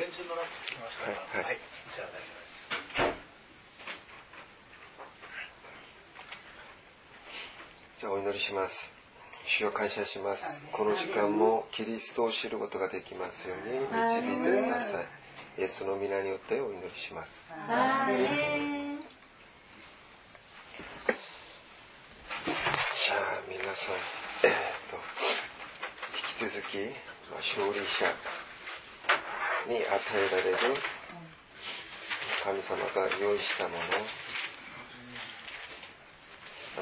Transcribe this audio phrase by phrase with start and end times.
[0.00, 1.58] 電柱のランプつきましたかはいはい
[1.92, 3.20] じゃあ大丈夫です
[8.00, 8.94] じゃあお祈りします。
[9.44, 10.64] 主を感謝します。
[10.72, 15.06] この時間もキリストを知ることができますように導いてください。
[15.60, 17.44] イエスの皆によってお祈りします。
[17.68, 19.00] アーメン
[22.96, 23.94] じゃあ皆さん、
[24.44, 24.54] えーっ
[24.88, 24.96] と、
[26.42, 26.78] 引き続き、
[27.28, 28.39] まあ、勝利者
[29.70, 29.84] に与
[30.16, 30.56] えられる
[32.42, 33.76] 神様が用意したも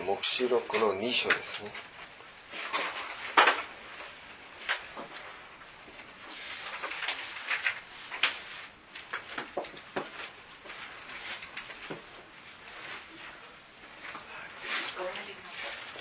[0.00, 1.70] の、黙示録の2章ですね。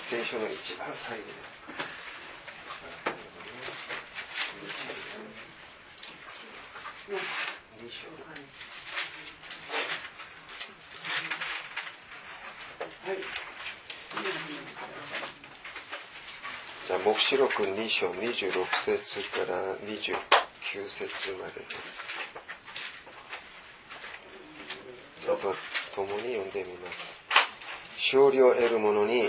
[0.08, 1.58] 聖書の一番最後です。
[7.08, 7.14] 二
[7.90, 8.06] 章
[16.86, 19.96] じゃあ、黙示録2章26節から29
[20.90, 22.04] 節までです。
[25.24, 25.54] ちょっと
[25.94, 27.10] 共に読んでみます。
[27.96, 29.22] 勝利を得る者に、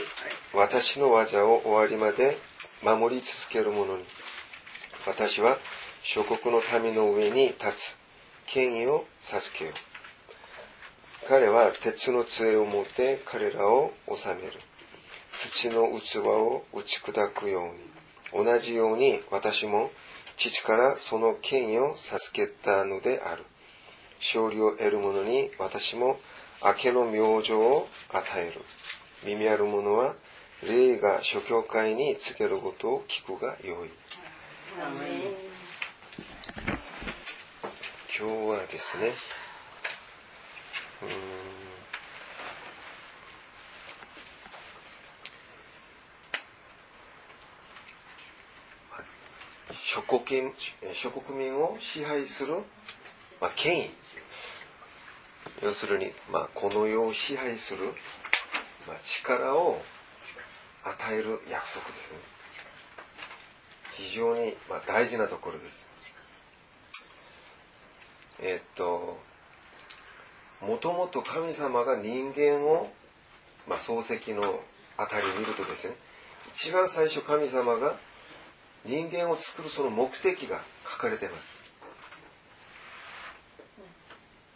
[0.54, 2.38] 私の技を終わりまで
[2.84, 4.04] 守り続ける者に、
[5.08, 5.58] 私は
[6.04, 7.98] 諸国の民の上に立つ
[8.46, 9.74] 権威を授けよう。
[11.30, 14.60] 彼は鉄の杖を持って彼らを治める。
[15.32, 17.99] 土の器を打ち砕くように、
[18.34, 19.92] 同じように私も
[20.38, 23.46] 父からその権威を授けたのである。
[24.20, 26.20] 勝利を得る者に私も
[26.64, 28.62] 明けの明星を与える。
[29.26, 30.16] 耳ある者は
[30.64, 33.90] 霊が諸教会に告げることを聞くがよい。
[38.18, 39.14] 今日はですね、
[41.02, 41.69] うん
[49.84, 50.54] 諸国民
[50.94, 52.56] 諸国民を支配する、
[53.40, 53.92] まあ、権威。
[55.64, 57.94] 要するに、まあ、この世を支配する、
[58.88, 59.82] まあ、力を
[60.84, 62.20] 与える約束ですね。
[63.94, 65.88] 非常に、まあ、大事なところです。
[68.42, 69.18] えっと
[70.62, 72.90] もともと神様が人間を、
[73.68, 74.62] まあ、漱石の
[74.98, 75.96] あたり見るとですね
[76.54, 77.98] 一番最初神様が
[78.86, 81.60] 人間を作るその目的が書かれています。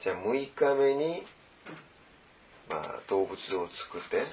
[0.01, 1.23] じゃあ6日目に、
[2.69, 4.23] まあ、動物を作って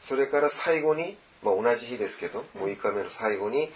[0.00, 3.68] それから最後に、まあ、同じ日ですけど6日目の最後に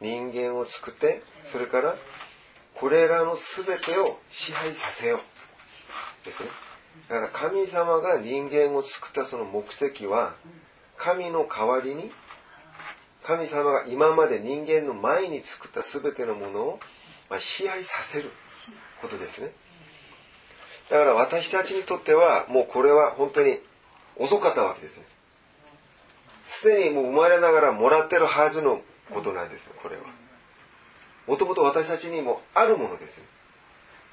[0.00, 1.96] 人間を作ってそれから
[2.74, 5.20] これらの全てを支配させよう。
[6.26, 6.50] ですね。
[7.08, 10.34] だから神様が人間を作ったその目的は
[10.96, 12.10] 神の代わりに
[13.26, 16.80] 神様が今まで人間の前に作った全てのものを
[17.28, 18.30] まあ支配させる
[19.02, 19.50] ことですね。
[20.88, 23.58] だから私たちにとってはもうこれは本当に
[24.16, 25.04] 遅かったわけですね。
[26.46, 28.80] すでにもう生まれながらもらってるはずの
[29.12, 30.02] ことなんですよこれは。
[31.26, 33.20] もともと私たちにもあるものです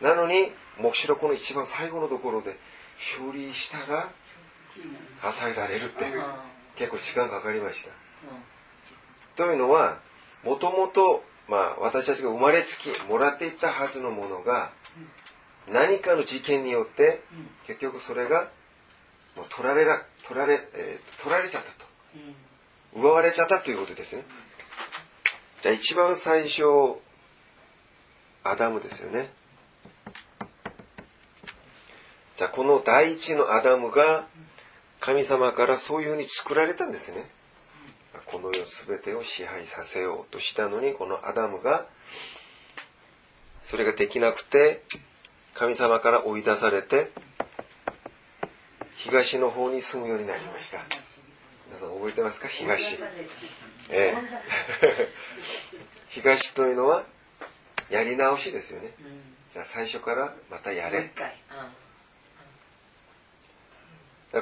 [0.02, 2.58] なのに黙示録の一番最後のところで
[2.98, 4.10] 勝利したら
[5.22, 6.06] 与えられるって
[6.76, 7.92] 結構時間かかりました。
[9.36, 10.00] というのは
[10.44, 14.72] もともとまあ私たちが生まれつきもらっていったはずのものが
[15.72, 17.22] 何かの事件によって
[17.68, 18.50] 結局それが
[19.36, 21.86] もう取られら取られ、えー取られちゃったと。
[22.96, 24.24] 奪われちゃったということですね。
[25.62, 26.64] じゃあ一番最初
[28.44, 29.32] アダムですよね。
[32.38, 34.28] じゃあこの第一のアダムが
[35.00, 37.30] 神様からそういうふうに作られたんですね
[38.34, 41.86] この世すべてを支配させようとしたのにこのアダムが
[43.64, 44.82] それができなくて
[45.54, 47.12] 神様から追い出されて
[48.96, 50.80] 東の方に住むようになりました。
[51.68, 52.48] 皆さん覚えてますか？
[52.48, 52.98] 東。
[53.90, 55.10] ええ。
[56.10, 57.04] 東というのは
[57.90, 58.96] やり直しですよね。
[59.54, 61.12] じゃあ最初からまたやれ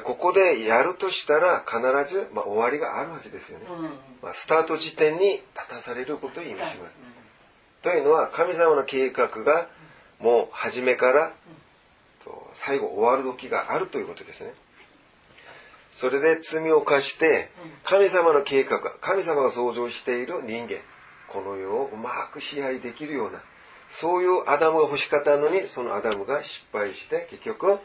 [0.00, 1.80] ここでやるとしたら必
[2.12, 3.66] ず、まあ、終わりがあるはずですよね、
[4.22, 6.76] まあ、スタート時点に立たされることを意味します、
[7.82, 9.68] というのは神様の計画が
[10.18, 11.32] もう初めから
[12.24, 14.54] と最後終わる時があるということですね。
[15.96, 17.50] それで罪を犯して
[17.84, 20.78] 神様の計画神様が創造している人間
[21.28, 23.42] この世をうまく支配できるような
[23.92, 27.78] そういうアダムが欲しかったのに、そのアダムが失敗して、結局、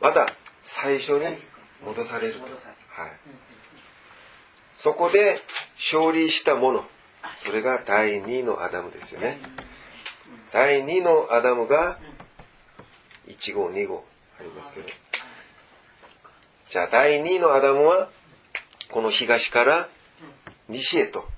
[0.00, 0.26] また
[0.62, 1.36] 最初に
[1.84, 2.40] 戻されると。
[2.42, 2.52] はい。
[4.76, 5.38] そこで
[5.76, 6.84] 勝利したもの、
[7.44, 9.38] それが第二のアダムですよね。
[10.52, 11.98] 第二のアダムが
[13.28, 14.04] 1号、2号
[14.38, 14.88] ありますけど。
[16.70, 18.08] じゃあ第二のアダムは、
[18.90, 19.88] この東から
[20.68, 21.28] 西へと。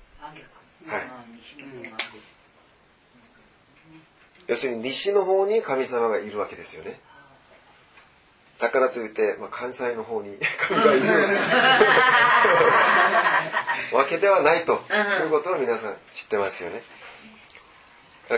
[0.87, 1.23] はい
[4.47, 6.99] 要するに西の方に神様がいるわけですよね。
[8.59, 11.07] だからといって、まあ、関西の方に 神がいる
[13.91, 14.73] わけではないと。
[14.73, 16.81] いうことを皆さん知ってますよね。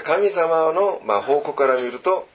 [0.03, 2.27] 神様の、まあ、方向から見ると、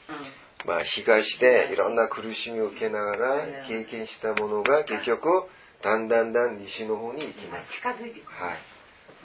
[0.66, 3.36] まあ、東でいろんな苦しみを受けながら
[3.66, 5.44] 経験したものが結局
[5.82, 7.72] だんだんだん西の方に行きます。
[7.72, 8.36] 近づいてくる。
[8.38, 8.58] はい。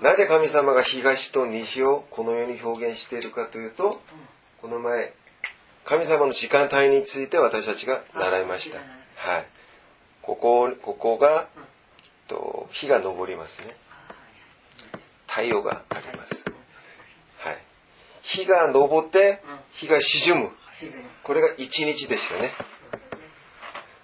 [0.01, 4.01] なぜ神様が東と西をこのように表現しているかというと、
[4.61, 5.13] この前、
[5.85, 8.77] 神様の時間帯について私たちが習いました。
[8.77, 9.45] はい。
[10.23, 11.47] ここ、ここが、
[12.27, 13.75] と日が昇りますね。
[15.27, 16.43] 太陽があります。
[17.37, 17.57] はい。
[18.23, 19.43] 日が昇って、
[19.73, 20.51] 日が沈む。
[21.23, 22.51] これが一日でしたね。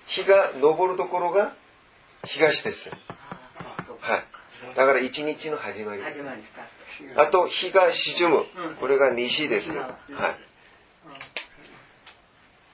[0.05, 1.55] 日が昇るところが
[2.25, 2.91] 東です。
[3.99, 4.75] はい。
[4.75, 6.23] だから一日の始まりです
[7.15, 8.45] あと、日が沈む。
[8.79, 9.75] これが西です。
[9.75, 10.50] はい。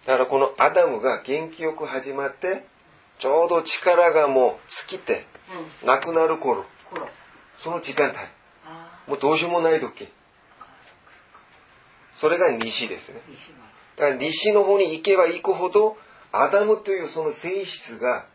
[0.08, 2.66] だからこのアダムが元気よく始まって、
[3.20, 5.26] ちょうど力がもう尽きて、
[5.84, 7.10] うんなくなる頃、頃
[7.60, 8.18] その時間帯。
[8.66, 10.08] あもうどうしようもない時。
[12.16, 13.20] それが西ですね。
[13.98, 15.98] だから西の方に行けば行くほど、
[16.32, 18.28] アダムというその性質が、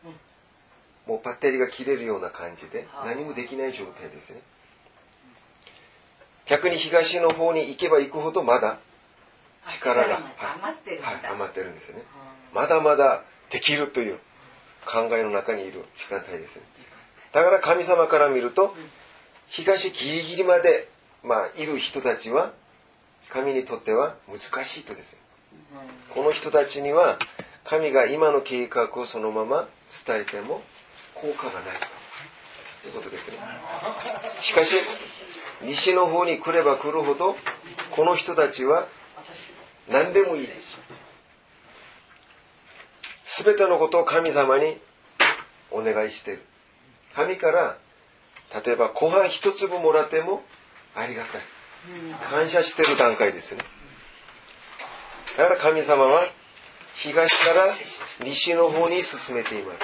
[1.06, 4.42] もうバッテリーが切れるような感じで、何もできない状態ですね。
[6.44, 8.78] 逆に東の方に行けば行くほど、まだ
[9.66, 12.02] 力が、あ余ってるんだはい、余ってるんですね。
[12.52, 14.18] うまだまだできるという
[14.84, 16.62] 考えの中にいる時間帯ですね。
[17.32, 18.74] だから神様から見ると、
[19.48, 20.88] 東ギリギリまで、
[21.22, 22.52] まあ、いる人たちは、
[23.30, 25.18] 神にとっては難しいとですね。
[26.10, 27.18] この人たちには、
[27.64, 29.68] 神が今の計画をそのまま
[30.06, 30.62] 伝えても
[31.14, 31.62] 効果がない
[32.82, 33.38] ということですね。
[34.40, 34.76] しかし、
[35.62, 37.36] 西の方に来れば来るほど、
[37.92, 38.88] この人たちは
[39.92, 40.78] 何でもいいです。
[43.24, 44.78] すべてのことを神様に
[45.70, 46.42] お願いしてる。
[47.14, 47.76] 神から、
[48.64, 50.42] 例えばご飯一粒もらっても
[50.94, 51.42] ありがたい。
[52.30, 53.60] 感謝してる段階ですね。
[55.36, 56.26] だから神様は
[56.94, 57.66] 東から
[58.24, 59.80] 西の方に進めています。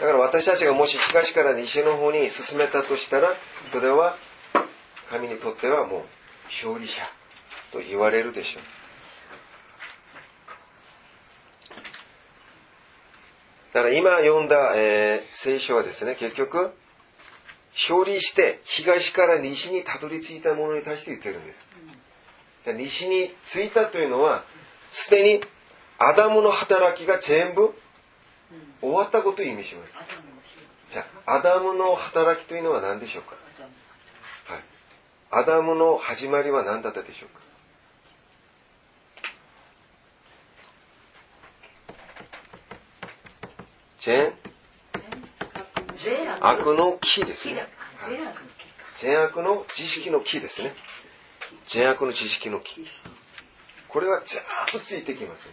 [0.00, 3.34] だから私たちがもし東から西の方に進めたとしたら、
[3.70, 4.16] それは
[5.10, 6.02] 神にとってはもう
[6.46, 7.02] 勝利者
[7.70, 8.62] と言われるでしょう。
[13.72, 16.72] だから今読んだ、えー聖書はですね、結局、
[17.72, 21.58] 勝利して東から西にたどり着いたものに対して言ってるんです。
[22.76, 24.44] 西に着いたというのは、
[24.90, 25.40] すでに
[25.98, 27.74] アダムの働きが全部
[28.82, 29.92] 終わったことを意味します。
[30.92, 33.36] じゃあ、アダムの働きというのは何でしょうか？
[34.52, 34.62] はい。
[35.30, 37.41] アダムの始まりは何だったでしょうか？
[44.04, 44.32] 善
[46.04, 47.68] 善悪の木ですね
[49.00, 50.74] 善悪の知識の木ですね。
[51.68, 52.84] 善悪の知識の木。
[53.88, 54.42] これは全
[54.72, 55.48] 部ついてきます。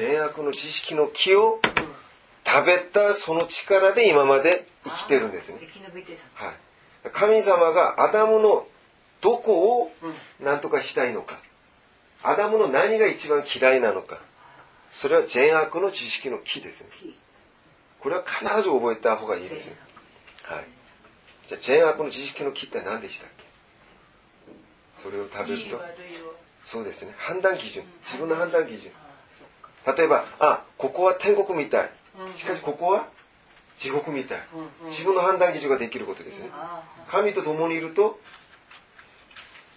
[0.00, 1.60] 善悪の知識の木を
[2.46, 5.58] 食べたその力で今まで生きてるんですね。
[6.34, 7.10] はい。
[7.12, 8.66] 神様がアダムの
[9.20, 10.14] どこをうん
[10.44, 11.38] 何とかしたいのか。
[12.22, 14.18] アダムの何が一番嫌いなのか。
[14.92, 16.88] それは善悪の知識の木ですね。
[17.98, 19.76] 木これは必ず覚えた方がいいですね。
[20.44, 20.64] はい。
[21.48, 23.44] じゃあ善悪の知識の木って何でしたっけ？
[25.02, 25.80] それを食べると。
[26.64, 27.14] そうですね。
[27.16, 27.84] 判断基準。
[28.04, 28.92] 自分の判断基準。
[29.96, 31.90] 例えば、あ、ここは天国みたい。
[32.36, 33.08] しかしここは
[33.78, 34.42] 地獄みたい。
[34.88, 36.50] 自分の判断基準ができることですね。
[37.08, 38.20] 神と共にいると、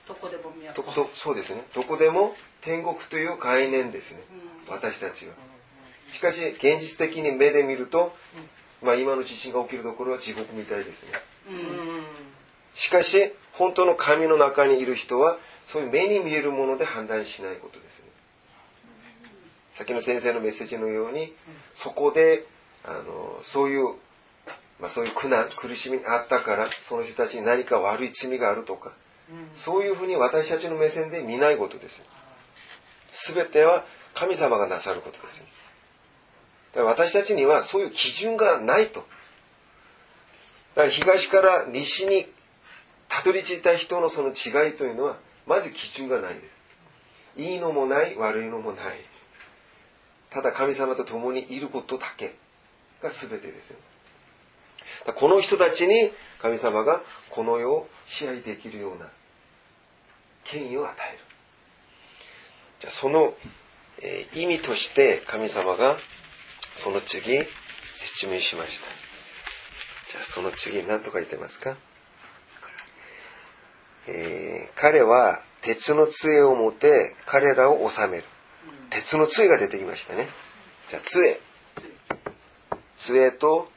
[0.07, 1.63] どこでも見やどことそうですね。
[1.73, 4.23] どこでも天国という概念ですね。
[4.67, 5.33] 私たちは。
[6.11, 8.15] しかし、現実的に目で見ると、
[8.81, 11.11] まあ今の地震が起きるところは地獄みたいですね。
[12.73, 15.37] しかし、本当の神の中にいる人は、
[15.67, 18.05] そういう目に見えるもので判断しないことですね。
[19.71, 21.33] 先の先生のメッセージのように、
[21.73, 22.45] そこで、
[22.83, 23.95] あの、そういう、
[24.79, 28.91] まあそういう苦難、苦しみにあったから、その人たちに何か悪い罪があるとか、
[29.53, 32.01] そういうふうに私たちの目線で見ないことです。
[33.11, 35.43] すべては神様がなさることです。
[36.73, 39.05] だから私たちにはそういう基準がないと。
[40.75, 42.27] だから東から西に
[43.09, 46.41] たどり着いた人のその違いというのは、まず基準がないで
[47.35, 47.41] す。
[47.41, 48.99] いいのもない、悪いのもない。
[50.29, 52.35] ただ神様と共にいることだけ
[53.03, 53.77] が全てですよ。
[55.15, 56.11] この人たちに
[56.41, 59.09] 神様がこの世を支配できるような
[60.45, 61.19] 権威を与える。
[62.79, 63.33] じゃその、
[64.01, 65.97] えー意味として神様が
[66.75, 67.45] その次
[67.93, 68.87] 説明しました。
[70.11, 71.75] じゃあその次何と書いてますか？
[74.07, 78.23] えー彼は鉄の杖を持って彼らを治める。
[78.89, 80.27] 鉄の杖が出てきましたね。
[80.89, 81.39] じゃあ杖。
[82.95, 83.71] 杖と、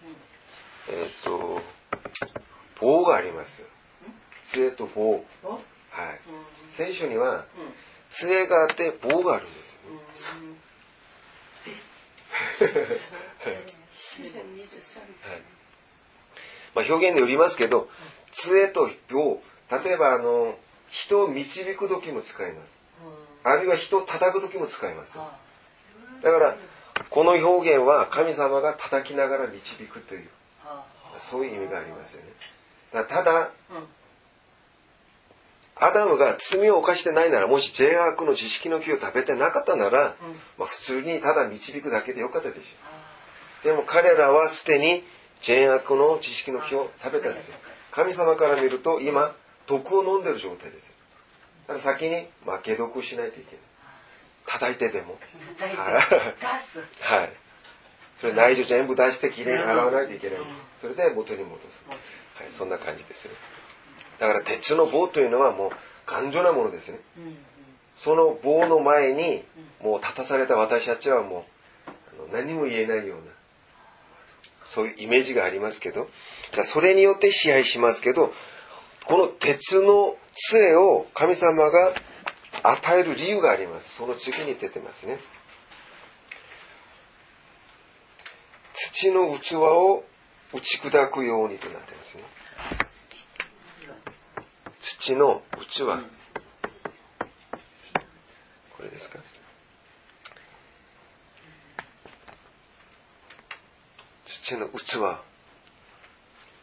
[0.88, 1.62] えっ、と、
[2.80, 3.64] 棒があります。
[4.48, 5.12] 杖と棒。
[5.12, 5.22] はい。
[6.66, 7.44] お聖書には
[8.10, 9.62] 杖があって棒があるんで
[10.14, 10.56] すよね。
[13.90, 15.00] 詩篇23
[15.30, 15.42] はい
[16.74, 17.88] まあ、表現によりますけど、
[18.32, 20.56] 杖と棒、例えばあの、
[20.88, 22.80] 人を導く時も使います。
[23.44, 25.12] あるいは人を叩く時も使います。
[25.14, 25.38] あ
[26.22, 26.56] だから、
[27.10, 30.28] この表現は神様が叩きながら導くという、
[30.64, 30.84] あ
[31.30, 32.28] そういう意味がありますよね。
[32.92, 33.86] だただ、うん
[35.76, 43.68] アダムが罪を犯してないなら、もし善悪の知識の木を食べてなかったなら、うんまあ、普通にただ導くだけでよかったでしょ。
[43.68, 45.04] でも彼らはすでに
[45.42, 47.56] 善悪の知識の木を食べたんですよ。
[47.90, 49.34] 神様から見ると今、
[49.66, 50.94] 毒を飲んでる状態ですよ。
[51.68, 53.60] だから先に、まあ、解毒をしないといけない。
[54.46, 55.18] 叩いてでも。
[55.58, 57.32] はい出すはい。
[58.20, 60.38] それ内情全部出してきれいに洗わないといけない。
[60.80, 61.84] それで元に戻す。
[61.88, 63.34] はい、そんな感じですね。
[64.18, 65.70] だから鉄の棒というのはもう
[66.06, 66.98] 頑丈なものですね。
[67.18, 67.36] うんうん。
[67.96, 69.44] その棒の前に
[69.80, 71.46] もう立たされた私たちはも
[72.28, 73.24] う何も言えないような
[74.66, 76.08] そういうイメージがありますけど。
[76.52, 78.32] じゃあそれによって支配しますけど
[79.06, 81.94] この鉄の杖を神様が
[82.62, 83.96] 与える理由があります。
[83.96, 85.18] その次に出てますね。
[88.72, 90.04] 土の器を
[90.52, 92.22] 打ち砕くようにとなってますね
[94.86, 96.02] 土の器こ
[98.82, 99.18] れですか？
[104.26, 104.82] 土の器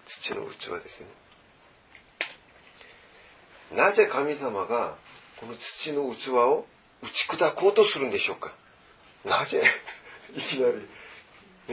[0.05, 1.07] 土の器ですね。
[3.75, 4.93] なぜ神様が
[5.39, 6.67] この土の器を
[7.01, 8.53] 打ち砕こうとするんでしょうか？
[9.25, 9.63] なぜ
[10.35, 10.75] いきなり、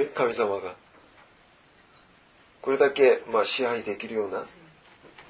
[0.02, 0.76] ね、神様が
[2.62, 4.46] これだけ、まあ、支配できるような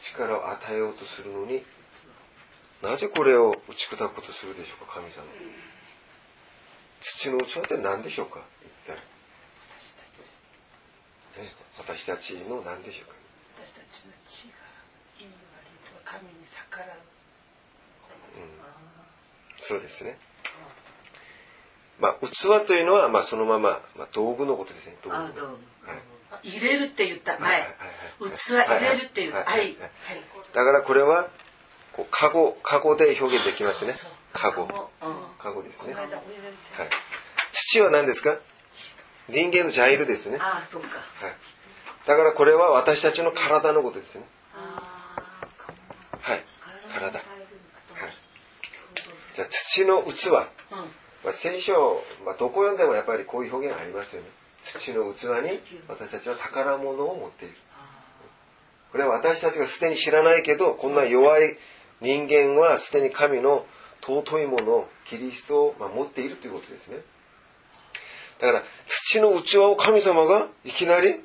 [0.00, 1.62] 力を与えようとするのに
[2.82, 5.24] なぜこれを打ち砕こうとするでしょうか神様。
[7.00, 9.02] 土の器って何でしょうか一体、ね、
[11.78, 13.14] 私たちの何でしょうか。
[13.66, 14.54] 私たちの血が
[15.18, 16.88] いい悪いとか神に逆らう。
[19.60, 20.16] そうですね。
[22.00, 24.96] まあ器というのは、まあ、そのまま、まあ、道具のことですね。
[25.02, 25.52] 道具あどうも
[25.84, 25.98] はい。
[25.98, 29.78] あ入れるって言った前器入れるって言ったははいい。
[29.78, 29.90] はい。
[30.52, 31.28] だからこれは
[31.92, 33.92] こうカゴカゴで表現できますね。
[33.92, 34.12] そうそう。
[34.32, 34.62] カゴ。
[34.62, 34.68] うん。
[35.38, 35.94] カゴですね。
[35.94, 36.08] はい。
[37.52, 38.38] 土は何ですか？
[39.28, 40.38] 人間のジャイルですね。
[40.40, 40.88] ああそっか。
[40.98, 41.34] はい。
[42.06, 44.24] だからこれは私たちの体のことですね。
[46.20, 46.42] はい。
[46.92, 47.10] 体。
[47.10, 47.22] 体はい。
[49.36, 50.28] じゃあ土の器。
[50.28, 50.34] うん。
[51.24, 54.28] まあ、聖書、まあ、どこ読んでもやっぱりこういう表現がありますよね
[54.72, 57.54] 土の器に私たちは宝物を持っている。
[58.92, 61.56] これは私たちがすでに知らないけどこんな弱い
[62.00, 63.66] 人間はすでに神の
[64.00, 66.98] 尊いものキリストをまあ持っているということですね。
[68.40, 71.20] だから土の器を神様がいきなり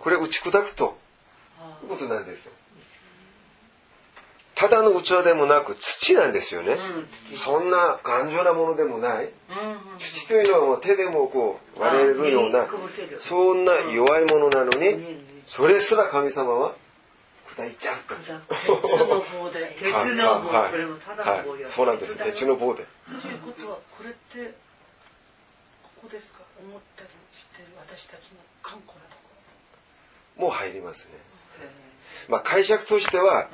[0.00, 0.96] これを打ち砕くと
[1.82, 2.52] いうことなんですよ
[4.56, 6.78] ただの器でもなく土なんですよね、
[7.30, 7.36] うん。
[7.36, 9.26] そんな頑丈なものでもない。
[9.26, 9.30] うん
[9.98, 12.66] 土というのはもう手でもこう割れるような
[13.18, 15.42] そんな弱いものなのにうん。
[15.46, 16.74] それすら神様は
[17.54, 18.28] 砕いちゃうと鉄
[19.06, 19.76] の棒で。
[19.78, 20.48] 鉄の棒。
[20.48, 21.64] はいこれもただの棒よ。
[21.64, 21.72] はい。
[21.72, 22.16] そうなんです。
[22.16, 22.86] 鉄の棒で。
[23.20, 24.54] ということはこれって
[25.82, 26.40] ここですか？
[26.58, 27.68] 思ったりしてる。
[27.86, 29.16] 私たちの頑固なと
[30.36, 30.42] こ。
[30.42, 31.12] もう入りますね。
[32.28, 33.50] まあ解釈としては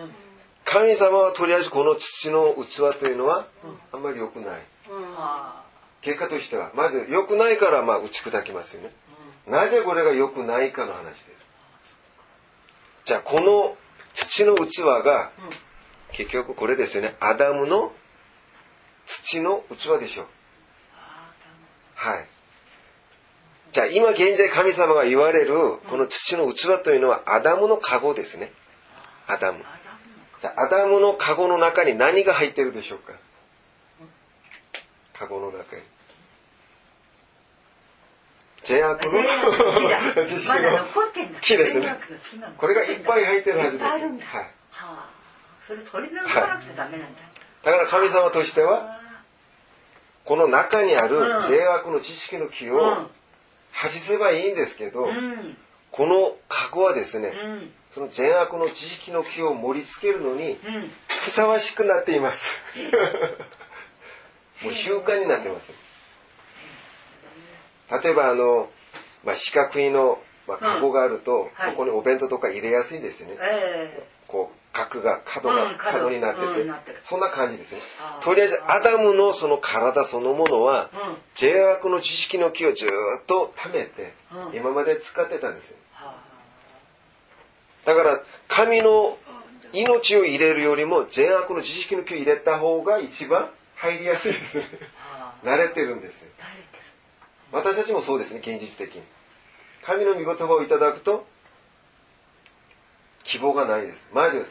[0.72, 3.46] 神様はとりあえずこの土の器というのは
[3.92, 4.60] あんまり良くない
[5.16, 5.64] あ
[6.00, 8.92] 結果としてはまず良くないからまあ打ち砕きますよね
[9.46, 11.26] なぜこれが良くないかの話です
[13.04, 13.76] じゃあこの
[14.14, 15.30] 土の器が
[16.12, 17.16] 結局これですよね。
[17.20, 17.92] アダムの
[19.06, 20.26] 土の器でしょう。
[21.94, 22.26] はい。
[23.72, 28.52] じゃあ今現在神様が言われるこの土の器というのはアダムの籠ですね。
[29.26, 29.64] アダム。
[30.48, 33.12] アダムの籠の中に何が入ってるでしょうか？
[35.14, 35.82] 籠の中に。
[38.64, 40.86] 善悪の知識の
[41.40, 41.96] 木ですね。
[42.56, 43.90] これがいっぱい入ってるはずです。
[43.90, 44.02] はい。
[44.02, 45.10] はあ
[45.66, 47.20] それ取り除かなくちゃダメなんだ、
[47.64, 49.00] だから神様としては、
[50.24, 51.40] この中にあるうん。
[51.42, 53.06] 善悪の知識の木をうん。
[53.74, 55.56] 外せばいいんですけど、うん
[55.92, 60.58] この籠はですね、うんその善悪の知識の木を盛り付けるのにうん
[61.06, 62.58] ふさわしくなっています。
[64.64, 65.74] もう習慣になってます。
[68.02, 68.70] 例えばあの、
[69.22, 73.36] まあ、四角いの、まあ、カゴがあると、はいそこにお弁当とか入れやすいですよね。
[73.40, 74.21] えこう、
[74.72, 77.80] 角が、角うがん角角になってて、そんな感じですね
[78.22, 80.90] とりあえず、アダムのその体そのものは、
[81.34, 82.90] 善悪の知識の木をずーっ
[83.26, 85.76] と貯めて、うん今まで使ってたんですよ。
[85.92, 86.14] は
[87.84, 89.18] だから、神の
[89.72, 94.66] 命を入れるよりも、善悪の知識の木を入れた方が一番入りやすいですね。
[95.44, 96.30] 慣れてるんですよ。
[97.50, 99.02] 私たちもそうですね、現実的に。
[99.82, 101.26] 神の御言葉をいただくと、
[103.24, 104.08] 希望がないです。
[104.12, 104.46] まず、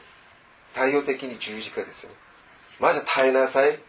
[0.73, 2.15] 対応的に十字架ですよね。
[2.79, 3.79] まず耐えなさい。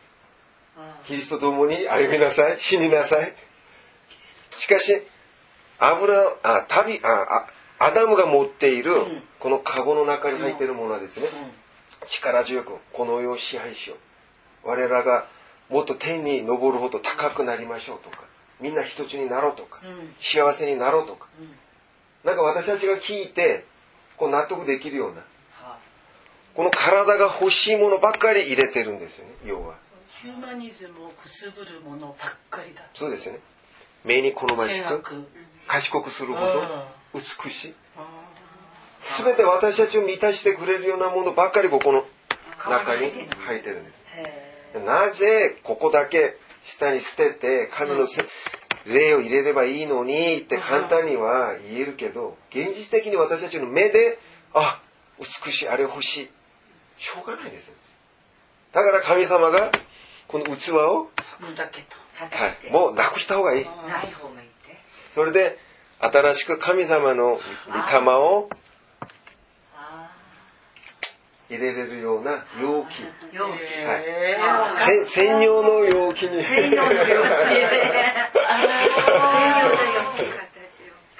[0.77, 2.61] あキリストと共に歩みなさい。
[2.61, 3.35] 死になさい。
[4.59, 5.03] しかし、
[5.79, 7.47] 油、あ、旅、あ、
[7.79, 11.27] あアダムが持っているうん、このカゴの中に入っているものはですね、
[12.01, 13.97] あ力強くこの世を支配しよ
[14.65, 14.69] う。
[14.69, 15.27] 我らが
[15.69, 18.25] もっと天に昇るほど高くなりましょうとか、
[18.61, 19.81] みんな一つになろうとか、
[20.19, 21.49] 幸せになろうとか、うん
[22.25, 23.65] なんか私たちが聞いて、
[24.17, 25.25] こう納得できるような、は
[26.55, 29.75] この体が欲しいものばっかり入れてるんですよね、要は。
[30.21, 33.41] ヒューマニズムをくすぶるものばっかりだそうですよね。
[34.05, 35.27] 目に好ましく、
[35.67, 36.63] 賢くするほど
[37.15, 37.75] 美しい。
[37.97, 38.07] あ
[39.01, 42.05] すべて私たちを満たしてくれるようなものばっかりここの
[42.65, 43.97] あ中に川入ってるんです。
[44.77, 48.25] へなぜここだけ下に捨てて神のせ
[48.85, 54.19] 霊を入れればいいのにって簡単には言えるけど、現実的に私たちの目で、
[54.55, 54.81] あ、
[55.19, 56.31] 美しい、あれ欲しい。
[57.03, 57.73] しょうがないです。
[58.73, 59.73] だから神様が
[60.29, 61.11] この器を、
[62.71, 63.65] もうなくした方がいい。
[63.65, 64.79] ない方がいいって。
[65.13, 65.59] それで
[65.99, 68.49] 新しく神様の御霊を
[69.75, 70.13] あ
[71.51, 72.91] 入れれるような容器。
[73.03, 73.59] あ容器。
[73.59, 76.45] へあせ専用の容器に。
[76.45, 77.09] 専用の容器。
[77.11, 77.29] 専用
[79.69, 80.43] の容器。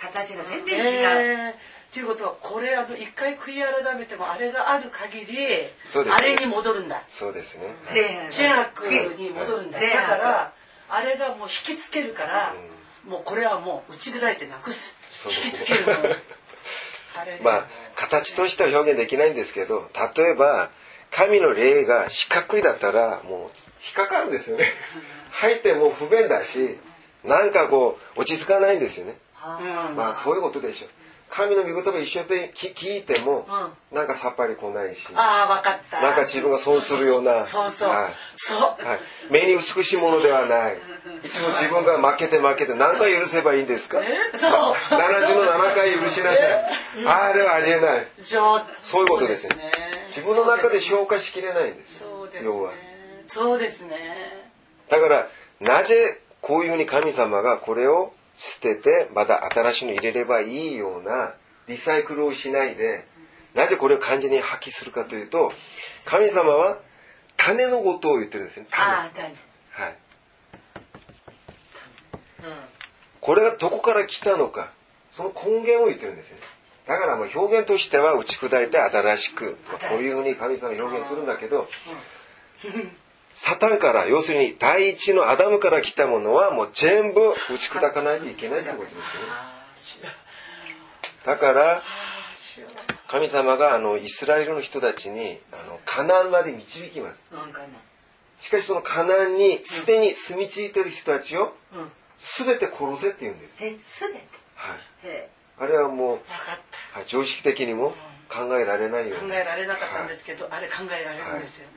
[0.01, 1.55] 形が全然違うえー、
[1.93, 5.37] ということはこれあの一回悔い改めてもあれがある限り
[5.85, 7.03] そうですあれに戻るんだ。
[7.09, 7.75] そうですね。
[8.31, 8.81] 善悪
[9.19, 9.79] に戻るんだ。
[9.79, 10.09] 善悪。
[10.09, 10.53] だから
[10.89, 12.55] あれがもう引きつけるから
[13.07, 14.95] もうこれはもう打ち砕いてなくす。
[15.45, 15.93] 引きつけるの
[17.15, 20.71] あれまあ、形としては表現できないんですけど、例えば、
[21.11, 23.41] 神の霊が四角いだったら、もう、
[23.85, 24.73] 引っかかるんですよね。
[25.31, 26.79] 入ってもう不便だし、
[27.23, 29.17] なんかこう、落ち着かないんですよね。
[29.45, 30.91] うんまあ、そういうことでしょう。
[31.35, 36.01] 神の御言葉一生懸命聞聞いても、うんなんかさっぱり来ないし、ああ分かった。
[36.03, 38.13] なんか自分が損するような、そうそうはい。
[38.35, 38.61] そう。
[38.61, 40.77] はい、目に美しいものではない。
[40.77, 41.29] い。
[41.29, 44.01] つも自分が負けて負けて何回許せばいいんですか？
[44.03, 44.37] え？
[44.37, 44.51] そう。
[44.51, 46.37] 77回許しなさい。
[47.07, 48.07] あれはありえない。
[48.21, 49.73] そうそういうことですね。
[50.09, 52.01] 自分の中で消化しきれないんです。
[52.01, 52.47] そうですね。
[52.47, 52.73] 要は。
[53.29, 53.97] そうですね。
[54.91, 55.29] だから、
[55.61, 61.35] なぜこういうふうに神様がこれを捨てて、また新しいの入れればいいような
[61.69, 63.07] リサイクルをしないで、
[63.55, 65.53] なぜこれを完全に破棄するかというと、
[66.05, 66.79] 神様は
[67.37, 68.67] 種のことを言ってるんですよ。
[68.71, 69.35] 種。
[69.71, 69.97] はい。
[72.45, 72.73] うん
[73.23, 74.73] これがどこから来たのか、
[75.09, 76.43] その根源を言ってるんですよね。
[76.89, 81.69] だからまあ表現としては打ち砕いて新しく、まあこういうふうに神様は表現するんだけど、
[83.33, 88.97] サタンから、要するに第一のアダムから来たものはもう全部打ち砕かないといけないということで
[89.77, 90.09] すね。
[91.25, 91.83] だから、
[93.09, 97.25] 神様があのイスラエルの人たちにあのカナンまで導きます。
[98.41, 103.55] しかしそのカナンにすでに住み着いている人たちをうん全て殺せって言うんです。
[103.61, 104.27] えすべて？
[104.55, 104.79] はい。
[105.05, 106.21] へあれはもう、
[107.07, 107.95] 常識的にも
[108.29, 109.35] 考えられないような。
[109.35, 111.69] 考えられなかったんですけど、あれ考えられるんですよ、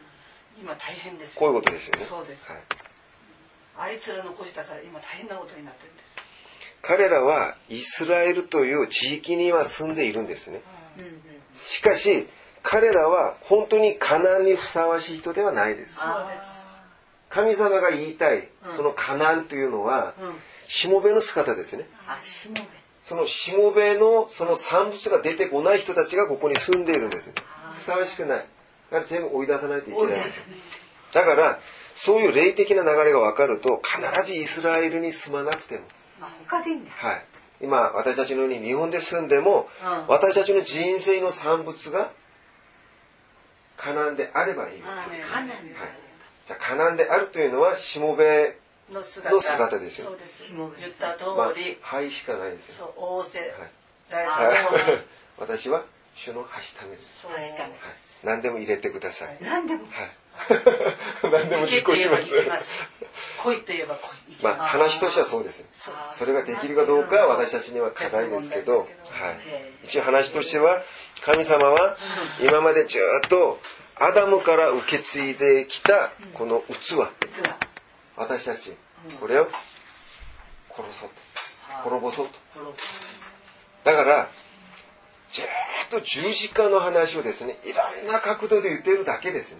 [0.59, 2.05] 今大変ですよこういうことですよね。
[2.05, 2.61] そうです、はい
[3.77, 6.15] あいつら残したから今大変なことになってるんです
[6.81, 10.61] 彼らはイスラエルという地域には住んでいるんですね。
[10.97, 11.15] えうんうん
[11.65, 12.27] しかし、
[12.61, 15.95] 彼らは本当にカナンにふさわしい人ではないです。
[15.95, 16.43] そうです
[17.29, 20.33] 神様が言いたい、そのカナンというのは、うん
[20.67, 21.87] しもべの姿ですね。
[22.07, 22.61] あ、しもべ。
[23.03, 27.31] そのしもべのその産物が出てこない人たちがここに住んでいるんです。
[27.73, 28.47] ふさわしくない。
[28.95, 30.25] だから全部追い出さないといけない。
[31.11, 31.59] だから、
[31.93, 35.81] そういう霊的な流れが分かると、必ずイスラエルに住まなくても。
[36.21, 36.91] あ、他でいいんだ。
[36.91, 37.25] はい。
[37.61, 42.11] 今、私たちのように日本で住んでも、うん私たちの人生の産物が、
[43.77, 44.83] カナンであればいい。
[44.83, 45.69] あーねかなり。
[46.47, 48.57] じゃあ、カナンであるというのは、しもべ、
[48.91, 52.93] の姿の姿ですよそうです言った通まあり、、灰しかないですよ。
[52.95, 53.49] そう仰せはい
[54.09, 55.83] 大は
[56.15, 57.27] 主のはしためです。
[58.23, 59.37] 何でも入れてください。
[59.41, 59.85] 何でも。
[59.85, 60.15] はい。
[61.31, 62.23] 何でも実行します。
[62.23, 62.73] 行きます
[63.37, 63.99] 来いと言えば来
[64.29, 65.65] い行きまあ、話としてはそうですよ。
[66.15, 68.87] それができるかどうかは私たちには課題ですけど、はい。
[69.83, 70.83] 一応話としては、
[71.21, 71.97] 神様は
[72.41, 73.59] 今までずっと
[73.95, 76.95] アダムから受け継いできたこの器。
[78.15, 78.73] 私たち、
[79.19, 79.49] これを
[80.75, 81.15] 殺そうと。
[81.83, 82.33] 滅ぼそうと。
[83.83, 84.29] だから、
[85.35, 85.45] ずっ
[85.89, 89.57] と十字架の話をですね、いろんな角度で言っているだけですね。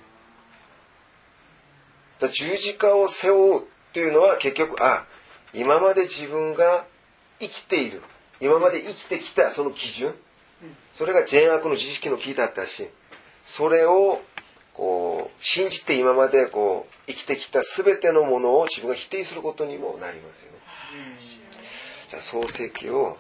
[2.32, 5.06] 十字架を背負うというのは結局、あ、
[5.54, 6.86] 今まで自分が
[7.40, 8.02] 生きている。
[8.40, 10.16] 今まで生きてきたその基準。
[10.98, 12.88] それが善悪の知識の木だったし、
[13.48, 14.22] それを
[14.74, 20.58] こう信じて今までこう生きてきた全てのものを自分が否定することにもなりますよね。
[22.10, 23.16] じゃあ創世記をちょっと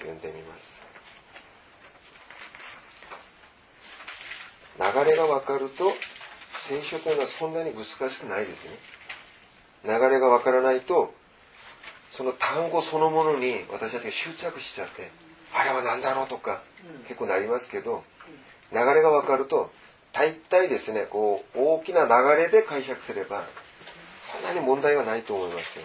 [0.00, 0.79] 読んでみます。
[4.80, 5.92] 流れがわかると
[6.66, 8.70] 聖書というのはそんなに難しくないですね。
[9.84, 11.12] 流れがわからないと
[12.12, 15.10] その単語そのものに私たちが執着しちゃって
[15.52, 16.62] あれは何だろうとか
[17.08, 18.02] 結構なりますけど
[18.72, 19.70] 流れがわかると
[20.12, 23.44] 大体ですねこう大きな流れで解釈すれば
[24.32, 25.84] そんなに問題はないと思いますよ。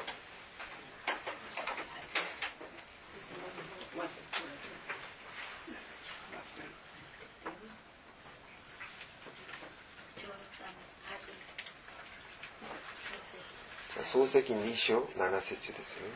[14.15, 16.15] 創世記2章7節ですよね。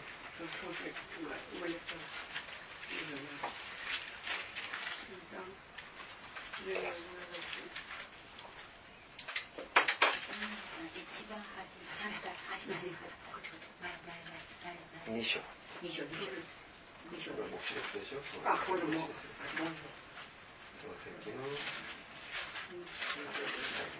[10.96, 12.88] 一番初め、初めて、
[13.84, 14.16] 前、前、
[14.64, 15.44] 前、前、2章。
[15.84, 16.16] 二章、二
[17.20, 17.32] 章。
[17.36, 18.24] これは目視録でしょ？
[18.46, 19.12] あこれも創
[21.04, 21.44] 世記の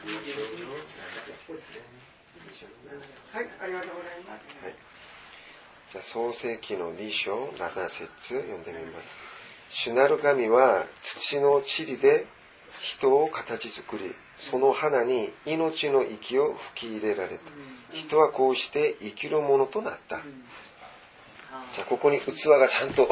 [0.08, 0.72] 2章の。
[2.50, 4.66] 2章の7節はい、ありがとうございます。
[4.66, 4.76] はい。
[5.92, 9.12] じゃあ創世記の2章7節読んでみます。
[9.72, 12.26] 主なる神は土の塵で
[12.82, 17.44] 人を形作り、その花に命の息を吹き入れられた。
[17.94, 20.22] 人はこうして生きるものとなった。
[21.76, 23.08] じゃあここに器がちゃんと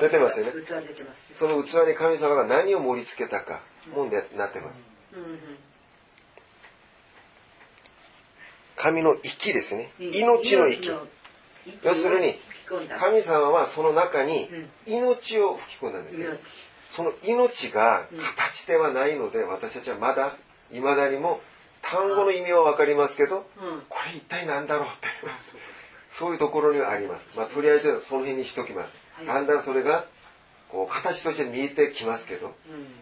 [0.00, 0.52] 出てますよね。
[1.32, 3.60] その器に神様が何を盛り付けたか、
[3.94, 4.82] もんでなってます。
[8.76, 9.90] 神の息ですね。
[9.98, 10.90] 命の息。
[11.82, 12.38] 要するに、
[12.98, 14.48] 神様はその中に
[14.86, 16.32] 命を吹き込んだんですよ。
[16.90, 20.32] その命が形ではないので、私たちはまだ、
[20.70, 21.40] 未だにも、
[21.82, 23.46] 単語の意味はわかりますけど、
[23.88, 25.06] これ一体何だろうって、
[26.08, 27.30] そういうところにはあります。
[27.36, 28.92] まあ、とりあえずその辺にしときます。
[29.26, 30.06] だんだんそれが、
[30.70, 32.54] こう、形として見えてきますけど、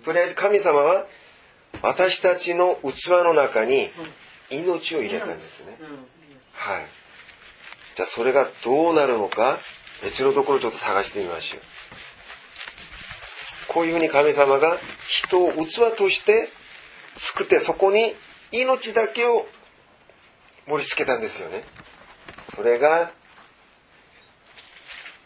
[0.04, 1.06] とりあえず神様は、
[1.82, 3.90] 私たちの器の中に
[4.58, 5.78] 命を入れたんですね。
[6.52, 6.86] はい。
[7.96, 9.60] じゃあそれがどうなるのか、
[10.02, 11.60] 別のところちょっと探してみましょう。
[13.68, 16.50] こういうふうに神様が人を器として
[17.16, 18.14] 作ってそこに
[18.52, 19.46] 命だけを
[20.66, 21.64] 盛り付けたんですよね。
[22.54, 23.12] それが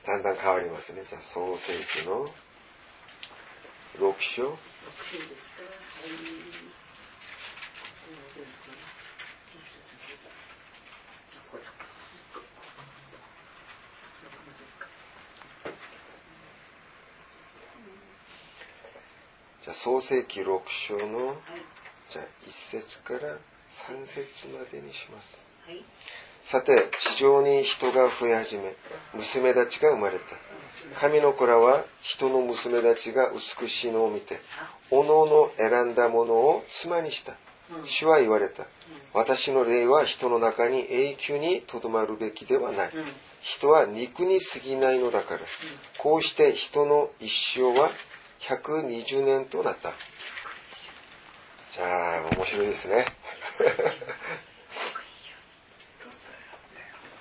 [0.07, 1.03] だんだん変わりますね。
[1.09, 2.27] じゃあ創世記の
[3.99, 4.59] 6章。
[19.81, 21.37] 創世記6章の
[22.11, 25.41] じゃあ1節から3節までにします。
[25.69, 25.85] はい。
[26.41, 28.75] さて、地上に人が増え始め、
[29.15, 30.25] 娘たちが生まれた。
[31.01, 34.41] 神の子らは人の娘たちが美しいのを見て、
[34.91, 37.35] おのおの選んだものを妻にした。
[37.85, 38.65] 主は言われた。
[39.15, 42.91] 私の霊は人の中に永久にとどまるべきではない。
[43.41, 45.41] 人は肉に過ぎないのだから。
[45.99, 47.91] こうして人の一生は
[48.41, 49.91] 120年となった。
[49.91, 49.93] あ
[51.83, 53.07] あ、面白いですね。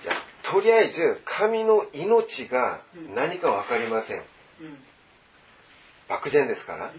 [0.04, 2.80] じゃあとりあえず、神の命が
[3.16, 4.18] 何かわかりません。
[4.18, 4.26] うん
[6.10, 6.94] 漠然ですから。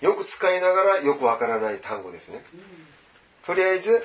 [0.00, 2.42] よく使いながらよくわからない単語ですね。
[3.46, 4.04] とりあえず、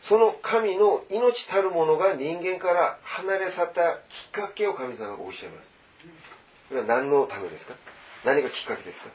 [0.00, 5.68] その神の命たるものが人間から離れ去ったきっかけを神様がおっしゃいます。
[6.70, 7.74] それは何のためですか？
[8.24, 9.10] 何がきっかけですか？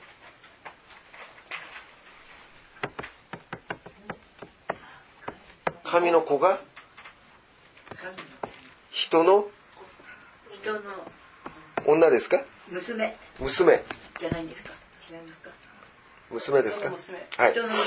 [5.84, 6.60] 神の子が？
[8.92, 9.48] 人の？
[11.86, 12.44] 女ですか？
[12.72, 13.84] 娘娘。
[14.20, 14.72] じゃないんですか？
[15.12, 15.50] 違いますか？
[16.32, 16.90] 娘ですか？
[16.90, 17.62] 娘はい人。
[17.62, 17.84] の娘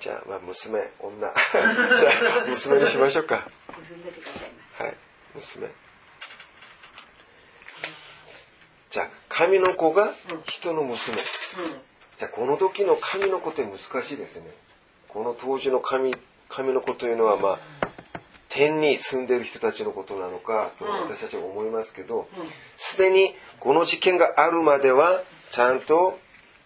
[0.00, 1.32] じゃあ、まあ、娘、女。
[1.34, 3.48] じゃあ、娘にしましょうか。
[4.78, 4.94] はい。
[5.34, 5.68] 娘。
[8.98, 11.16] じゃあ、神の子が人の娘。
[12.16, 14.42] じゃあ、この時の神の子って難しいですね。
[15.06, 16.16] この当時の神、
[16.48, 17.58] 神の子というのは、まあ、
[18.48, 26.18] 天に住んでいる人たちのことなのかとうん私たちは思いますけどうん、すでにこの事件があるまでは、ちゃんと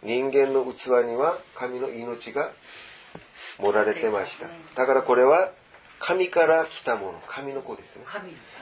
[0.03, 2.51] 人間の器には神の命が
[3.59, 4.47] 盛られてました。
[4.75, 5.53] だからこれは
[6.03, 8.05] 神から来たもの、神の子ですね。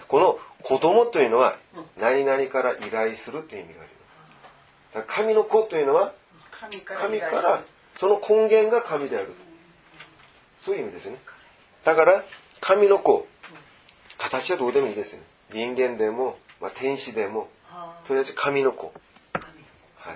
[0.09, 3.91] この子供というのはうん何々から依頼するという意味があり
[4.95, 5.07] ます。
[5.09, 6.13] 神の子というのは
[6.51, 7.63] 神から
[7.97, 9.33] その根源が神である。
[10.67, 11.17] そういう意味ですね。
[11.85, 12.25] だから
[12.61, 13.27] 神の子、
[14.19, 15.23] 形はどうでもいいですね。
[15.51, 18.93] 人間でも、まあ、天使でも、はとりあえず神の子。
[19.97, 20.13] は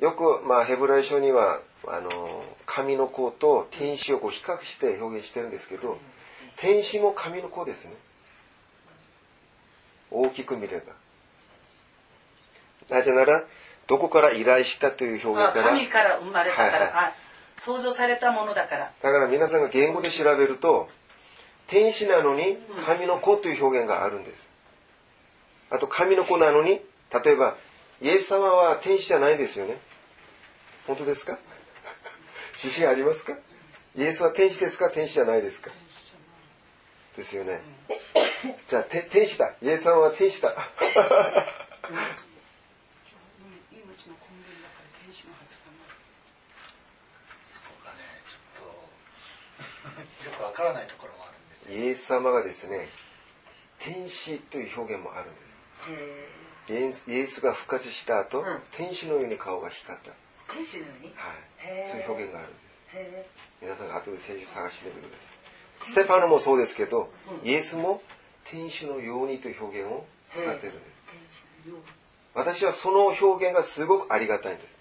[0.00, 5.98] い、よく、まあ、ヘブライ書にはあの神の子と天使をこう比較して表現してるんですけど
[6.56, 7.92] 天使も神の子ですね。
[10.10, 10.92] 大きく見れば。
[12.96, 13.44] なぜなら
[13.86, 16.90] どこから依頼したという表あ現から神から生まれたから、はいはい。
[16.92, 17.14] あ
[17.58, 18.92] 想像されたものだから。
[19.02, 20.88] だから皆さんが言語で調べると
[21.66, 24.48] 天使なのに神の子という表現があるんです。
[25.70, 26.80] あと神の子なのに
[27.24, 27.56] 例えば
[28.02, 29.78] イエス様は天使じゃないですよね。
[30.86, 31.38] 本当ですか？
[32.62, 33.38] 自信ありますか？
[33.96, 34.90] イエスは天使ですか？
[34.90, 35.70] 天使じゃないですか。
[37.16, 37.62] ですよね。
[38.68, 39.54] じゃあて天使だ。
[39.62, 40.50] イエス様は天使だ。
[40.50, 41.32] からなそこ
[47.82, 47.96] がね。
[48.28, 48.68] ちょっ
[50.20, 51.84] とよくわからないところもあるんですよ。
[51.84, 52.88] イエス様がですね
[53.78, 55.40] 天使という表現もあるんで
[56.68, 58.60] すイエスイエスが復活した後、うん。
[58.72, 60.12] 天使のように顔が光った
[60.52, 61.12] 天使のように？
[61.14, 62.96] はい、そういう表現があるんです。
[62.96, 63.26] へ
[63.62, 65.22] 皆さんが後で聖書探してみてくださ
[65.86, 65.88] い。
[65.90, 67.10] ステパノもそうですけど、
[67.44, 68.02] イエスも
[68.44, 70.90] 天使のようにという表現を使ってるんです。
[72.34, 74.80] 私はその表現がすごくありがたいんです。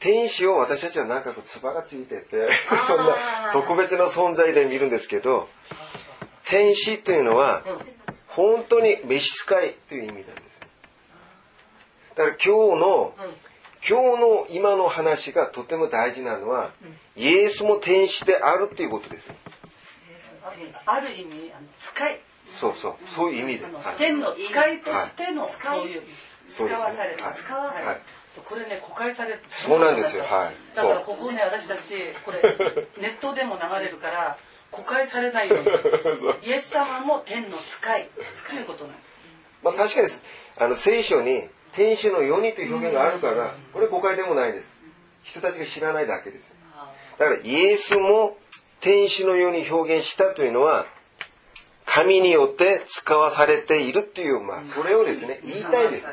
[0.00, 2.50] 天使を私たちはなんかこう、つばがついてて、
[2.86, 5.48] そんな特別な存在で見るんですけど、
[6.44, 7.64] 天使というのは、
[8.28, 10.43] 本当に召使いという意味なんです。
[12.16, 13.14] だから今日の、
[13.86, 16.70] 今日の今の話がとても大事なのは、
[17.16, 19.30] イエスも天使であるっていうことです。
[20.86, 22.20] ある意味使い。
[22.50, 23.66] そうそう、そういう意味で。
[23.98, 26.02] 天の使いとしてのそういう
[26.48, 27.90] 使わされた、はい使わされた。
[27.90, 28.00] はい。
[28.44, 30.24] これね公開されてそうなんですよ。
[30.24, 30.76] はい。
[30.76, 32.42] だからここね私たちこれ
[33.00, 34.38] ネットでも流れるから
[34.70, 35.66] 公開されないように。
[36.48, 38.08] イエス様も天の使い。
[38.48, 39.04] ということなんです。
[39.62, 40.24] まあ確かにです
[40.56, 44.66] あの聖書に天使のようにという表現があるから、これ誤解でもないです。
[45.22, 46.54] 人たちが知らないだけです。
[47.18, 48.36] だからイエスも
[48.80, 50.86] 天使のように表現したというのは、
[51.86, 56.08] 神によって使わされているっていう、まあそれをですね、言いたいです。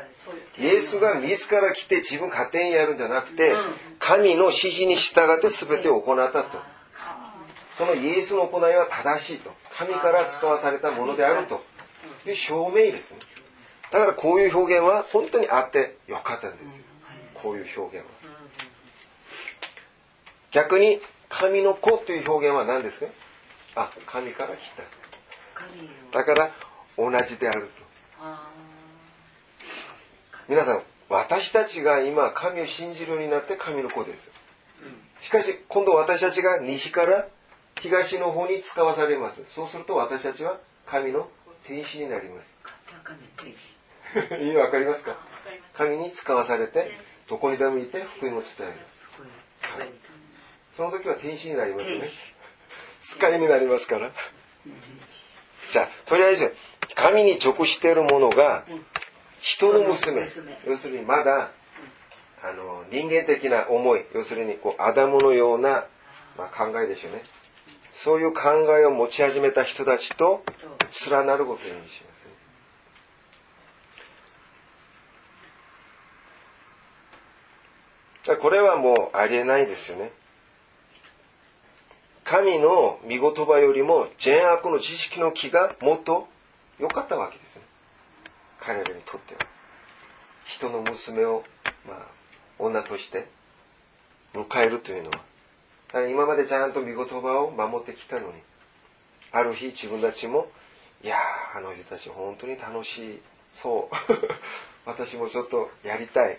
[0.58, 3.52] イエスが自ら来て自分勝手にやるんじゃなくて、
[3.98, 6.58] 神の指示に従って全てを行ったと。
[7.76, 9.50] そのイエスの行いは正しいと。
[9.76, 11.64] 神から使わされたものであると
[12.26, 13.18] いう証明ですね。
[13.92, 16.70] だからこういう表現は本当にあってよかったんですよ。
[17.34, 18.10] こういう表現は。
[20.50, 23.06] 逆に神の子という表現は何ですか？
[23.74, 24.60] あ、神から来
[26.10, 26.18] た。
[26.18, 26.50] だから
[26.96, 27.68] 同じであると。
[28.20, 28.48] あ
[30.48, 34.30] 皆さん、私たちが今神を信じるようになって神の子です。
[35.22, 37.28] しかし今度私たちが西から
[37.80, 39.42] 東の方に使わされます。
[39.54, 41.28] そうすると私たちは神の
[41.66, 42.51] 天使になります。
[44.40, 45.16] 意味わかりますか？
[45.74, 46.90] 神に使わされて
[47.28, 48.68] どこにでもいて福音を伝える。
[49.78, 49.88] はい。
[50.76, 52.00] その時は天使になりますよね。
[52.00, 52.08] 天。
[53.30, 53.36] 使。
[53.36, 54.10] いになりますから。
[55.70, 56.54] じゃあ、とりあえず、
[56.94, 58.64] 神に直しているものが、
[59.38, 60.26] 人の娘。
[60.26, 60.58] 人の娘。
[60.66, 61.50] 要するにまだ、
[62.42, 65.86] あの人間的な思い要するにこうアダムのような、
[66.36, 67.22] まあ、考えでしょうね。
[67.92, 70.44] そういう考えを持ち始めた人たちと
[71.08, 72.32] 連なることを意味しますね
[73.96, 74.08] だか
[78.11, 80.12] らこれはもうありえないですよね。
[82.24, 86.28] 神の御言葉よりも善悪の知識の木がもっと
[86.78, 87.62] 良かったわけですね
[88.60, 89.40] 彼らにとっては。
[90.44, 91.42] 人の娘を、
[91.86, 91.96] まあ、
[92.58, 93.26] 女として
[94.34, 95.16] 迎えるというのは。
[95.16, 95.22] だ
[95.94, 98.34] から今までちゃんと御言葉を守ってきたのに。
[99.32, 100.46] ある日自分たちも
[101.02, 103.94] いやーあの人たち本当に楽しいそう。
[104.86, 106.38] 私もちょっとやりたい。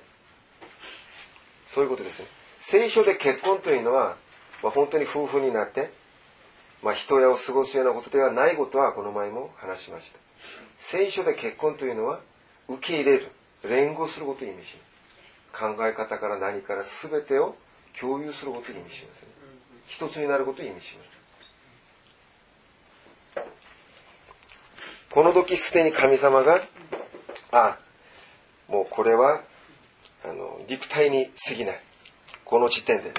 [1.73, 2.27] そういうことですね。
[2.59, 4.15] 聖書で結婚というのは、
[4.61, 5.91] まあ、本当に夫婦になって、
[6.81, 10.19] まあ、一夜を過ごすようなことではないことはこの前も話しました。
[10.77, 12.19] 聖書で結婚というのは
[12.67, 13.31] 受け入れる
[13.63, 15.77] 連合することを意味します。
[15.77, 17.55] 考え方から何から全てを
[17.99, 19.27] 共有することを意味しますね。
[19.87, 21.13] 一つになることを意味します。
[25.09, 26.63] この時すでに神様が
[27.51, 27.77] あ
[28.67, 29.41] もうこれは
[30.23, 31.81] あの肉体に過ぎない。
[32.45, 33.13] この時点でね。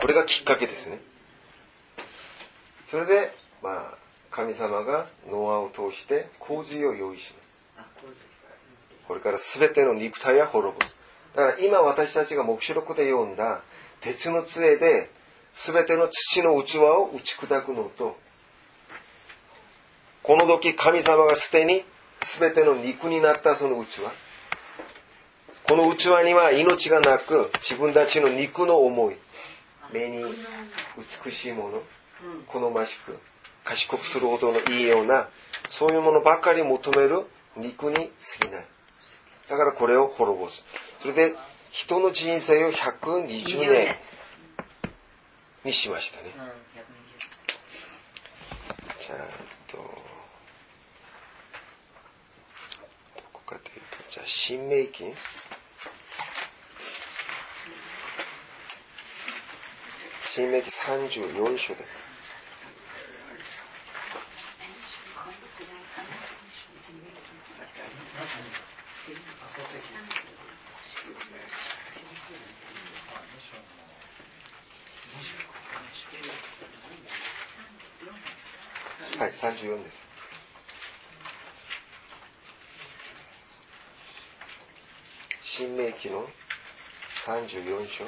[0.00, 0.98] これがきっかけですね。
[2.90, 3.94] それでまあ
[4.30, 7.32] 神様がノアを通して洪水を用意し
[7.76, 7.90] ます。
[9.06, 10.96] これから全ての肉体は滅ぼす。
[11.34, 13.62] だから今私たちが黙示録で読んだ
[14.00, 15.10] 鉄の杖で
[15.52, 18.16] 全ての土の器を打ち砕くのと
[20.22, 21.84] この時神様がすでに
[22.38, 24.00] 全ての肉になったその器。
[25.64, 29.16] この器には命がなく自分たちの肉の思い。
[29.92, 30.24] 目に
[31.24, 31.82] 美しいもの。
[32.46, 33.18] 好ましく
[33.64, 35.28] 賢くするほどのいいような
[35.70, 37.24] そういうものばかり求める
[37.56, 38.64] 肉に過ぎない。
[39.48, 40.62] だからこれを滅ぼす。
[41.00, 41.34] それで
[41.70, 43.96] 人の人生を120年
[45.64, 46.34] にしましたね。
[49.06, 49.18] じゃあ
[49.70, 49.82] とど
[53.32, 55.04] こかというとじゃあ新明記
[60.34, 62.10] 新明記34章です
[79.20, 80.19] はい、34です。
[85.60, 86.26] 新明記の
[87.26, 88.04] 34章。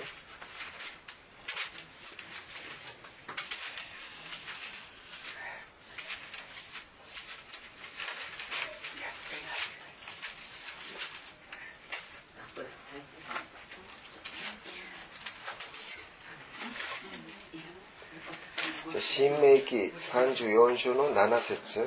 [18.98, 21.86] 新明記34章の7節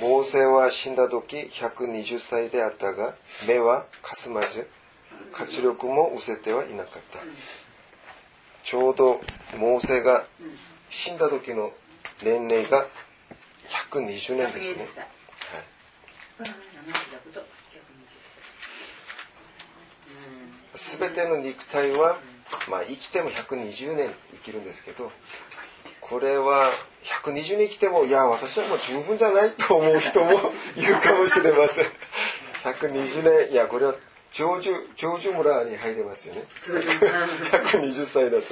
[0.00, 3.14] モーセは死んだ時120歳であったが
[3.46, 4.68] 目はかすまず
[5.32, 7.18] 活力も失せてはいなかった。
[8.64, 9.20] ちょうど
[9.56, 10.26] モーセが
[10.90, 11.72] 死んだ時の
[12.22, 12.86] 年齢が
[13.90, 14.88] 120年ですね、
[16.38, 16.50] はい、
[20.74, 22.18] 全ての肉体は
[22.70, 25.10] まあ生きても120年生きるんですけど、
[26.08, 26.72] これは
[27.24, 31.92] 120年生きても、いや、私はもう十分じゃないと思う人も いるかもしれません。
[32.64, 33.94] 120年、いや、これは
[34.32, 36.44] 長寿、長寿村に入れますよね。
[36.66, 38.46] 120歳だと。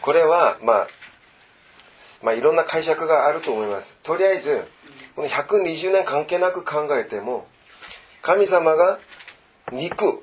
[0.00, 0.88] これは、まあ、
[2.22, 3.94] まあいろんな解釈があると思います。
[4.02, 4.66] とりあえず、
[5.14, 7.46] この120年関係なく考えても、
[8.22, 8.98] 神様が
[9.72, 10.22] 肉、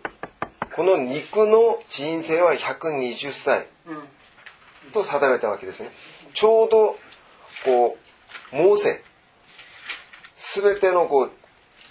[0.76, 3.68] この肉の人生は120歳
[4.92, 5.92] と定めたわけですね。
[6.34, 6.98] ちょうど、
[7.66, 7.98] こ
[8.52, 9.04] う、モーセ、
[10.36, 11.32] すべてのこう、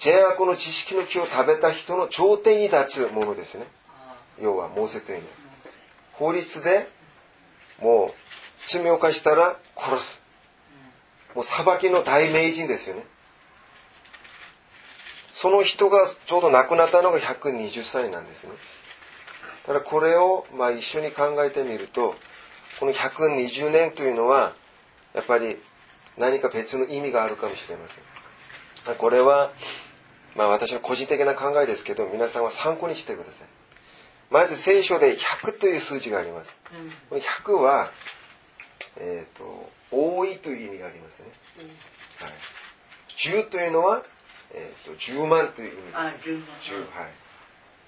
[0.00, 3.66] 善悪の知識の木を食べた人の頂点に立つものですね。
[4.40, 5.32] 要は、モーセというのは。
[6.12, 6.88] 法律で、
[7.80, 8.14] もう、
[8.66, 10.20] 罪を犯したら殺す。
[11.34, 13.04] もう裁きの大名人ですよね。
[15.30, 18.50] その人がちょうど亡くなったのが120歳なんですね。
[19.66, 22.14] だからこれをまあ一緒に考えてみると、
[22.80, 24.54] この120年というのは、
[25.12, 25.58] やっぱり
[26.16, 27.86] 何か別の意味があるかもしれま
[28.84, 28.96] せん。
[28.96, 29.52] これは、
[30.34, 33.48] まあ私の個人的な考えですけど、皆さんは参考にしてください。
[34.30, 36.56] まず聖書で100という数字があります。
[37.10, 37.90] この100は、
[38.96, 41.26] えっ、ー、と、多いという意味がありますね。
[42.22, 42.32] はい
[43.18, 44.02] 10というのは、
[44.54, 45.80] えー、と10万という意味。
[45.92, 47.10] あ十万10はい。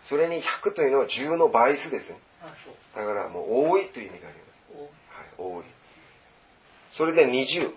[0.06, 2.18] それに100というのは10の倍数ですね。
[2.94, 4.51] だからもう多いという意味があります。
[5.42, 5.64] 多い。
[6.92, 7.72] それで20。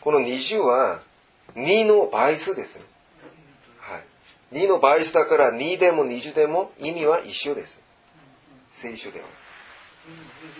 [0.00, 1.00] この20は
[1.54, 2.78] 2の倍数です。
[3.78, 3.98] は
[4.52, 4.56] い。
[4.64, 7.78] 2の倍数だから2でも20でも意味は一緒です。
[8.72, 9.26] 聖書では。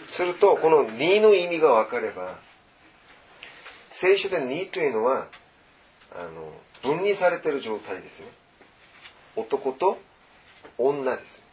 [0.09, 2.39] すると、この2の意味が分かれば、
[3.89, 5.27] 聖書で2というのは、
[6.13, 8.27] あの、分離されてる状態ですね。
[9.37, 9.99] 男と
[10.79, 11.50] 女です。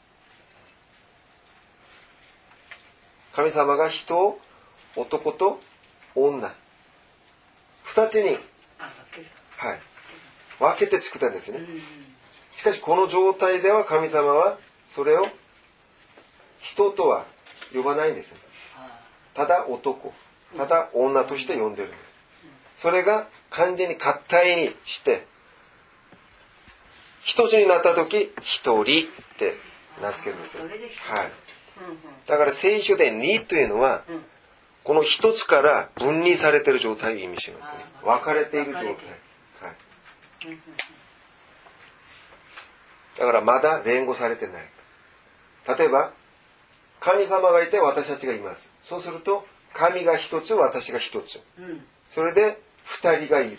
[3.38, 4.40] 神様が人を
[4.96, 5.60] 男と
[6.16, 6.52] 女、
[7.84, 8.40] 二つに、はい、
[10.60, 11.60] 分けて作ったんですね。
[11.60, 11.66] うん
[12.56, 14.58] しかしこの状態では神様は
[14.96, 15.28] それを
[16.60, 17.28] 人とは
[17.72, 18.34] 呼ばないんです。
[18.76, 19.00] あ
[19.36, 20.12] ただ男、
[20.58, 21.98] ただ女として呼んでるんで
[22.76, 22.82] す。
[22.82, 25.28] それが完全に合体にして、
[27.22, 28.84] 一つになった時、一人っ
[29.38, 29.54] て
[30.02, 30.64] 名付けるんですよ。
[30.64, 31.47] はい。
[31.80, 31.98] うん
[32.28, 34.04] だから聖書で二というのは、
[34.84, 37.86] この一つから分離されている状態を意味しますね。
[38.04, 38.86] あ分かれている状態。
[38.86, 38.98] はい。
[43.18, 44.70] だからまだ連合されてない。
[45.78, 46.12] 例えば、
[47.00, 48.70] 神様がいて私たちがいます。
[48.86, 51.40] そうすると、神が一つ、私が一つ。
[51.60, 53.58] うんそれで、二人がいる。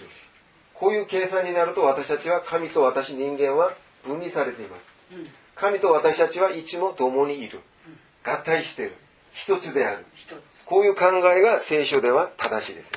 [0.75, 4.83] こういう計算になると私たちは神と私人間は分離されています。
[5.13, 5.27] うん
[5.59, 7.61] 神と私たちはいつも共にいる。
[8.33, 8.97] 合体している。
[9.33, 10.05] 一つである。
[10.65, 12.91] こういう考えが聖書では正しいです。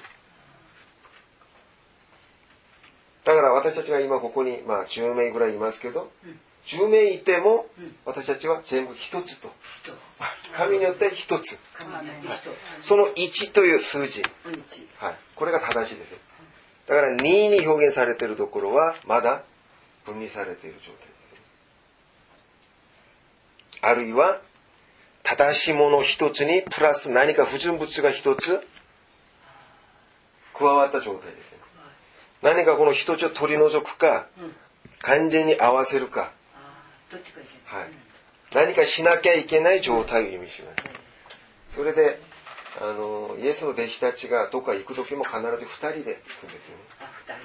[3.23, 9.49] だから私たちが今ここに、まあ、10名ぐらいいますけど、うん10名いてもうん私たちは全部一つと。
[9.81, 9.93] 人
[10.55, 11.57] 神によって一つ。
[12.81, 14.21] その1という数字。
[14.97, 15.15] はい。
[15.35, 16.15] これが正しいです。
[16.87, 19.43] だから2に表現されているところはまだ
[20.05, 21.11] 分離されている状態です。
[23.81, 24.41] あるいは、
[25.23, 28.61] 正しいもの一つにプラス何か不純物が一つ
[30.53, 31.55] 加わった状態です。
[32.41, 34.55] 何かこの一つを取り除くか、うん
[35.03, 36.31] 完全に合わせるか、
[37.65, 37.89] はい。
[38.53, 40.83] 何かしなきゃいけない状態を意味します。
[41.75, 42.19] それで、
[42.79, 46.21] あの、イエスの弟子たちがどっか行く時も必ず二人で行くんですよね。
[47.27, 47.39] はい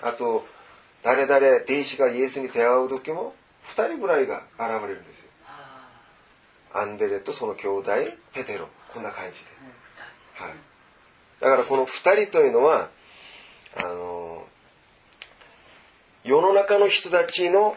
[0.00, 0.46] あと、
[1.02, 5.27] 誰々弟子がイエスに出会う時も二人ぐらいが現れるんですよ。
[6.72, 7.92] あアンデレとその兄弟、
[8.32, 8.68] ペテロ。
[8.92, 9.46] こんな感じで。
[10.34, 10.54] はい。
[11.40, 12.90] だからこの二人というのは、
[13.76, 14.46] あの、
[16.24, 17.76] 世の中の人たちの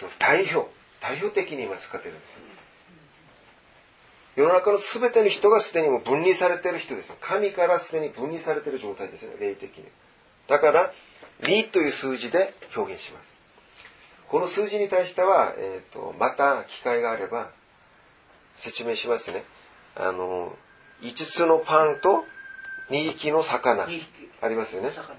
[0.00, 0.70] えっと代表、
[1.00, 2.42] 代表的に今使ってるんです。
[4.34, 7.12] 世の中の全ての人がすでにもう分離されている人です。
[7.20, 9.84] 神からすでに分離されている状態ですね、霊的に。
[10.48, 10.92] だから、
[11.42, 13.32] 2という数字で表現します。
[14.28, 17.50] この数字に対しては、えっ、と、また機会があれば、
[18.54, 19.44] 説明しますね。
[19.96, 20.54] あの、
[21.02, 22.24] 5つのパンと
[22.90, 23.84] 2匹の魚。
[23.84, 24.90] ありますよね。
[24.94, 25.14] 魚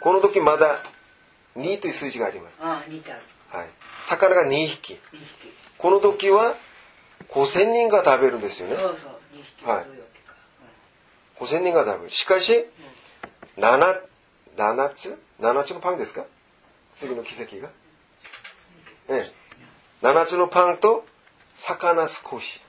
[0.00, 0.82] この時まだ
[1.56, 2.60] 2という数字があります。
[3.50, 3.68] はい。
[4.04, 4.98] 魚が2匹。
[5.12, 6.56] 二匹この時は
[7.28, 8.76] 5000人が食べるんですよね。
[8.76, 8.88] そう
[9.68, 10.34] はいどういうわけか
[11.40, 12.10] 5000人が食べる。
[12.10, 12.66] しかし、
[13.56, 14.00] 7、
[14.56, 16.24] 7つ ?7 つのパンですか？
[16.94, 17.68] 次の奇跡が。
[19.08, 19.32] ええ。
[20.02, 21.04] 7つのパンと
[21.54, 22.60] 魚少し。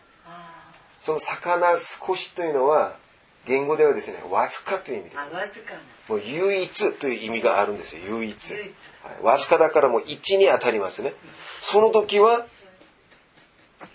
[1.04, 2.97] あその魚少しというのは、
[3.45, 5.18] 言語ではですね、わずかという意味です。
[5.20, 8.51] あわずかなもう唯一という意味があるんですよ、唯一。
[8.51, 8.74] 唯一
[9.04, 11.14] はいわずかだからもう1に当たりますね。
[11.62, 12.45] その時は、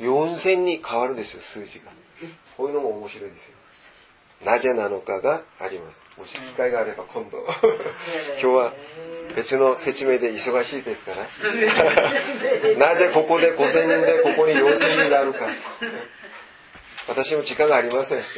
[0.01, 1.87] 4000に変わるんですよ、数字が。
[2.57, 3.59] こういうのも面白いですよ。
[4.45, 6.05] なぜなのかがあります。
[6.17, 7.39] もし機会があれば今度。
[7.39, 8.73] 今日は
[9.35, 11.27] 別の説明で忙しいですから。
[12.79, 15.49] なぜここで5000人でここに4000人になるか。
[17.09, 18.19] 私も時間がありません。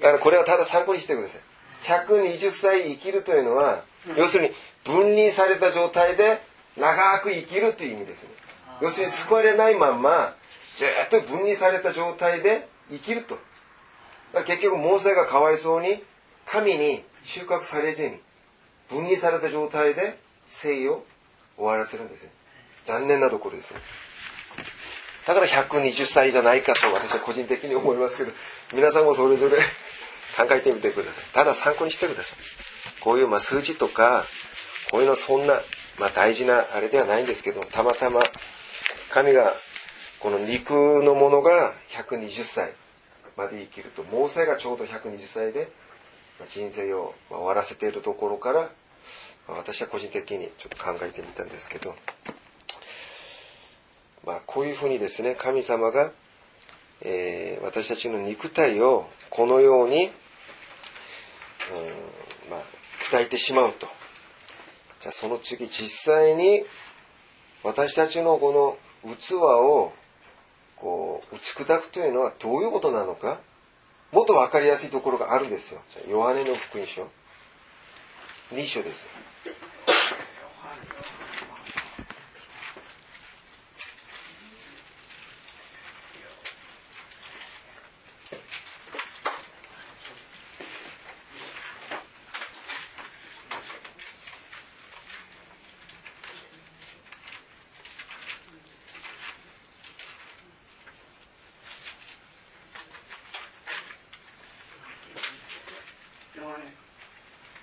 [0.00, 1.40] だかからこれはただ参考にしてください。
[1.84, 3.84] 120歳生きるというのは、
[4.16, 4.54] 要するに
[4.84, 6.42] 分離された状態で
[6.76, 8.30] 長く生きるという意味ですね。
[8.80, 10.34] 要するに救われないまんま、
[10.74, 13.38] ずっと分離された状態で生きると。
[14.46, 16.04] 結局、モーセがかわいそうに、
[16.46, 18.20] 神に収穫されずに、
[18.88, 21.04] 分離された状態で生を
[21.56, 22.30] 終わらせるんですよ。
[22.86, 23.80] 残念なところですね。
[25.26, 28.32] だから120歳じゃないかと私は個人的に思いますけど、
[28.72, 29.58] 皆さんもそれぞれ
[30.36, 31.24] 考えてみてください。
[31.32, 32.38] ただ参考にしてください。
[33.00, 34.24] こういうまあ数字とか、
[34.90, 35.62] こういうのはそんな、
[35.98, 38.22] まあ大事なあれではないんですけど、たまたま
[39.10, 39.56] 神が
[40.20, 42.72] この肉のものが120歳
[43.36, 45.70] まで生きると、モーセがちょうど120歳で
[46.48, 48.70] 人生を終わらせているところから、
[49.48, 51.94] 私は個人的にちょっと考えてみたんですけど、
[54.30, 56.12] まあ、こういうふうにですね、神様が、
[57.00, 60.10] えー私たちの肉体をこのように、うん
[62.48, 62.62] まあ、
[63.10, 63.88] 砕いてしまうと。
[65.00, 66.64] じゃあその次、実際に
[67.64, 69.92] 私たちのこの器を
[70.76, 73.40] こう打ち砕くというのはどういうことなのか
[74.12, 75.80] もっと分かりやすいところがあるんですよ。
[75.90, 77.08] じゃあヨハネの福音書。
[78.52, 79.04] 2章です。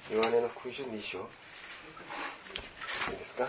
[0.09, 0.39] ヨハネ
[1.08, 1.20] の福音書2章。
[3.12, 3.47] いいですか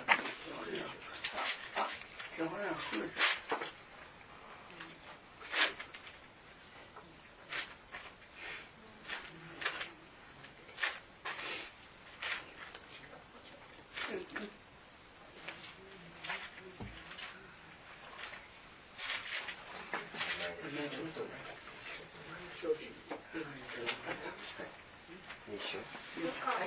[25.50, 25.78] 2章。
[26.18, 26.58] ヨハ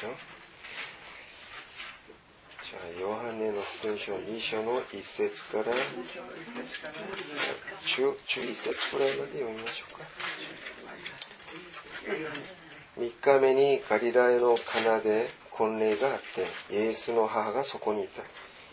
[0.00, 0.08] じゃ
[2.82, 5.64] あ、ヨハネの福音書2章の1節から
[7.84, 10.04] 中、中1節くらいまで読みましょうか。
[12.98, 18.22] 3日目にガリラヤのカナで婚礼があって、イエスの母がそこにいた。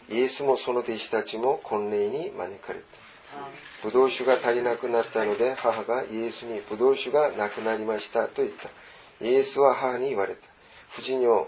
[0.10, 2.86] イエスもその弟子たちも婚礼に招かれた。
[3.84, 8.70] ブドウ酒が足りなくなったので母がイエスにブドウ酒がなくなりましたと言った。
[9.26, 10.57] イエスは母に言われた。
[10.92, 11.48] 夫人よ、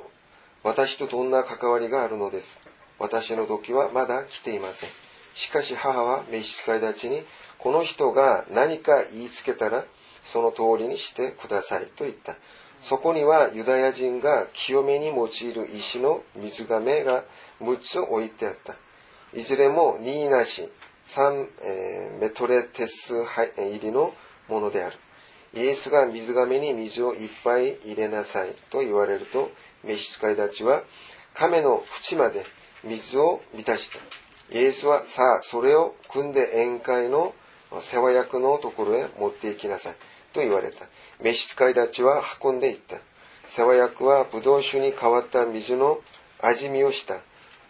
[0.64, 2.60] 私とどんな関わりがあるのです。
[3.00, 4.90] 私の時はまだ来ていません。
[5.34, 7.24] しかし母は召使いたちに、
[7.58, 9.86] この人が何か言いつけたら、
[10.32, 12.36] その通りにしてくださいと言った。
[12.82, 17.24] そこにはユダヤ人が清めに用いる石の水亀が
[17.62, 18.76] 6つ置いてあった。
[19.34, 20.70] いずれも2位なし、
[21.06, 24.14] 3、えーメトレテス入りの
[24.48, 24.98] ものである。
[25.54, 29.52] イエスが水亀に水をいっぱい入れなさいと言われると、
[29.84, 30.84] 召使いたちは
[31.34, 32.46] 亀の縁まで
[32.84, 33.98] 水を満たした。
[34.52, 37.34] イエスはさあ、それを組んで宴会の
[37.82, 39.96] 世話役のところへ持って行きなさい
[40.34, 40.86] と言われた。
[41.22, 42.98] 召使いたちは運んでいった。
[43.46, 46.00] 世話役はブドウ酒に変わった水の
[46.40, 47.20] 味見をした。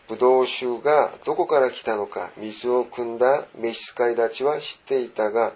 [0.07, 5.53] ブドウ酒がどこから来たのか、水を汲んだ召使いたちは知っていたが、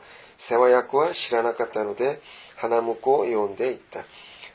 [0.47, 2.21] 世話役は知らなかったので、
[2.57, 4.05] 花婿を呼んでいった。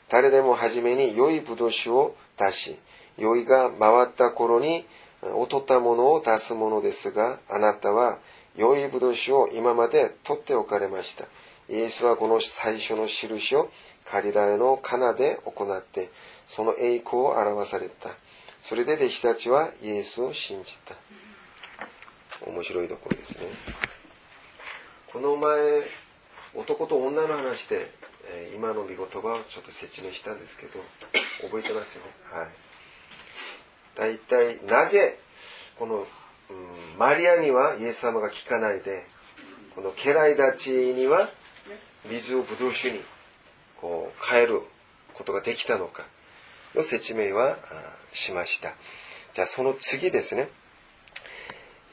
[0.09, 2.77] 誰でも初めに良いブドウ酒を出し、
[3.17, 4.85] 酔いが回った頃に
[5.21, 8.19] 劣ったものを出すものですが、あなたは
[8.55, 11.25] 良いブドウ酒を今まで取っておかれました。
[11.69, 13.69] イエスはこの最初の印を
[14.05, 16.09] カリラヤのカナで行って、
[16.47, 18.09] その栄光を表された。
[18.67, 20.95] それで弟子たちはイエスを信じた。
[22.47, 23.98] 面白いところですね。
[25.11, 25.83] この前、
[26.53, 27.89] 男と女の話で、
[28.31, 30.79] えー今の見言葉をちょっと説明したんですけど、
[31.41, 32.03] 覚えてますよ。
[32.31, 32.47] はい。
[33.95, 35.17] 大体、なぜ、
[35.79, 35.95] この、
[36.49, 39.05] うんマリアにはイエス様が聞かないで、
[39.75, 41.29] この家来たちには
[42.05, 43.01] 水をブドウ酒に
[43.79, 44.61] こう変える
[45.13, 46.05] ことができたのか
[46.75, 47.57] の説明は
[48.11, 48.73] しました。
[49.33, 50.49] じゃあその次ですね。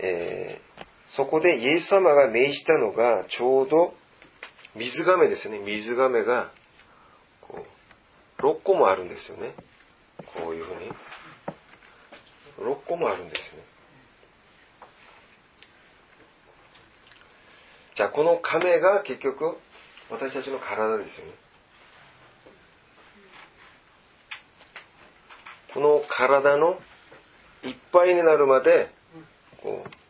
[0.01, 3.95] えーそこでイエス様が命じたのがちょうど
[4.75, 5.59] 水亀ですね。
[5.59, 6.51] 水亀が
[7.41, 7.65] こ
[8.39, 9.55] う6個もあるんですよね。
[10.35, 10.91] こういうふうに。
[12.59, 13.63] 6個もあるんですよね。
[17.95, 19.57] じゃあこの亀が結局
[20.11, 21.33] 私たちの体ですよね。
[25.73, 26.79] この体の
[27.65, 28.91] いっぱいになるまで
[29.63, 30.06] こう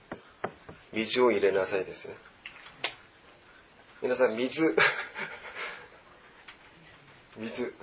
[0.96, 2.14] 水を入れなさいですね。
[4.00, 4.74] 皆さん水
[7.36, 7.74] 水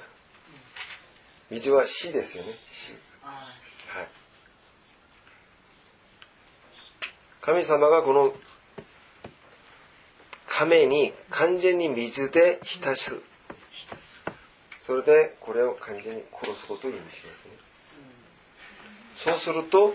[1.51, 2.55] 水は死ですよね。
[2.71, 2.93] 死。
[3.21, 4.07] はい。
[7.41, 8.35] 神様がこの
[10.47, 13.21] 亀に完全に水で浸す。
[14.79, 17.53] それでこれを完全に殺すことを意味しますね。
[19.17, 19.93] そうすると、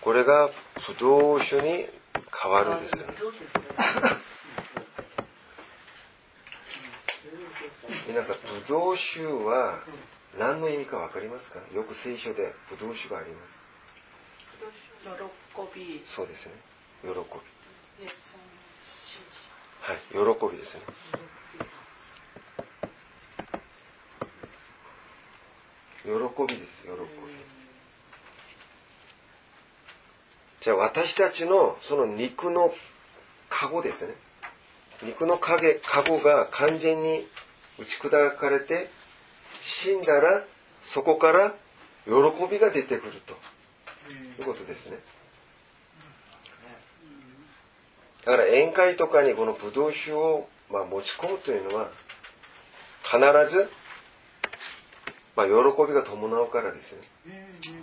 [0.00, 0.50] これが
[0.86, 1.97] ブドウ酒に
[2.42, 3.06] 変わるんですよ。
[8.06, 9.80] 皆さん、ブドウ酒は
[10.38, 11.60] 何の意味かわかりますか？
[11.74, 13.58] よく聖書でブドウ酒があります。
[15.04, 16.52] 喜び、そうですね。
[17.02, 17.14] 喜び。
[19.80, 20.16] はい、喜
[20.50, 20.82] びですね。
[26.04, 27.57] 喜びです、喜び。
[30.60, 32.74] じゃあ私たちのその肉の
[33.48, 34.14] カゴですね。
[35.02, 37.26] 肉の影、カゴが完全に
[37.78, 38.90] 打ち砕かれて
[39.62, 40.44] 死んだら
[40.82, 41.54] そこから
[42.04, 42.12] 喜
[42.50, 43.34] びが出てくると
[44.12, 44.98] いうことですね。
[48.24, 51.88] だから宴会とかにこのブドウ酒を、まあ、持ち込むというのは
[53.02, 53.18] 必
[53.54, 53.70] ず、
[55.36, 55.52] まあ、喜
[55.86, 57.77] びが伴うからですね。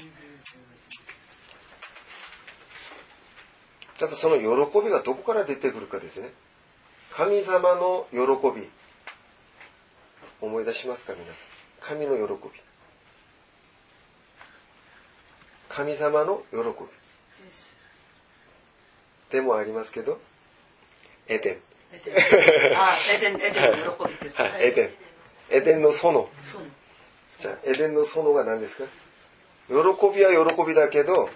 [3.98, 6.30] ちゃんとその喜びがどこから出てくるかですね。
[7.14, 8.18] 神様の喜
[8.60, 8.68] び。
[10.42, 11.36] 思い出しますか皆さん。
[11.80, 12.50] 神の喜び。
[15.70, 16.64] 神様の喜び。
[19.32, 20.20] でもありますけど、
[21.28, 21.58] エデン。
[21.94, 22.12] エデ
[22.76, 24.90] ンあ エデン、エデンの喜びって言ってはい、エデン。
[25.50, 26.30] エデンの園。
[27.42, 28.90] じゃあ、エデンの園が何ですか？
[29.68, 29.74] 喜
[30.16, 31.30] びは喜びだけど、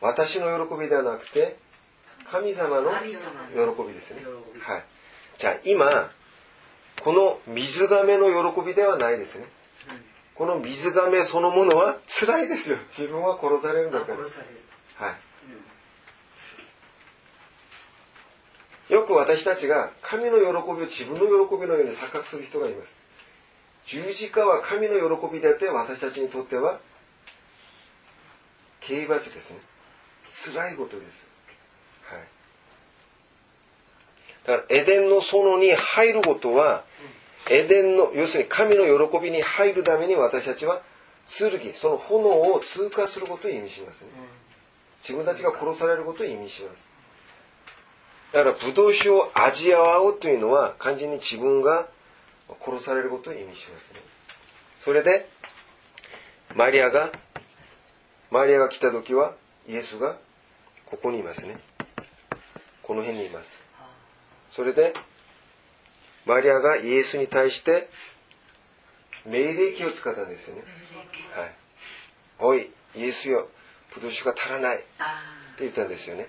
[0.00, 1.56] 私の喜びではなくて、
[2.34, 3.06] 神様の喜
[3.86, 4.22] びですね。
[4.60, 4.84] はい。
[5.38, 6.10] じゃあ、今、
[7.00, 9.46] この水亀の喜びではないですね。
[10.34, 12.78] この水亀そのものは辛いですよ。
[12.88, 14.18] 自分は殺されるんだから。
[14.18, 15.16] は
[18.90, 18.92] い。
[18.92, 22.98] よく私たちが神の喜びを自分の喜びのように錯覚する人がいます。
[23.86, 26.80] 十字架は神の喜びであって私たちにとっては
[28.80, 29.60] 刑罰ですね。
[30.52, 31.34] 辛いことです。
[32.04, 32.22] はい。
[34.46, 36.84] だからエデンの園に入ることは、
[37.50, 40.82] エデンの、要するに神の喜びに入るために私たちは
[41.26, 44.08] 剣、その炎を通過することを意味しますね。
[45.00, 46.88] 自分たちが殺されることを意味します。
[48.32, 51.88] だから、ブドウ酒を味わうというのは、完全に自分が
[52.64, 54.00] 殺されることを意味しますね。
[54.82, 55.28] それで、
[56.54, 57.12] マリアが、
[58.30, 59.34] マリアが来た時は、
[59.68, 60.16] イエスが
[60.86, 61.58] ここにいますね。
[62.82, 63.63] この辺にいます。
[64.54, 64.94] それで、
[66.26, 67.88] マリアがイエスに対して、
[69.26, 70.62] 命令形を使ったんですよね。
[71.34, 71.52] はい。
[72.38, 73.48] おい、イエスよ、
[73.94, 74.76] ブドウ酒が足らない。
[74.76, 75.22] ってあ
[75.58, 76.28] 言ったんですよね。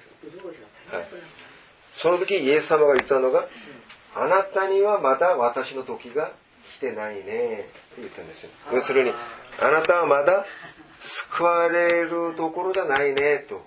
[0.92, 1.08] はい
[1.98, 3.48] その時イエス様が言ったのが、
[4.16, 6.34] あなたにはまだ私の時が
[6.76, 7.70] 来てないねって
[8.00, 8.50] 言ったんですよ。
[8.74, 9.14] 要するに、
[9.62, 10.46] あなたはまだ
[11.00, 13.66] 救われるところじゃないねと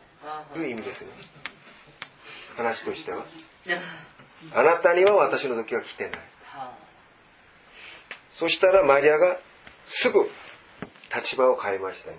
[0.58, 1.08] いう意味ですね。
[2.56, 3.24] 話としては。
[4.54, 6.20] あなたには私の時が来てない。
[8.32, 9.38] そしたらマリアが
[9.84, 10.30] すぐ
[11.14, 12.16] 立場を変えましたね。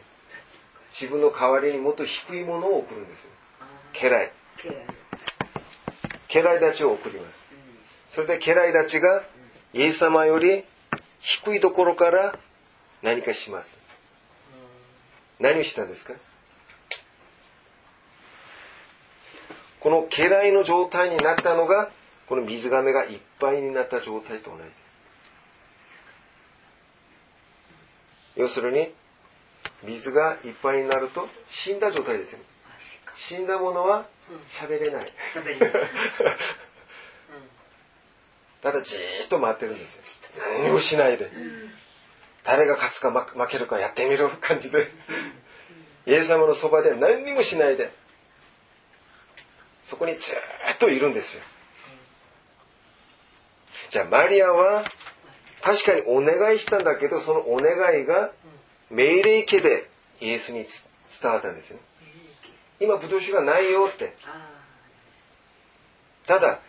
[0.91, 3.29] 自分の代わりにもっと低いものを送るんですよ。
[3.93, 4.31] 家来。
[6.27, 7.35] 家来たちを送ります。
[8.09, 9.23] それで家来たちが
[9.73, 10.65] イエス様より
[11.19, 12.37] 低いところから
[13.01, 13.79] 何かします。
[15.39, 16.13] 何をしたんですか？
[19.79, 21.91] この家来の状態になったのが、
[22.29, 24.73] この水亀がいっぱいになった状態と同じです。
[28.35, 28.93] 要するに、
[29.83, 32.45] 水がいっぱいになると死んだ状態ですよね。
[33.17, 34.05] 死んだものは
[34.61, 35.11] 喋れない。
[38.61, 40.03] ただじーっと待ってるんですよ。
[40.61, 41.31] 何もしないで。
[42.43, 44.91] 誰が勝つか負けるかやってみろ感じで。
[46.05, 47.91] イエス様のそばで何にもしないで。
[49.85, 51.41] そこにずーっといるんですよ。
[53.89, 54.83] じゃあマリアは
[55.61, 58.31] 確かにお願いしたんだけど、そのお願いが
[58.89, 59.89] 命令家で
[60.21, 60.65] イエスに
[61.21, 61.79] 伝わったんですね。
[62.79, 64.13] 今、ブドウ酒がないよって。
[64.25, 64.47] あ
[66.25, 66.59] ただ、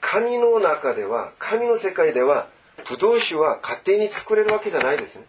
[0.00, 2.48] 神の中では、神の世界では、
[2.88, 5.24] ブドウ酒は勝手に作れるわけじゃないですね。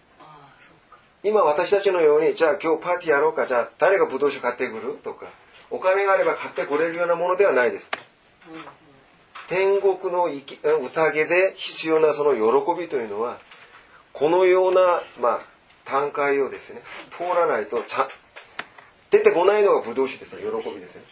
[1.23, 4.99] 今私たちのように、じゃあ今日パーティーやろうか、じゃあ誰がブドウ酒買ってくる？
[5.03, 5.27] とか、
[5.71, 7.89] お金があれば買ってこれるようなものではないです。
[9.47, 13.39] 天国の宴で必要なその喜びというのは、
[14.13, 15.41] このような、まあ、
[15.85, 16.81] 段階をですね、
[17.11, 18.07] 通らないとちゃ、
[19.11, 21.03] 出てこないのがブドウ酒ですよ、喜びですね。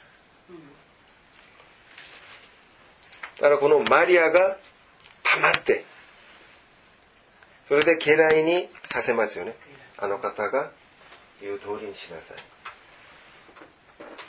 [3.38, 4.58] だからこのマリアが
[5.24, 5.86] 溜まって、
[7.68, 9.56] それで家来にさせますよね。
[9.98, 10.72] あの方が
[11.42, 12.38] 言う通りにしなさい。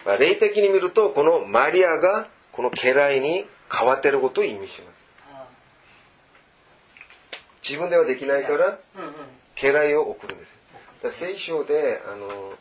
[0.04, 5.04] まあ、霊的に見ると、このマリアがこの家来に変わってることを意味します。
[7.68, 8.78] 自分ではできないから
[9.56, 10.54] 家来を送るんです
[11.02, 12.52] だ聖書であの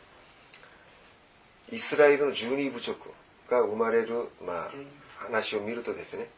[1.70, 3.10] イスラエルの十二部族
[3.50, 4.70] が生まれる、まあ、
[5.18, 6.28] 話を見るとですね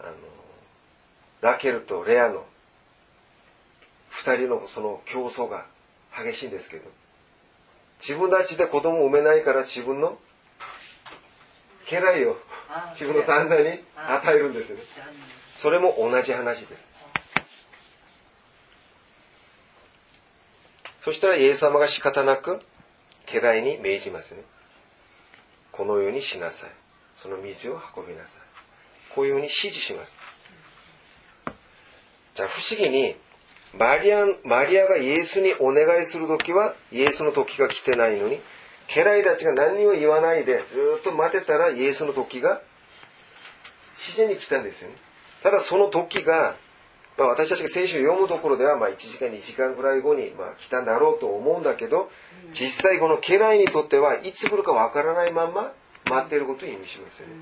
[0.00, 0.12] あの
[1.42, 2.46] ラケルとレアの
[4.08, 5.66] 二人のその競争が
[6.16, 6.90] 激しいんですけど
[8.00, 10.18] 自分たちで子供を産めないから自分の
[11.90, 12.36] 家来を
[12.68, 14.80] あ自分の旦那に与えるんですね
[15.56, 16.90] それも同じ話です。
[21.02, 22.60] そしたらイエス様が仕方なく
[23.26, 24.42] 家来に命じますね。
[25.70, 26.70] このようにしなさい。
[27.16, 28.30] その水を運びなさい。
[29.14, 30.16] こういうふうに指示します。
[32.34, 33.16] じゃあ不思議に
[33.74, 38.40] マリアマリアがイエスにお願いする時はイエスの時が来てないのに
[38.94, 42.60] 家来たちが何にも言わないでずっと待てたらイエスの時が
[43.96, 44.96] 自然に来たんですよね。
[45.42, 46.56] ただその時が、
[47.16, 52.10] まあ、私たちが聖書を読むところではま1時間2時間ぐらい後にまあ来たんだろうと思うんだけど
[52.52, 55.72] 実際この家来にとってはいつ来るかわからないまま
[56.06, 57.34] 待っていることを意味しますよね。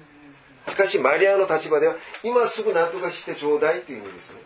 [0.69, 4.43] しかしマリアの立場では今すぐ何とかしてちょうだいという意味ですね。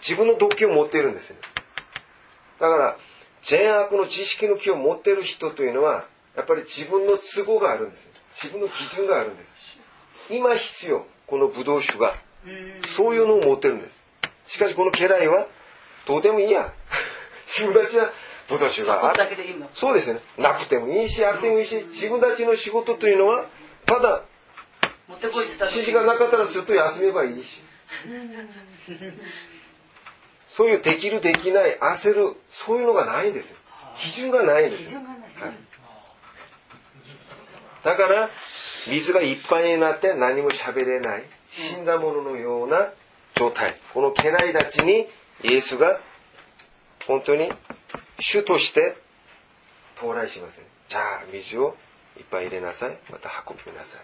[0.00, 1.42] 自分の動機を持っているんですよね。
[2.60, 2.96] だから
[3.44, 6.04] 善悪の知識の気を持っている人というのは
[6.36, 8.08] やっぱり自分の都合があるんです
[8.42, 9.78] 自分の基準があるんです。
[10.30, 12.14] 今必要このブドウ酒が。
[12.88, 14.02] そういうのを持ってるんです。
[14.44, 15.46] しかしこの家来は
[16.06, 16.72] どうでもいいや。
[17.46, 18.12] 自分たちは
[18.48, 19.24] ブドウ酒がある。
[19.72, 20.20] そうですね。
[20.36, 23.46] なくてもいいしあってもいいし自分たちの仕事というのは
[23.86, 24.24] ただ
[25.70, 27.62] 指示がなかったらずっと休めばいいし
[30.56, 33.56] そういうできるできない焦るそういうのがないんですよ。
[33.96, 35.54] 基準がないんですよ、はい、
[37.82, 38.30] だから
[38.86, 42.92] 水がいっぱいになって何も喋れない死んだもののような
[43.34, 43.80] 状態。
[43.92, 45.08] この家来たちに
[45.42, 45.98] イエスが
[47.08, 47.50] 本当に
[48.20, 48.96] 主として
[49.96, 51.74] 到来しますねじゃあ水を
[52.16, 52.96] いっぱい入れなさい。
[53.10, 53.98] また運びなさ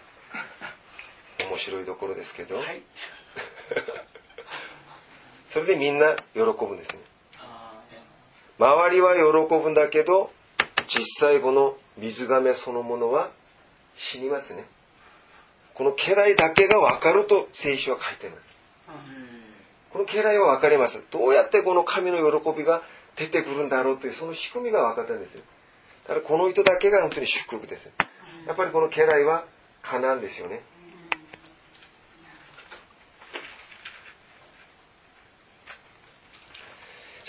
[1.39, 1.45] い。
[1.47, 2.81] 面白いところですけど、はい
[5.51, 6.99] それでみんな喜ぶんですね。
[8.57, 10.31] 周りは喜ぶんだけど
[10.87, 13.31] 実際この水亀そのものは
[13.95, 14.65] 死にますね。
[15.73, 18.41] この家来だけが分かると聖書は書いてます。
[19.91, 21.01] この家来は分かります。
[21.11, 22.81] どうやってこの神の喜びが
[23.17, 25.43] 出てくるんだろうというその仕組みが分かったんですよ。
[26.03, 27.89] だからこの人だけが本当に祝福です。
[28.47, 29.43] やっぱりこの家来は
[29.81, 30.61] カナンですよね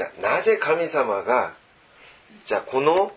[0.03, 1.55] ゃあなぜ神様が
[2.47, 3.13] じゃあこの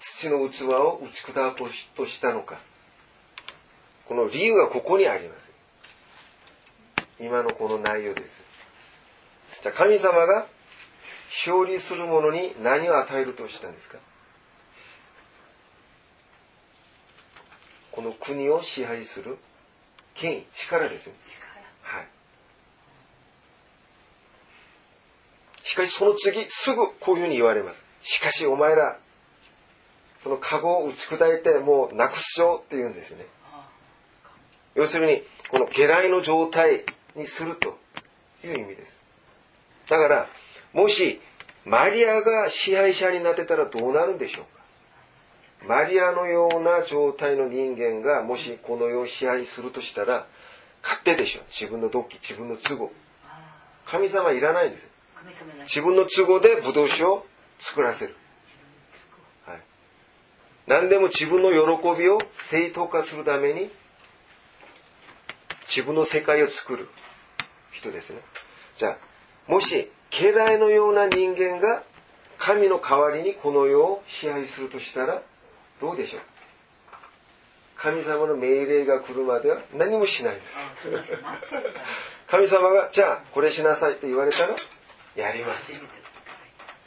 [0.00, 2.58] 土の器を打ち砕こうとしたのか。
[4.06, 5.50] この理由がここにあります。
[7.20, 8.42] 今のこの内容です。
[9.62, 10.46] じゃあ神様が
[11.30, 13.98] 勝利する者に何を与えるとしたんですか。
[17.92, 19.36] この国を支配する
[20.14, 21.14] 権威力ですね
[21.82, 22.06] はい
[25.72, 27.82] しかしその次すぐこういうふうに言われます。
[28.02, 28.98] しかしお前ら
[30.18, 33.24] そのカゴを打ち砕いてもうなくすよって言うんですね。
[34.74, 36.84] 要するにこの家来の状態
[37.16, 37.78] にすると
[38.44, 38.98] いう意味です。
[39.88, 40.26] だから
[40.74, 41.22] もし
[41.64, 45.68] マリアが支配者になってたらどうなるんでしょうか。
[45.74, 50.26] マリアのような状態の人間がもしこの世を支配するとしたら
[50.82, 52.92] 勝手でしょ自分の動機自分の都合。
[53.86, 54.91] 神様いらないんです
[55.64, 57.26] 自分の都合でブドウ酒を
[57.58, 58.16] 作らせる、
[59.46, 59.60] はい、
[60.66, 61.56] 何でも自分の喜
[62.00, 62.18] びを
[62.50, 63.70] 正当化するために
[65.66, 66.88] 自分の世界を作る
[67.70, 68.20] 人ですね。
[68.76, 68.98] じゃあ
[69.50, 71.82] もし家来のような人間が
[72.38, 75.22] 神の代わりにこの世を支配するとしたら
[75.80, 76.20] どうでしょう？
[77.76, 80.42] 神様の命令が来るまでは何もしないんで
[81.04, 81.12] す。
[82.26, 84.54] 神様がじゃあこれしなさいって言われたら
[85.16, 85.72] やります。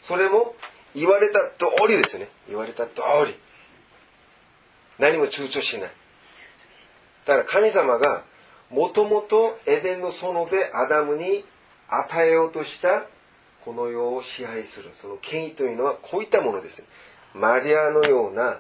[0.04, 0.56] それも
[0.94, 2.30] 言われた通りですね。
[2.48, 3.36] 言われた通り。
[5.00, 5.92] 何も躊躇しない。
[7.26, 8.24] だから神様が
[8.70, 11.44] もともとエデンの園でアダムに
[11.90, 13.06] 与えようとした
[13.64, 14.92] この世を支配する。
[14.96, 16.84] その権威というのはこういったものです
[17.34, 18.60] マリアのような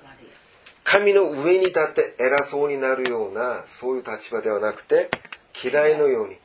[0.84, 5.10] 神の上に立って偉そうになるようなそういう立場ではなくて
[5.64, 6.38] 嫌いのように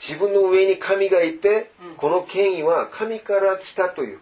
[0.00, 1.96] 自分の上に神がいてうん。
[1.96, 4.20] この権威は神から来たという。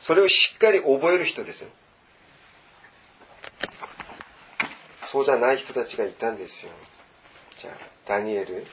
[0.00, 1.68] それをしっかり覚える人ですよ。
[5.12, 6.70] そうじゃない人たちがいたんですよ。
[7.60, 7.74] じゃあ、
[8.06, 8.64] ダニエル。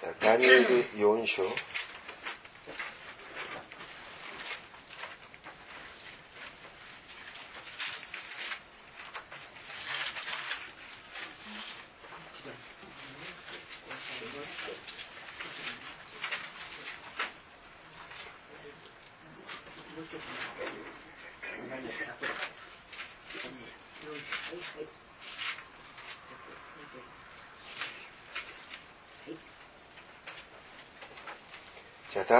[0.00, 1.42] じゃあダニエル4章。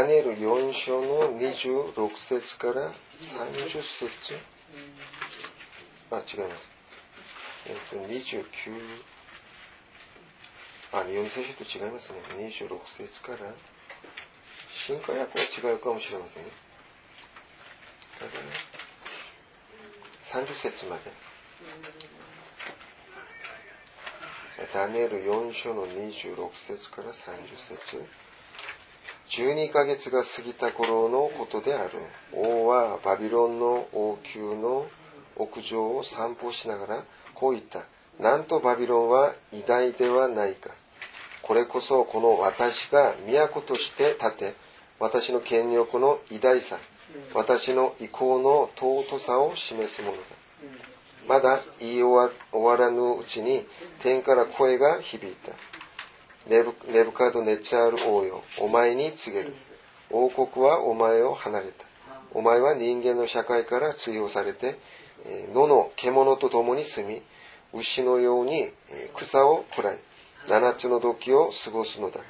[0.08, 4.38] じゃあ、ダニエル4章の26節から30節。
[6.10, 6.70] あ、違います。
[7.66, 8.72] えっ、と、29、
[10.92, 12.20] あ、4聖書と違いますね。
[12.38, 13.38] 26節から、
[14.72, 16.50] 新化訳は違うかもしれませんね。
[18.18, 18.48] ただね、
[20.24, 21.02] 30節まで。
[24.72, 27.12] ダニエル4章の26節から30
[27.68, 28.27] 節。
[29.28, 31.98] 12ヶ月が過ぎた頃のことである。
[32.32, 34.86] 王はバビロンの王宮の
[35.36, 37.04] 屋上を散歩しながら
[37.34, 37.84] こう言った。
[38.18, 40.70] なんとバビロンは偉大ではないか。
[41.42, 44.54] これこそこの私が都として建て、
[44.98, 46.78] 私の権力の偉大さ、
[47.34, 50.22] 私の意向の尊さを示すものだ。
[51.28, 53.66] まだ言い終わらぬうちに
[54.02, 55.52] 天から声が響いた。
[56.48, 59.54] ネブネブカドネチャール王よ、お前に告げる。
[60.10, 61.84] 王国はお前を離れた。
[62.32, 64.78] お前は人間の社会から追放されて、
[65.52, 67.22] 野の獣と共に住み、
[67.74, 68.70] 牛のように
[69.14, 69.98] 草を喰らい、
[70.48, 72.20] 七つの時を過ごすのだ。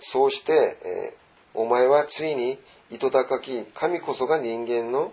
[0.00, 1.14] そうして、
[1.54, 2.58] お前はついに
[2.90, 5.12] 糸高き神こそが人間の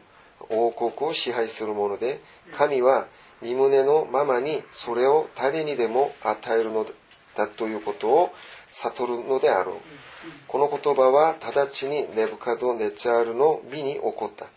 [0.49, 2.19] 王国を支配するもので、
[2.57, 3.07] 神は
[3.41, 6.91] 身胸のままにそれを誰にでも与えるのだ
[7.35, 8.33] だということを
[8.71, 9.75] 悟るのであろう。
[10.47, 14.47] この言葉は直ちにネブカド・ネチャールの美に起こった。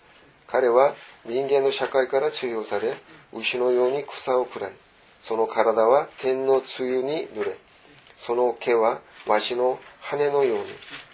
[0.47, 0.95] 彼は
[1.25, 2.97] 人間の社会から追放され、
[3.33, 4.73] 牛のように草を喰らい、
[5.21, 7.59] その体は天の露に濡れ、
[8.17, 10.65] その毛はわしの羽のように、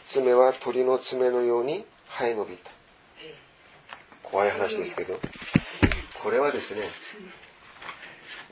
[0.06, 1.86] 爪は鳥の爪のように
[2.18, 2.70] 生え伸びた。
[4.24, 5.18] 怖い話ですけど、
[6.22, 6.82] これはですね、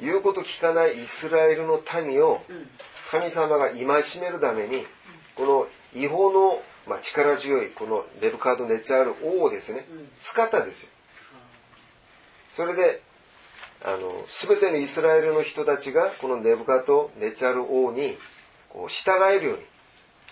[0.00, 2.40] 言うこと聞かないイスラエルの民を
[3.11, 3.84] 神様が戒
[4.20, 4.86] めるために、
[5.34, 9.86] この違法の、まあ、力強いこのネブカード・ネチャール王をですね、
[10.20, 10.88] 使ったんですよ。
[12.56, 13.02] それで、
[13.84, 18.18] あの、すべてのイスラエルの人たちがこのネブカード・ネチャール王に
[18.68, 19.64] こう従えるように、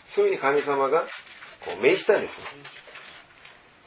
[0.08, 1.02] そういうふうに神様が
[1.64, 2.46] こう命じたんですね。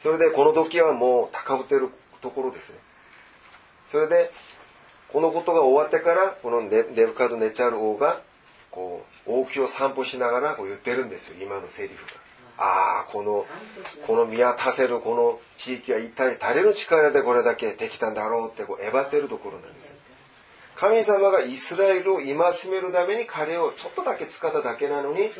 [0.02, 1.90] それでこの時はもう高ぶってる
[2.22, 2.78] ところですね。
[3.92, 4.32] それで、
[5.12, 8.22] このことが終わってから、このネブカード・ネチャール王が、
[8.70, 12.12] こう、王宮を散歩しながらこう言ってるんですよ、今のセリフが。
[12.58, 13.46] ああ、この、
[14.06, 19.90] この見渡せるこの地域は一体誰の力でこれだけできたんだろうってこう、えばってるところなんです。
[20.76, 22.34] 神様がイスラエルを戒
[22.70, 25.30] めるために彼をちょっとだけ使っただけなのに、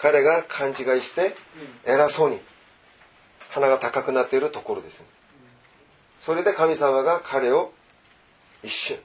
[0.00, 1.34] 彼が勘違いして、
[1.84, 2.40] 偉そうに、
[3.50, 5.04] 鼻が高くなっているところです。
[6.22, 7.72] それで神様が彼を
[8.62, 8.98] 一瞬、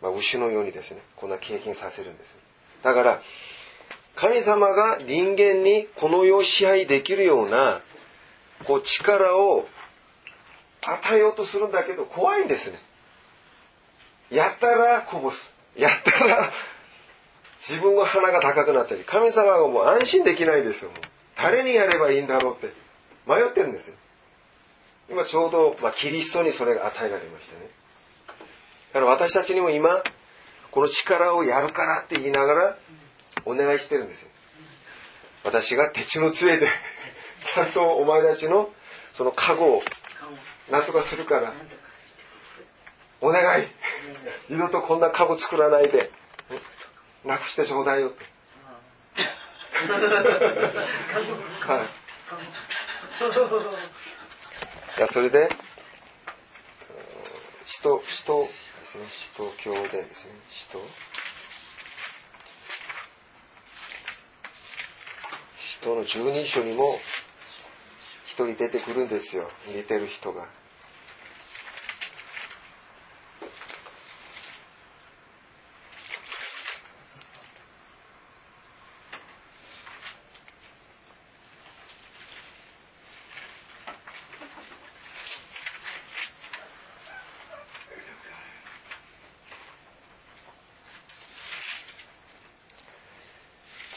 [0.00, 2.36] まあ、牛のようにですね、こんな経験させるんです。
[2.82, 3.22] だから、
[4.14, 7.80] 神様が人間にこの世を支配できるような、
[8.64, 9.68] こう力を
[10.84, 12.80] 与えようとするんだけど、怖いんですね。
[14.30, 15.54] やったらこぼす。
[15.76, 16.52] やったら
[17.58, 20.90] 自分の鼻が高くなったり、神様がもう安心できないですよ。
[21.36, 22.72] 誰にやればいいんだろうって
[23.26, 23.94] 迷ってるんですよ。
[25.10, 27.77] 今ちょうど、まあ、キリストにそれが与えられましたね。
[28.98, 30.02] だから私たちにも今、
[30.72, 32.76] この力をやるからって言いながら、
[33.44, 34.28] お願いしてるんですよ。
[35.44, 36.68] 私が鉄の杖で、
[37.44, 38.72] ちゃんとお前たちの
[39.12, 39.82] そのカゴを
[40.68, 41.54] なんとかするから、
[43.20, 43.68] お願い
[44.48, 46.10] 二度とこんなカゴ作らないで、
[47.24, 48.24] なくしてちょうだいよって。
[51.60, 51.84] は
[54.96, 54.98] い。
[54.98, 55.48] いや、それで、
[57.64, 58.48] 使徒、使徒
[58.88, 60.80] ですね、使徒教伝ですね、使徒。
[65.60, 66.98] 使徒の十二章にも
[68.24, 70.46] 一人出てくるんですよ、似てる人が。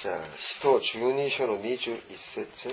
[0.01, 2.69] じゃあ、使徒12章の21節。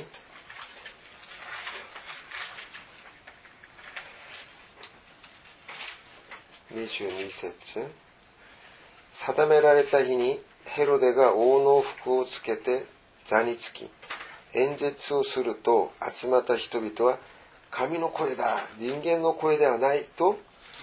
[6.72, 7.86] 22節。
[9.12, 12.86] 定められた日にヘロデが王の服をつけて
[13.26, 13.90] 座につき
[14.54, 17.18] 演説をすると集まった人々は
[17.70, 20.38] 神の声だ人間の声ではないと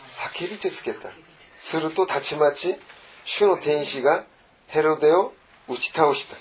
[0.09, 1.09] 叫び続けた。
[1.59, 2.75] するとたちまち
[3.23, 4.25] 主の天使が
[4.67, 5.33] ヘロデを
[5.67, 6.37] 打ち倒した。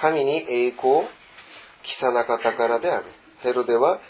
[0.00, 1.08] 神に栄光を
[1.82, 3.04] 着さなかったからである
[3.40, 4.00] ヘロデは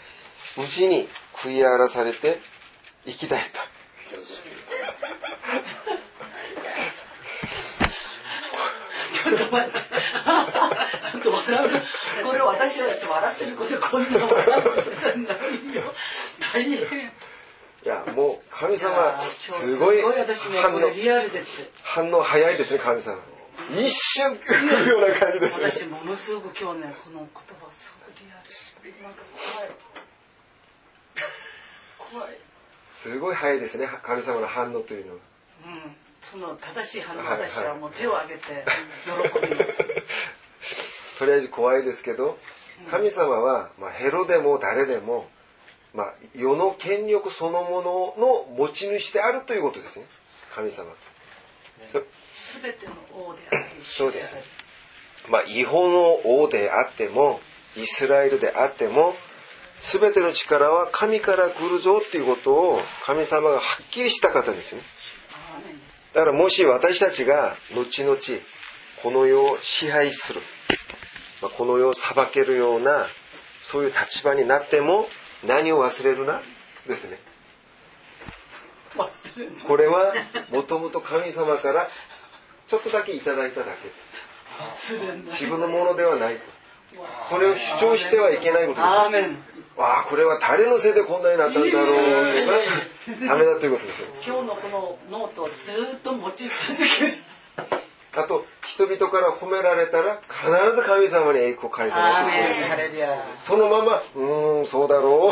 [0.57, 2.39] 無事に食い荒らされて
[3.05, 3.67] 生き絶えた
[9.11, 9.79] ちょっと待って。
[11.11, 11.69] ちょっと笑う。
[12.25, 15.93] これ私たち笑ってることこんな笑うことにないよ。
[16.53, 17.11] 大変。
[17.83, 21.69] いや、もう神様、すごい反応これ、リアルです。
[21.83, 23.17] 反応早いですね、神様。
[23.79, 25.71] 一瞬来るような感じですね。
[25.71, 27.27] 私ものすごく今日ね、この言
[27.59, 29.03] 葉すごいリアル。
[29.03, 29.69] なんか怖い。
[31.97, 32.37] 怖い。
[32.93, 35.19] すごい早いですね、神様の反応というのは。
[35.65, 35.95] うん。
[36.21, 38.65] その正しい反応、私はもう手を挙げて
[39.05, 39.77] 喜びます。
[41.19, 42.37] とりあえず怖いですけど、
[42.91, 45.29] 神様は、まあ、ヘロでも誰でも、
[45.93, 50.05] まあ、世の権力そのものの持ち主であるということですね。
[50.53, 50.85] 神様。
[51.91, 51.99] そ
[52.47, 54.35] すべての王であり、そうです
[55.29, 57.41] まあ、違法の王であっても、
[57.75, 59.15] イスラエルであっても、
[59.79, 64.81] すべての力は神から来るぞっていうことを神様がはっきりした方ですね。
[66.13, 68.17] だからもし私たちが後々
[69.03, 70.41] この世を支配する、
[71.41, 73.05] まあ、この世を裁けるような
[73.65, 75.07] そういう立場になっても
[75.45, 76.41] 何を忘れるな？
[76.87, 77.19] ですね。
[79.67, 80.13] これは
[80.49, 81.87] もともと神様から
[82.67, 83.91] ちょっとだけいただいただけ。
[85.25, 86.41] 自分のものではないと。
[87.29, 88.81] それを主張してはいけないこと。
[88.81, 89.09] わ
[89.99, 92.45] あ、これは誰のせいでこんなになったんだろうって
[93.27, 94.07] ダメだということですよ。
[94.25, 97.13] 今日のこのノートをずーっと持ち続ける。
[98.15, 102.69] あと、人々から褒められたら必ず神様に栄光を返さアーないといけないメン。
[102.69, 103.25] ハレルヤ。
[103.39, 105.31] そのまま、うーん、そうだろ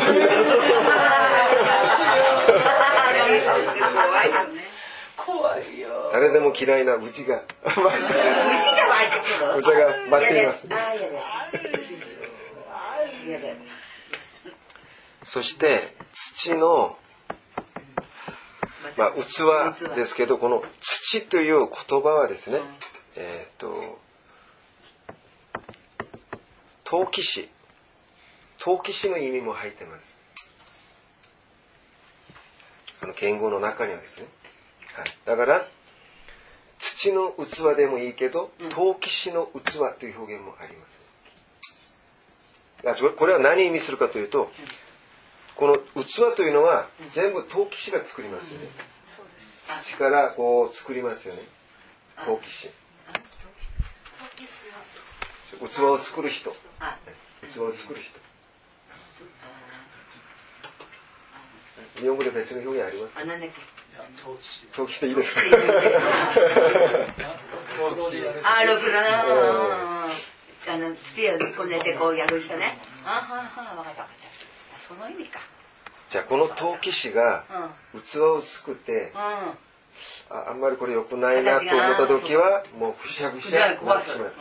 [5.16, 5.85] 怖いよ。
[6.16, 7.66] 誰でも嫌いなうちが、うち
[9.66, 10.66] が待っています。
[15.24, 16.96] そして、土の、
[18.96, 22.62] まあ、器ですけど、この土という言葉はですね、
[23.16, 23.98] えっ、と、
[26.84, 27.50] 陶器師。
[28.56, 30.06] 陶器師の意味も入ってます。
[32.94, 34.26] その言語の中にはですね。
[34.94, 35.68] はい、だから、
[36.94, 41.78] 土の器でもいいけど、陶器師の器という表現もあります。
[42.88, 44.52] あこれは何を意味するかというと、
[45.56, 48.68] この器というのは全部陶器師が作りますよね。
[49.82, 51.42] 土からこう作りますよね。
[52.24, 52.70] 陶器師。
[55.58, 56.54] 器を作る人。
[57.52, 58.20] 器を作る人。
[62.00, 63.14] 日本語で別の表現あります？
[63.14, 63.24] かあ、
[63.98, 64.76] なんだっけ。
[64.76, 65.40] 陶器師でいいですか？
[68.44, 69.22] あ、ろくろな。
[70.68, 72.78] あの、土をこねてこうやる人ね。
[73.04, 74.08] あはは、わかったわかった。
[74.88, 75.40] その意味か。
[76.08, 77.44] じゃあこの陶器師が
[77.94, 78.00] うん。
[78.02, 79.20] 器を作ってうん。
[79.20, 79.56] あ
[80.50, 84.32] あんまりこれ良くないなと思った時はもうぐしゃぐしゃになってしまう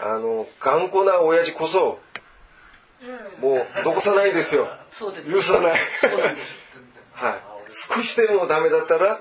[0.00, 2.00] あの頑固な親父こそ
[3.38, 5.30] もうどこさないですよそうです。
[5.30, 5.80] 許さない。
[7.12, 9.20] はい少しでもダメだったら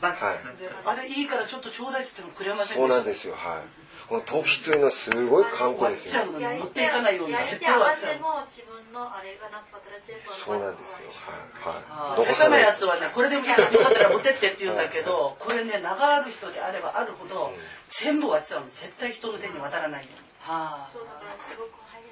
[0.00, 3.06] バはいであれいいからちょっとちょうだいって言ってもくれませんそうなんす。
[3.06, 7.96] ですよはいこの陶器というのはすごい頑固割っですよちゃうのに持っていかないように焼い絶て合わ。
[7.96, 11.24] せも自分のあれがなかったら全部そうなんですよ
[11.64, 17.54] はいはいなやつはね、これでもよかったら持ってってって言うんだけど、これね、長ある人であればあるほど、
[17.88, 18.66] 全部割っちゃうの。
[18.74, 20.20] 絶対人の手に渡らないように。
[20.40, 22.10] はそうだからすごく早いの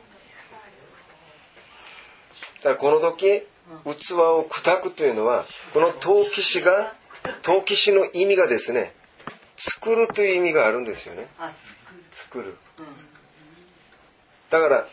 [2.56, 3.44] だからこの時
[3.84, 6.94] 器を砕くというのはこの陶器師が
[7.42, 8.94] 陶器師の意味がですね
[9.56, 11.28] 作るという意味があるんですよね。
[11.38, 11.52] あ、
[12.10, 12.56] 作る。
[12.78, 12.86] うん。
[14.50, 14.86] だから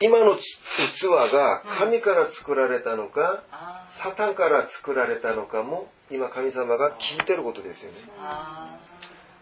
[0.00, 7.98] 今の器が神から作られたのかあサタンから作られたのかも今神様が聞いてることですよね。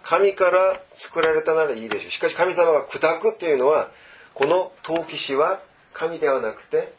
[0.02, 2.10] 神から作られたならいいでしょう。
[2.10, 3.90] しかし神様が砕くっていうのは
[4.34, 5.60] この陶器師は
[5.96, 6.92] 神ではなくて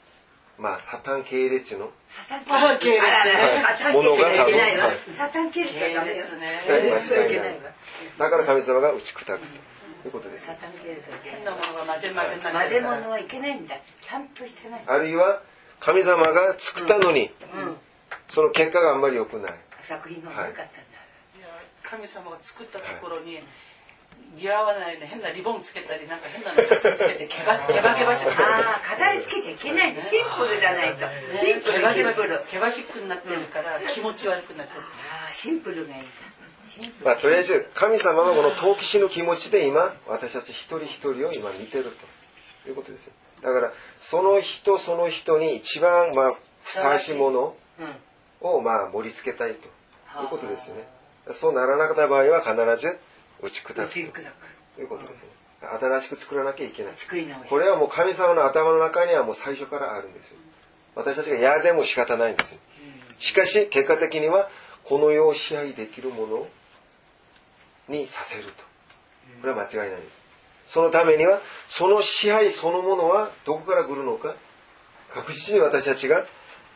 [0.58, 1.92] まあサタン系列の。
[2.10, 3.00] サタン系列。
[3.00, 4.98] ねあらサタン系列ものがはいけないわはい。
[5.16, 6.48] サタン系列はダメよ系列ね。
[6.68, 7.60] はい間違いない。
[8.18, 9.26] だから神様が打ち砕く。
[10.02, 10.48] ということです。
[10.48, 13.76] サタン系列変なものが混ぜ混ぜ混ぜ物はいけないんだ。
[14.02, 14.84] ちゃんとしてない。
[14.88, 15.44] あるいは
[15.80, 17.78] 神様が作ったのに、うん。
[18.30, 19.54] その結果があんまり良くない。
[19.84, 20.64] 作品が良かったんだ。
[21.38, 21.48] いや
[21.84, 23.44] 神様が作ったところに
[24.36, 25.08] 似合わないね。
[25.08, 26.76] 変なリボンつけたりなんか変なのつけ
[27.16, 29.94] て毛羽毛羽毛羽しくああ飾り付けちゃいけない。
[29.94, 31.06] のシンプルじゃないと。
[31.38, 32.34] シンプル毛羽毛シンプル。
[32.34, 34.82] 羽毛羽しくになってるから気持ち悪くなってる。
[34.82, 36.04] ああシンプルがいい。
[37.04, 42.70] まあ、とりあえず神様はこの陶器師の気持ちで今私たち一人一人を今見てると。
[42.70, 43.14] いうことですよ。
[43.42, 46.32] だからその人その人に一番まあ
[46.64, 48.48] ふさわしいものうん。
[48.50, 49.68] をまあ盛り付けたいと。
[50.22, 50.88] いうことですよね。
[51.32, 53.00] そうならなかった場合は必ず
[53.42, 53.92] 打ち砕く。
[53.92, 54.06] とい
[54.84, 55.30] うことですね
[55.62, 56.94] 新しく作らなきゃいけない。
[57.50, 60.38] これはもう神様の頭の中にはもう最初からあるんですよ。
[60.96, 62.60] 私たちが嫌でも仕方ないんですよ。
[63.18, 64.50] しかし結果的には
[64.84, 66.48] この世を支配できるもの
[67.90, 68.52] にさせると。
[69.42, 70.74] これは間違いないです。
[70.74, 74.36] そのためにはその支配そのものはどこから来るのか
[75.14, 76.26] 確実に私たちが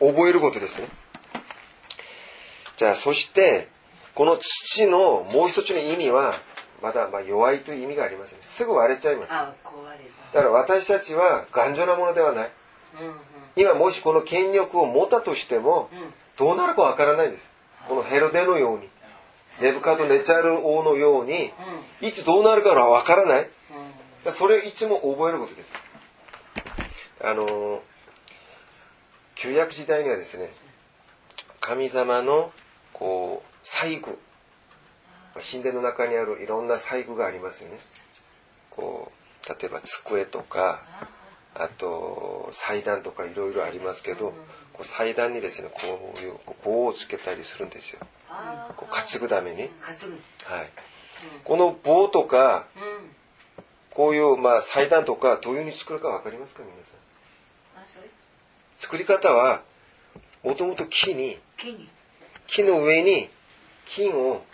[0.00, 0.88] 覚えることですね。
[2.78, 3.68] じゃあそして
[4.14, 6.34] この土のもう一つの意味は
[6.82, 9.30] まだまあ弱いという意味がありますねすぐ割れちゃいます。
[9.30, 9.54] だ
[10.42, 12.50] から私たちは頑丈なものではない。
[13.00, 13.14] うんうん。
[13.56, 16.12] 今もしこの権力を持ったとしてもうん。
[16.36, 17.50] どうなるかわからないんです。
[17.88, 18.88] このヘロデのように
[19.60, 21.52] ネブカドネチャール王のように
[22.00, 23.50] いつどうなるかはわからない。
[24.30, 25.70] それをいつも覚えることです。
[27.24, 27.78] あのー
[29.34, 30.52] 旧約時代にはですね
[31.60, 32.52] 神様の
[32.92, 34.18] こう細具
[35.40, 37.78] 神殿の中にあるいろんな細具がありますよね。
[38.70, 39.12] こ
[39.44, 40.82] う例えば机とか
[41.54, 44.32] あと祭壇とかいろいろありますけど
[44.72, 47.98] こう祭壇にですねこういう棒をつけたりするんですよ。
[48.76, 49.70] こう担ぐために、はい、
[51.44, 52.82] この棒とかうん
[53.90, 56.82] こういうまあ祭壇とかどういうふうに作るかわかりますか皆さん？
[58.78, 59.62] 作り方は
[60.42, 61.38] もともと木に
[62.46, 63.28] 木の上に
[63.86, 64.51] 金をあ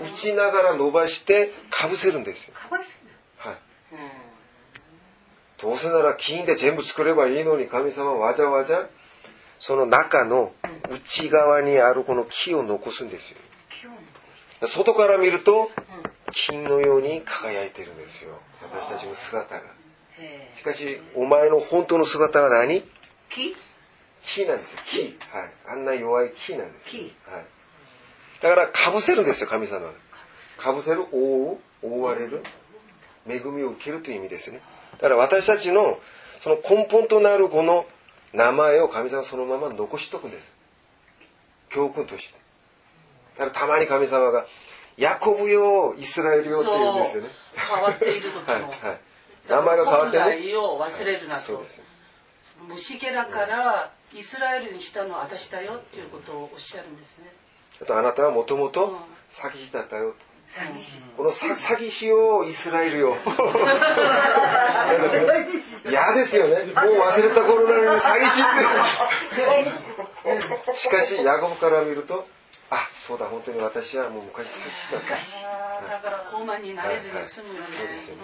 [0.00, 2.80] 打ちながら伸ばしてかぶせるんですよ、はい、
[3.92, 3.98] うん
[5.60, 8.88] どうせなら金で全部作ればいいのに神様はわざわざ
[9.58, 10.52] その中の
[10.90, 13.36] 内側にあるこの木を残すんですよ。
[14.66, 15.70] 外から見ると
[16.32, 18.40] 金のように輝いてるんですよ。
[18.62, 19.60] 私たちの姿が。
[20.18, 22.82] へしかしお前の本当の姿は何？
[23.28, 23.54] 木？
[24.22, 24.80] 木なんですよ。
[24.86, 25.18] 木。
[25.30, 25.50] はい。
[25.68, 27.02] あんな弱い木なんですよ。
[27.02, 27.14] 木。
[27.30, 27.44] はい、
[28.40, 29.80] だからかぶせるんですよ神様。
[29.86, 29.92] が
[30.62, 31.02] かぶせる？
[31.12, 31.86] 覆う？
[31.86, 32.42] 覆われる？
[33.28, 34.60] 恵みを受けるという意味ですね。
[34.92, 35.98] だから私たちの
[36.42, 37.86] その根本となるこの
[38.32, 40.52] 名前を神様はそのまま残しとくんです。
[41.70, 42.38] 教訓として。
[43.38, 44.46] だからたまに神様が
[44.96, 47.28] ヤコブよイスラエルよって言うんですよね。
[47.56, 48.72] 変わっている時も はいはい。
[49.48, 51.40] 名前が変わっても本来を忘れるなと。
[51.42, 51.82] そうです。
[52.68, 57.32] 虫けらからイスラエルにしたのは私だよっていうことをおっしゃるんですね
[57.82, 58.96] あとあなたはもともとうん。
[59.30, 60.16] 詐欺師だったよと。
[60.60, 61.00] 詐欺師。
[61.16, 63.16] このさ詐欺師をイスラエルよ。
[65.86, 66.64] 嫌ですよね。
[66.64, 68.44] もう忘れた頃なのに詐欺師っ
[70.74, 70.78] て。
[70.80, 72.26] しかし、ヤコブから見ると、
[72.70, 75.14] あ、そうだ、本当に私はもう昔詐欺師だった。
[75.88, 78.22] だから高慢になれずに済むよね,、はいはいそうですよね。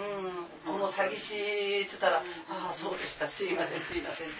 [0.65, 2.17] うん、この詐欺師っつったら
[2.49, 3.27] 「ああそうでした。
[3.27, 4.35] すいませんすいません」って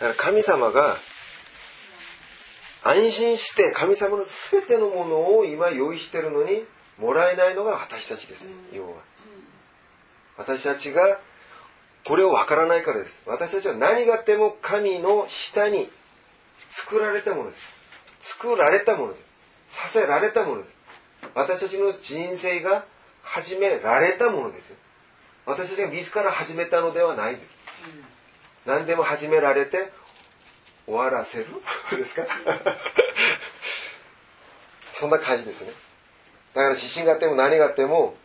[0.00, 0.98] だから神様が、
[2.82, 6.64] 安心して神様の全てのものを今用意してるのに、
[6.98, 8.46] もらえないのが私たちです。
[8.72, 8.96] 要は。
[10.38, 11.20] 私たちが
[12.06, 13.22] これをわからないからです。
[13.26, 15.90] 私たちは何があっても神の下に
[16.70, 17.56] 作られたもので
[18.20, 18.32] す。
[18.36, 19.18] 作られたもので
[19.68, 19.76] す。
[19.76, 20.74] させられたものです。
[21.34, 22.86] 私たちの人生が
[23.22, 24.72] 始められたものです。
[25.44, 27.60] 私たちが自ら始めたのではないです。
[28.66, 29.90] 何でも始められて
[30.86, 31.46] 終わらせる？
[31.96, 32.26] ですか？
[34.94, 35.72] そんな感じですね。
[36.54, 38.16] だから地震があっても何があっても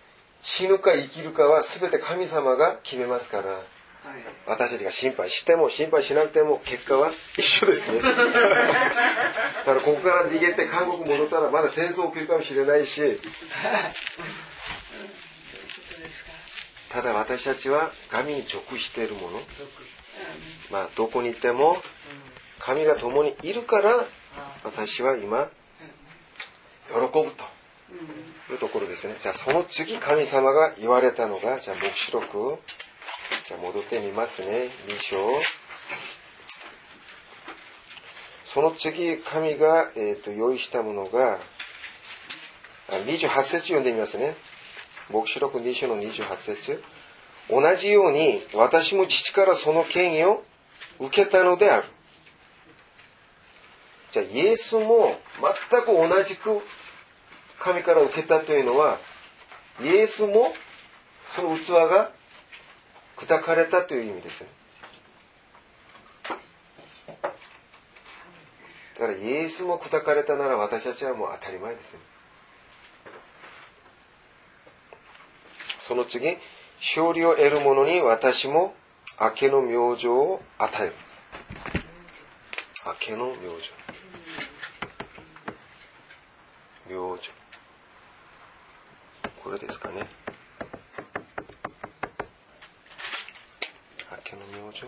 [0.42, 3.62] 死ぬか生きるかは全て神様が決めますから
[4.48, 8.02] 私たちが心配しても心配しなくても結果は一緒ですね。
[8.02, 13.20] だからここから逃げて韓国戻ったらまだ戦争起きるかもしれないし
[16.90, 19.40] ただ私たちは神に属しているもの
[20.72, 21.78] まあどこにいても
[22.60, 24.06] 神が共にいるから
[24.64, 25.50] 私は今
[26.88, 27.22] 喜ぶと
[28.52, 29.16] いうところですね。
[29.20, 32.60] じゃあその次神様が言われたのが、じゃあ黙示録
[33.48, 34.70] じゃあ戻ってみますね。
[34.88, 35.18] 2章。
[38.46, 41.40] その次、神が、えー、と用意したものが、
[42.88, 44.36] あ28節読んでみますね。
[45.12, 46.84] 牧師録2章の28節
[47.50, 50.44] 同じように、私も父からその権威を
[51.00, 51.88] 受けたのである。
[54.12, 55.20] じゃあ、イエスも
[55.70, 56.62] 全く同じく
[57.60, 59.00] 神から受けたというのは、
[59.82, 60.54] イエスも
[61.36, 62.12] その器が
[63.18, 64.46] 砕かれたという意味です。
[68.94, 71.98] だからイエスも砕かれたなら私たちはもう当たり前です。
[75.82, 76.38] その次、
[76.80, 78.74] 勝利を得る者に私も
[79.20, 80.94] 明けの明星を与える。
[82.86, 83.72] 明けの明星。
[86.90, 87.32] 明星。
[89.44, 90.08] これですかね。
[94.12, 94.86] 明けの明星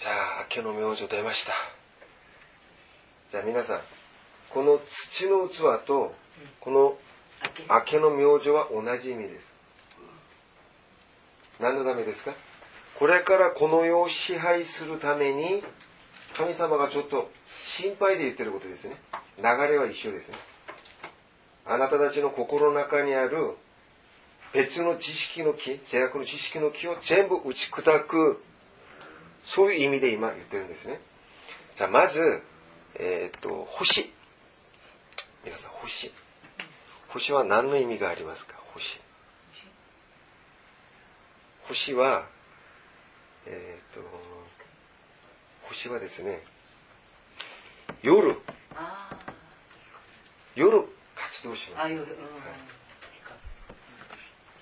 [0.00, 0.10] じゃ
[0.40, 1.79] あ、明けの明星出ました。
[3.30, 3.80] じゃあ皆さん、
[4.48, 6.12] この土の器と、
[6.58, 6.98] この
[7.70, 9.54] 明けの明星は同じ意味です。
[11.60, 12.34] 何のためですか？
[12.98, 15.62] これからこの世を支配するために、
[16.36, 17.30] 神様がちょっと
[17.66, 18.96] 心配で言ってることですね。
[19.38, 20.34] 流れは一緒ですね。
[21.64, 23.56] あなたたちの心の中にある
[24.52, 28.42] 別の知識の木、邪悪の知識の木を全部打ち砕く、
[29.44, 31.00] そういう意味で今言ってるんですね。
[31.76, 32.42] じゃあまず、
[32.94, 34.12] えっ、と、星。
[35.44, 36.12] 皆さん、星。
[37.08, 38.56] 星は何の意味がありますか？
[38.74, 39.00] 星。
[41.68, 42.26] 星は、
[43.46, 44.00] えっ、と、
[45.62, 46.42] 星はですね、
[48.02, 48.40] 夜、
[48.74, 49.10] あ
[50.56, 50.84] 夜
[51.14, 51.82] 活動しあ。
[51.84, 51.94] あ、ます。
[51.94, 52.02] 夜。
[52.02, 52.08] うん。
[52.08, 52.18] 光る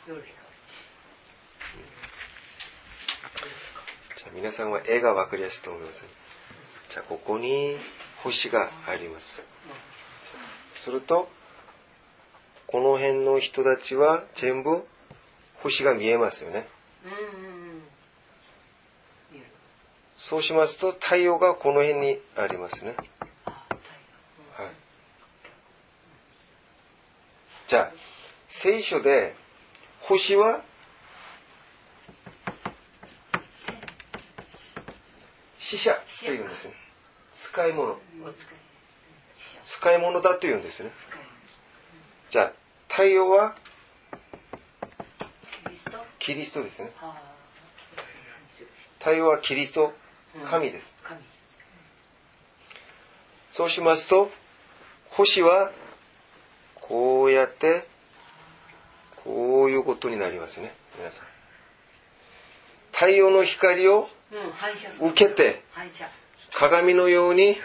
[0.06, 0.38] 夜光
[4.18, 6.05] じゃあ皆さんは絵が分かりやすいと思います。
[6.90, 7.76] じゃあここに
[8.23, 9.43] 星があります。
[10.74, 11.28] すると、
[12.66, 14.86] この辺の人たちは全部
[15.62, 16.69] 星が見えますよね。
[20.16, 22.95] そうしますと太陽がこの辺にありますね。
[23.47, 24.70] はい。
[27.69, 27.93] じゃあ、
[28.49, 29.35] 聖書で
[30.01, 30.62] 星は
[35.59, 36.88] 死者というんですね。
[37.40, 37.93] 使い物。
[37.93, 37.98] お
[39.65, 39.98] 使い。
[39.98, 40.90] 物だというんですね。
[42.31, 42.52] じゃあ、
[42.89, 43.56] 太陽は？
[46.19, 46.62] キリスト？
[46.62, 46.90] ですね。
[46.97, 47.23] はあ。
[48.98, 49.94] 太陽はキリスト、
[50.35, 50.93] うん神です。
[51.02, 51.20] 神。
[53.52, 54.31] そうしますと、
[55.10, 55.70] 星は、
[56.74, 57.86] こうやって、
[59.24, 60.74] こういうことになりますね。
[60.98, 61.27] 皆さん。
[62.93, 64.09] 太陽の光を。
[65.01, 65.62] 受けて。
[66.53, 67.57] 鏡のように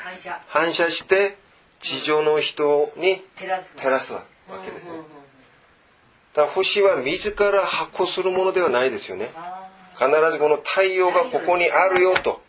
[0.47, 0.91] 反射。
[0.91, 1.37] して、
[1.79, 3.47] 地上の人に照
[3.89, 4.13] らす。
[4.13, 4.21] わ
[4.63, 4.87] けです。
[4.87, 9.31] だから星は自ら発光するものではないですよね。
[9.35, 12.41] あ必ずこの太陽がここにあるよと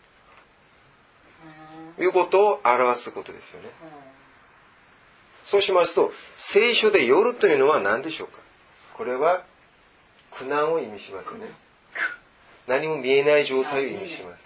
[1.99, 3.69] ーいうことを表すことですよね。
[5.45, 8.39] そうしますと、聖書で夜というのは何でしょうか？
[8.95, 9.43] これは
[10.31, 11.47] 苦難を意味しますよね。
[12.67, 14.43] 何も見えない状態を意味します。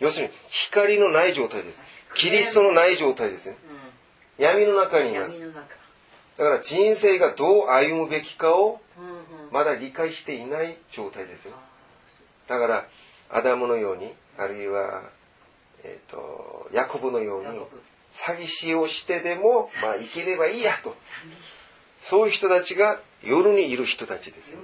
[0.00, 1.82] 要するに光のない状態です。
[2.14, 3.56] キリストのない状態ですね。
[4.38, 5.40] う闇の中にんいます。
[6.36, 8.80] だから人生がどう歩むべきかを。
[9.50, 11.54] まだ理解していない状態ですよ。
[12.48, 12.86] だから、
[13.30, 15.02] アダムのように、あるいは、
[15.84, 17.48] えっ、と、ヤコブのように
[18.12, 20.96] 詐欺師をしてでも、まあ生きればいいやと。
[22.02, 24.58] そういう人たちが夜にいる人たちですよ。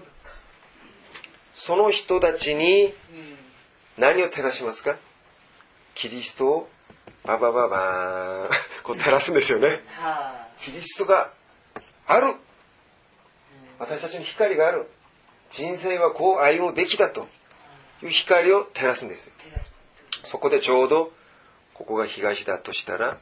[1.54, 2.92] その人たちにうん
[3.98, 4.96] 何を照らしますか？
[5.94, 6.68] キリストを
[7.24, 8.48] ババババーン
[8.82, 9.82] こう照らすんですよね。
[9.88, 10.48] はあ。
[10.64, 11.32] キリストが
[12.06, 12.34] ある。
[13.78, 14.88] 私たちに光がある。
[15.50, 17.28] 人生はこう歩むべきだと
[18.02, 19.30] いう光を照らすんです
[20.24, 21.12] そこでちょうど、
[21.74, 23.18] ここが東だとしたら、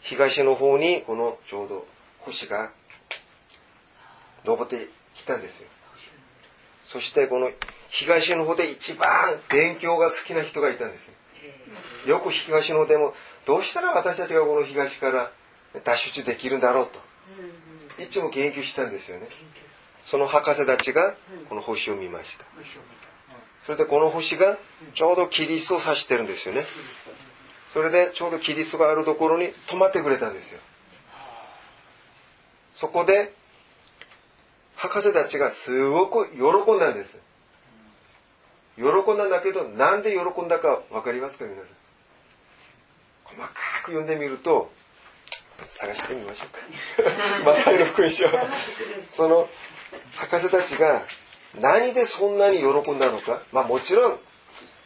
[0.00, 1.86] 東の方にこのちょうど
[2.20, 2.70] 星が
[4.44, 5.68] 昇ってきたんですよ。
[6.94, 7.50] そしてこの
[7.88, 11.14] 東の方で一番勉強が好きな人がいたんですよ。
[12.06, 13.14] えよく東の方でも、
[13.46, 15.32] どうしたら私たちがこの東から
[15.82, 17.00] 脱出できるんだろうと。
[18.00, 19.26] いつも研究したんですよね。
[20.04, 21.16] その博士たちが
[21.48, 22.44] この星を見ました。
[23.66, 24.56] それでこの星が
[24.94, 26.64] ちょうどキリストを指してるんですよね。
[27.72, 30.60] それでちょうどキリストがあるところに止まってくれたんですよ。
[32.74, 33.34] そこで、
[34.84, 36.42] 博士たちがすごく喜
[36.74, 37.18] んだんです。
[38.76, 41.66] 喜んだんだけど、なんで喜んだかわかりますか皆さん。
[43.24, 43.48] 細か
[43.82, 44.70] く読んでみると、
[45.64, 47.54] 探してみましょうか。
[47.56, 48.26] マタイの福音書。
[49.10, 49.48] その、
[50.16, 51.06] 博士たちが
[51.58, 53.42] 何でそんなに喜んだのか。
[53.52, 54.18] まあもちろん、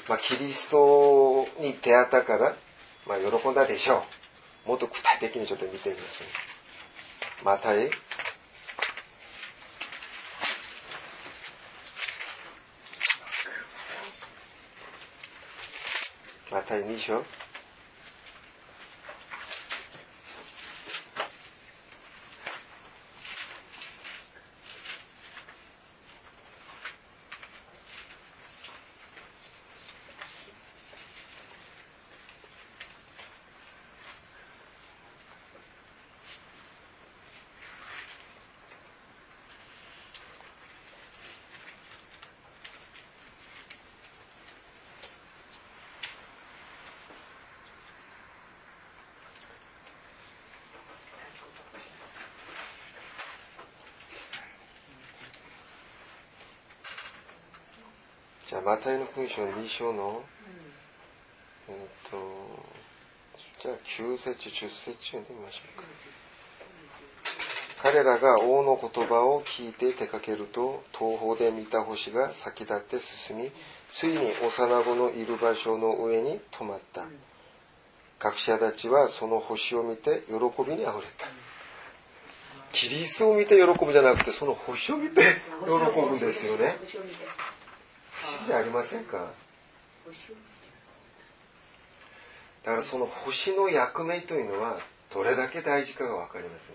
[0.08, 2.56] まあキリストに出会ったから、
[3.04, 4.04] まあ喜んだでしょ
[4.66, 4.68] う。
[4.68, 6.24] もっと具体的にちょっと見てみましょ
[7.42, 7.44] う。
[7.44, 7.90] マタイ。
[16.50, 16.62] マ
[58.68, 60.20] マタイの福音書2章の、
[61.70, 62.18] えっ、と、
[63.62, 65.86] じゃあ9節10節読んでみましょうか。
[67.82, 73.50] 彼らが王の言葉を聞いて出かけると、東方で見た星が先立って進み、
[73.90, 77.06] ついに幼子のいる場所の上に止まった。
[78.20, 81.26] 学者たちはその星を見て喜びにあふれた。
[82.72, 86.76] キリストを見て喜ぶじゃなくて、その星を見て喜ぶんですよね。
[88.48, 89.30] じゃありませんか？
[92.64, 94.78] だからその星の役目というのは
[95.12, 96.72] どれだけ大事かがわかります。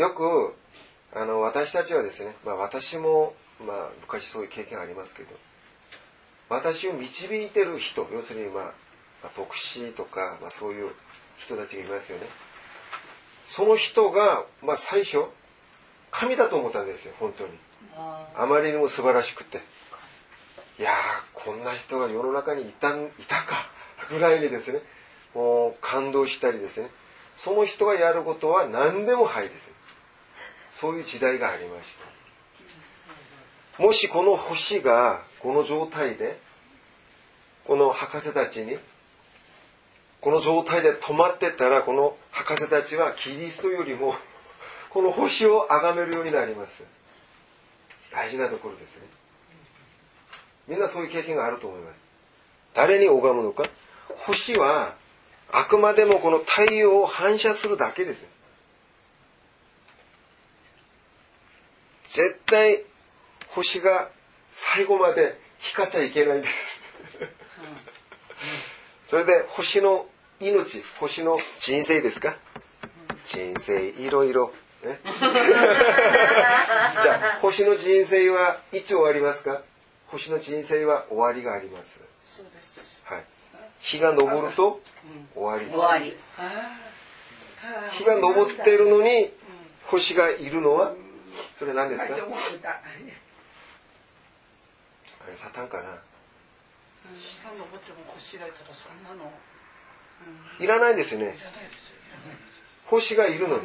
[0.00, 0.54] よく
[1.12, 3.34] あの私たちはですね、まあ、私も、
[3.66, 5.30] まあ、昔そういう経験ありますけど
[6.48, 8.64] 私を導いてる人要するに、まあ、
[9.24, 10.90] まあ牧師とか、まあ、そういう
[11.36, 12.26] 人たちがいますよね。
[13.48, 15.24] その人が、まあ、最初
[16.12, 17.50] 神だと思ったんですよ本当に。
[17.96, 19.60] あまりにも素晴らしくて。
[20.78, 20.94] いやー
[21.34, 23.68] こんな人が世の中にいたいたか。
[24.10, 24.80] ぐらいにですね。
[25.34, 26.90] もう感動したりですね。
[27.34, 29.70] その人がやることは何でもはいです。
[30.74, 31.88] そういう時代がありまし
[33.76, 33.82] た。
[33.82, 36.38] もしこの星がこの状態で
[37.64, 38.76] この博士たちに
[40.20, 44.14] この状態で止まってたらこの博士たちはキリストよりも
[44.90, 46.84] この星を崇めるようになります。
[48.12, 49.06] 大事なところですね。
[50.68, 52.00] みんなそういう経験があると思います。
[52.74, 53.64] 誰に拝むのか？
[54.08, 54.94] 星は
[55.50, 58.26] あくまでもこの太陽を反射するだけです。
[62.04, 62.84] 絶対
[63.48, 64.10] 星が
[64.50, 66.54] 最後まで光っちゃいけないです。
[69.08, 70.06] それで星の
[70.40, 72.36] 命星の人生ですか？
[73.24, 74.52] 人生いろいろ
[74.82, 79.62] ね、 じゃあ星の人生はいつ終わりますか？
[80.08, 82.00] 星の人生は終わりがあります。
[82.26, 83.00] そうです。
[83.04, 83.24] はい、
[83.78, 84.80] 日が昇ると
[85.34, 85.76] 終わりです。
[85.76, 86.16] 終わり。
[87.92, 89.32] 日が昇っているのに
[89.86, 90.94] 星がいるのは
[91.58, 92.14] それ何ですか？
[92.14, 92.18] あ
[95.28, 95.84] れサタンかな？
[97.14, 99.30] 日が昇っても星がいたらそんなの。
[100.58, 101.36] いらないんですよね
[102.86, 103.62] 星がいるのに。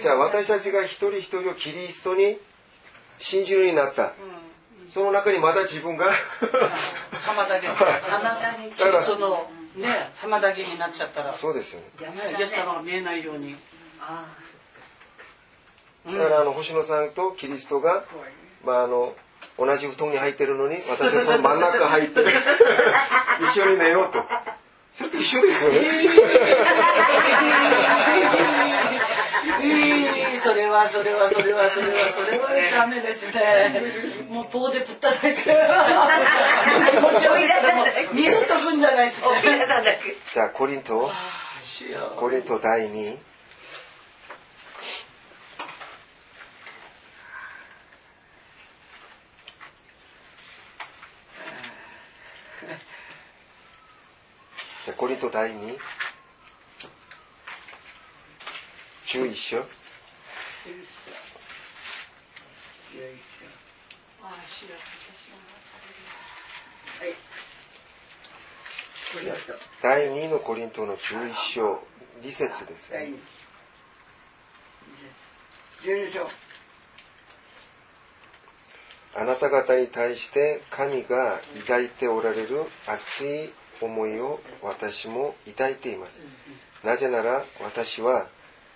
[0.00, 2.38] じゃあ私たちが一人一人をキリストに
[3.18, 4.12] 信じるようになった。
[4.92, 6.12] その中にまだ自分が。
[7.12, 7.68] 妨げ。
[7.68, 8.00] 妨
[8.62, 8.70] げ。
[8.70, 11.86] だからそのね妨げになっちゃったら、そうですよね。
[12.38, 13.56] イエス様が見えないように。
[14.00, 14.26] あ
[16.06, 18.04] だからあの星野さんとキリストが、
[18.64, 19.14] まあ、あの
[19.58, 22.20] 同じ布団に入ってるのに私はその真ん中入って
[23.50, 24.22] 一緒に寝ようと
[24.94, 25.78] それと一緒ですよね
[29.62, 33.82] えーそれはそれはそれはそれはそれはダメですね。
[34.28, 35.40] もう棒でぶったたいて。
[38.12, 39.26] 二度と踏んじゃないですね。
[40.32, 41.10] じゃあコリント、
[42.16, 43.16] コリント第2
[54.84, 55.78] じコリント第2
[59.06, 59.62] 11章あ
[64.22, 64.78] あ、しよう。
[69.82, 71.82] 第2のコリントの11章
[72.22, 73.12] 2節ですね
[75.80, 76.28] 12章。
[79.16, 83.50] あなた方に対して神が抱いておられる熱い
[83.80, 86.20] 思いを私も抱いています。
[86.82, 88.28] なぜなら私は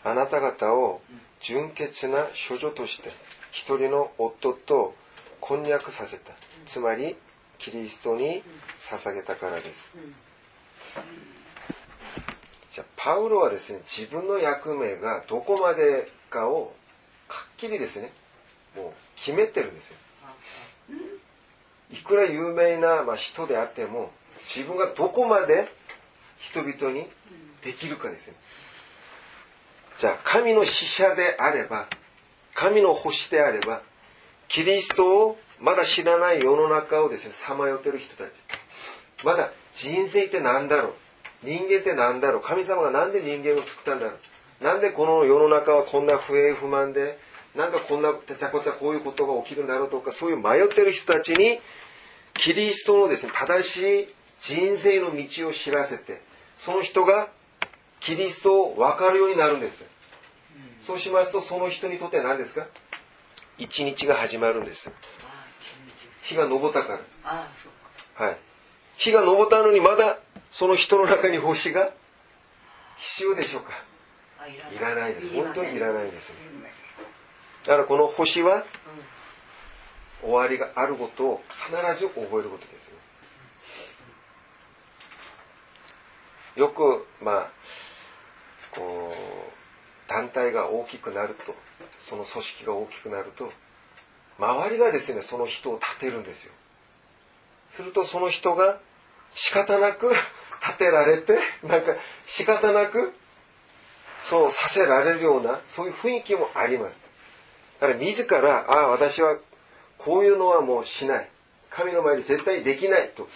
[0.04, 1.00] あなた方を
[1.40, 3.10] 純潔な処女として
[3.50, 4.94] 一人の夫と
[5.40, 6.32] 婚約させた。
[6.66, 7.16] つまり
[7.58, 8.42] キリストに
[8.80, 9.92] 捧げたからです。
[12.74, 16.74] じゃあパウロはですね、自分の役目がどこまでかを
[17.26, 18.12] はっきりですね、
[18.76, 19.96] もう決めてるんですよ。
[21.90, 24.10] いくら有名なまあ人であっても、
[24.44, 25.68] 自分がどこまで
[26.38, 27.08] 人々に
[27.62, 28.34] できるかですね。
[29.98, 31.88] じゃあ、神の使者であれば、
[32.54, 33.82] 神の星であれば、
[34.48, 38.32] キリストをまだ知らない世の中をですね、さまよってる人たち。
[39.24, 40.94] まだ人生って何だろう
[41.42, 44.12] 人間って何だろう神様がなんで人間を作ったんだろ
[44.60, 47.18] うなんでこの世の中はこんな不平不満で、
[47.54, 51.60] なんかこんなてちゃこちゃこういうことが起きるんだろうとか、そういう迷ってる人たちに、
[52.34, 56.20] キリストのですね、正しい人生の道を知らせて、
[56.58, 57.28] その人が
[58.00, 59.84] キリストを分かるようになるんです。
[60.86, 62.66] そうしますと、その人にとって何ですか？
[63.58, 64.90] 一日が始まるんです。
[66.22, 67.48] 日が昇ったから。
[68.14, 68.36] はい。
[68.96, 70.18] 日が昇ったのにまだ
[70.50, 71.90] その人の中に星が
[72.96, 73.70] 必要でしょうか？
[74.40, 75.28] あいらないです。
[75.34, 76.32] 本当にいらないです。
[77.64, 78.64] だからこの星は
[80.22, 82.90] 終わりがあることを必ず覚えることです
[86.58, 87.50] よく、まあ、
[88.72, 91.54] こう、団体が大きくなると、
[92.00, 93.52] その組織が大きくなると、
[94.38, 96.52] 周りがですね、その人を立てるんですよ。
[97.76, 98.80] するとその人が
[99.32, 101.94] 仕方なく立てられて、なんか
[102.26, 103.12] 仕方なく
[104.24, 107.00] そうさせられるような、そういう雰囲気もあります。
[107.80, 109.38] だから自ら、ああ、私は
[109.98, 111.30] こういうのはもうしない。
[111.70, 113.28] 神の前に絶対できないと、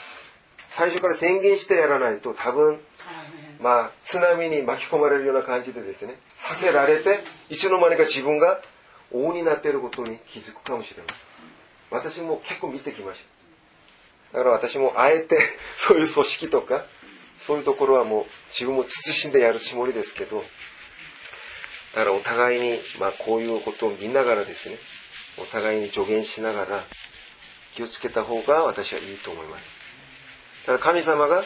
[0.75, 2.81] 最初から宣言してやらないと多分、
[3.61, 8.61] まあ、津波に巻き込まれるような感じでですね、させられて、いつの間にか自分が
[9.13, 11.19] 王になっていることに気づくかもしれません。
[11.91, 13.21] 私も結構見てきまし
[14.33, 14.39] た。
[14.39, 15.39] だから私もあえて、
[15.77, 16.87] そういう組織とか、
[17.47, 20.43] そういうところはもう自分も慎んでやるつもりですけど、
[21.95, 24.79] だからお互いに、まあこういうことを見ながらですね、
[25.37, 26.85] お互いに助言しながら
[27.75, 29.72] 気をつけた方が私はいいと思います。
[30.63, 31.45] だから神様が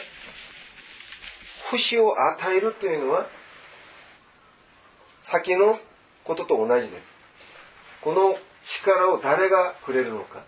[1.71, 3.27] 星を与えるというのは、
[5.21, 5.79] 先の
[6.23, 7.07] ことと同じです。
[8.01, 10.43] この力を誰がくれるのか。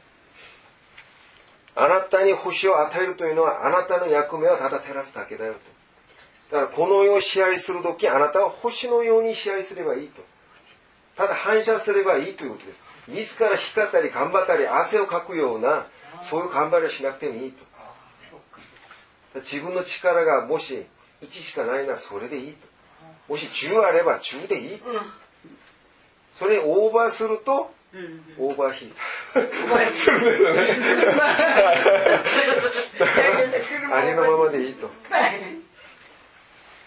[1.76, 5.60] あなたに星を与えるというのは、あなたの役目はただ照らすだけだよと。
[6.56, 10.22] だからこの世を支配するとき、あなたは星のように支配すればいいと。
[11.18, 12.80] ただ反射すればいいということです。
[13.08, 15.86] 自ら光ったり頑張ったり汗をかくような、
[16.22, 17.69] そういう頑張りはしなくてもいいと。
[19.36, 20.86] 自分の力がもし
[21.22, 22.68] 1しかないならそれでいいと。
[23.28, 24.82] もし10あれば10でいい。
[26.38, 27.72] それにオーバーすると、
[28.40, 28.96] オーバーヒート。
[29.94, 30.62] するんですよね。
[33.94, 34.90] ありのままでいいと。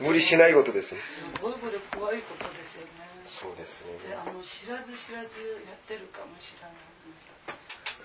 [0.00, 1.00] 無理しないことですね。
[1.00, 2.88] すごいこれ怖いことですよね。
[3.24, 3.98] そうですね。
[4.08, 6.70] であの知らず知らずやってるかもしれない。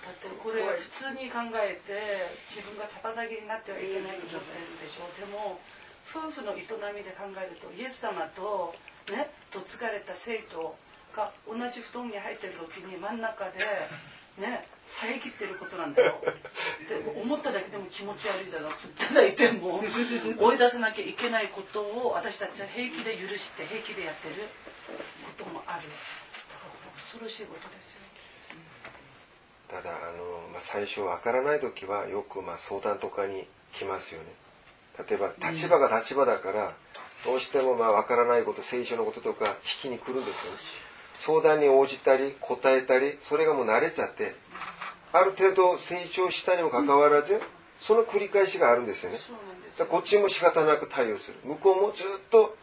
[0.07, 5.11] だってこれ普通に考えて自分が妨げになってはいけないことってるでしょう。
[5.19, 5.59] でも
[6.07, 6.63] 夫婦の営
[6.95, 8.71] みで考えるとイエス様と
[9.11, 10.79] ね嫁がれた生徒
[11.11, 13.59] が同じ布団に入ってる時に真ん中で
[14.39, 16.23] ね遮ってることなんだよ。
[16.87, 19.83] で思っただけでも気持ち悪いじゃなくていただいても
[20.39, 24.47] 追い出さなきゃいけないことを私たちは平気で許して平気でやってる
[25.37, 25.83] こともある。
[25.83, 25.91] だ
[26.55, 28.06] から恐ろしいことですよ。
[29.69, 34.27] ただ、あの、まあ、最初わからない時はよくまあ相談とかに来ますよね。
[35.07, 36.73] 例えば、立場が立場だから、
[37.25, 40.59] どうしてもまあわからないこと、聖書のこととか聞きに来るんですよね。
[41.25, 44.35] 相談に応じたり、答えたり、それがもう慣れちゃって、
[45.13, 47.41] ある程度成長したにもかかわらず、
[47.79, 49.17] その繰り返しがあるんですよね。
[49.89, 51.37] こっちも仕方なく対応する。
[51.43, 52.55] 向こうもずっと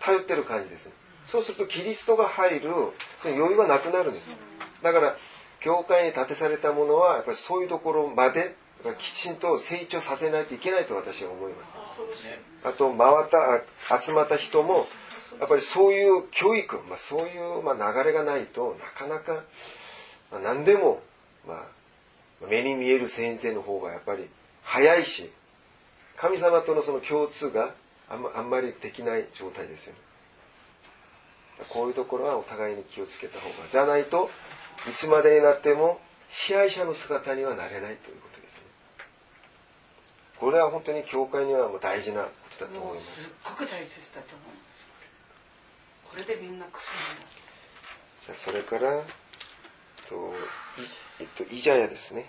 [0.00, 0.92] 頼ってる感じですね。
[1.30, 2.70] そうするとキリストが入る、
[3.22, 4.28] その余裕がなくなるんです。
[4.82, 5.16] だから、
[5.66, 8.54] 教会に建てされたものは、やっぱりそういうところまで、
[9.00, 12.30] きちんと成長させないといけないと私は思います。
[12.62, 13.64] あと、回った、
[13.96, 14.86] あ集まった人も、
[15.40, 19.42] やっぱりそういう教育、まあ、そういうまあ流れがないとなかなか、
[20.30, 21.02] まあ、何でも、
[21.48, 24.28] まあ、目に見える先生の方がやっぱり
[24.62, 25.32] 早いし、
[26.16, 27.74] 神様とのその共通が
[28.08, 29.98] あんまあんまりできない状態ですよね。
[31.68, 34.30] こういうところはお互いに気をつけた方がじゃないと
[34.88, 38.66] いつまでになっても支配者の姿にはなれないということですね。
[40.38, 43.20] これは本当に教会にはもう大事なことだと思います。
[43.22, 44.86] すっごく大切だと思います。
[46.10, 47.28] これでみんな薬になる
[48.26, 49.02] じゃあそれから
[50.08, 50.14] と
[50.80, 50.86] い
[51.20, 52.26] えっとイザヤですね。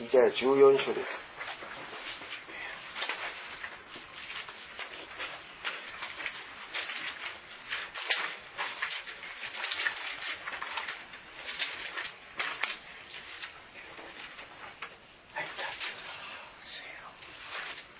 [0.00, 1.22] イザヤ14章です
[15.34, 15.46] はい
[16.60, 17.94] せよ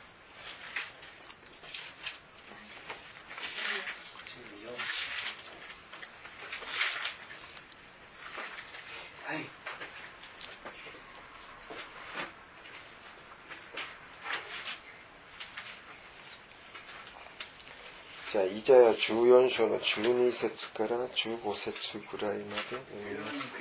[18.35, 22.81] 14はいじゃあイザヤ14章の12節から15節ぐらいまで読
[23.11, 23.53] みます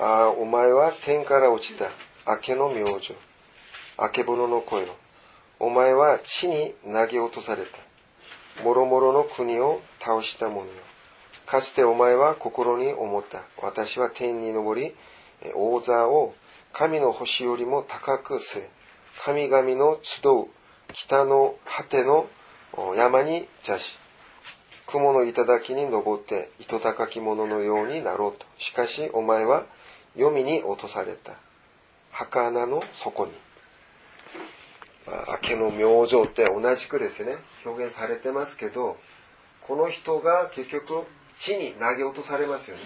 [0.00, 1.90] ああ、お前は天から落ちた
[2.26, 3.14] 明けの明星、
[4.00, 4.96] 明けぼのの声を。
[5.60, 8.62] お前は地に投げ落とされた。
[8.62, 10.72] もろもろの国を倒した者よ。
[11.44, 13.42] かつてお前は心に思った。
[13.62, 14.94] 私は天に昇り、
[15.42, 16.34] え王座を
[16.72, 18.70] 神の星よりも高く据え、
[19.22, 20.46] 神々の集う
[20.94, 22.26] 北の果ての
[22.96, 23.98] 山に座し、
[24.86, 28.46] 雲の頂に登って糸高き者のようになろうと。
[28.58, 29.66] しかしお前は
[30.14, 31.34] 黄泉に落とされた。
[32.10, 33.32] 墓穴の底に。
[35.06, 38.96] まあ、明けの明星って同じくですね、表現されてますけど、
[39.66, 41.04] この人が結局
[41.38, 42.82] 地に投げ落とされますよね。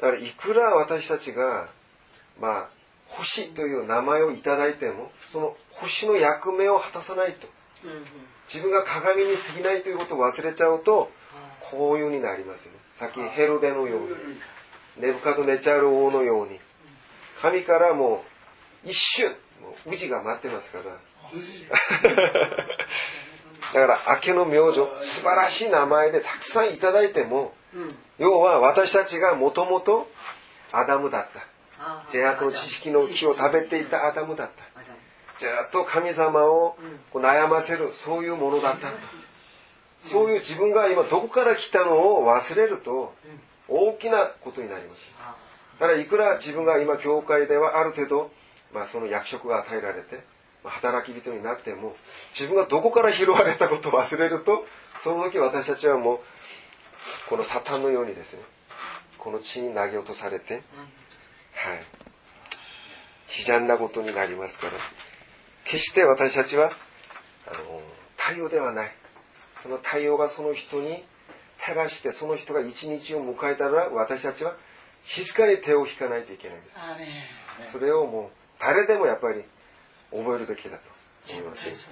[0.00, 1.68] だからいくら私たちが、
[2.40, 2.68] まあ、
[3.06, 7.46] 星という名前をいただいても、その星の役目を果たさないと。
[8.52, 11.10] 自分が鏡に過ぎないということを忘れちゃうと、
[11.60, 12.78] こういうになりますよね。
[12.94, 14.08] さっきヘロデのように、
[14.98, 16.58] ネブカドネチャール王のように、
[17.40, 18.24] 神からも
[18.84, 19.30] う一瞬、
[19.62, 20.84] もう宇治が待ってますから。
[23.72, 27.54] だから、明けの明星、素晴らしい名前でたくさんいただいても、
[28.18, 30.10] 要は私たちがもともと
[30.72, 31.46] アダムだった。
[32.12, 34.64] 善悪の知識の木を食べていたアダムだった。
[35.40, 36.76] ずっと神様を
[37.10, 38.96] こう悩ませる、そういうものだったと。
[40.02, 43.14] そういう自分が今どこから来たのを忘れると、
[43.68, 45.00] 大きなことになります。
[45.80, 48.30] だからいくら自分が今教会ではある程度、
[48.74, 50.22] まあその役職が与えられて、
[50.62, 51.96] まあ働き人になっても、
[52.34, 54.66] 自分がどこから拾われたことを忘れると、
[55.02, 56.20] その時私たちはもう、
[57.30, 58.42] このサタンのようにですね、
[59.16, 60.62] この地に投げ落とされて、はい。
[63.30, 64.72] 悲惨なことになりますから、
[65.64, 66.72] 決して私たちは、
[67.46, 67.82] あの、
[68.16, 68.92] 対応ではない。
[69.62, 71.04] その対応がその人に
[71.58, 74.56] 照らして、その人が一日を迎えたら、私たちは
[75.04, 76.76] 静かに手を引かないといけないんです。
[77.72, 78.30] それをもう、
[78.60, 79.44] 誰でもやっぱり
[80.10, 80.82] 覚えるべきだと
[81.32, 81.68] 思います。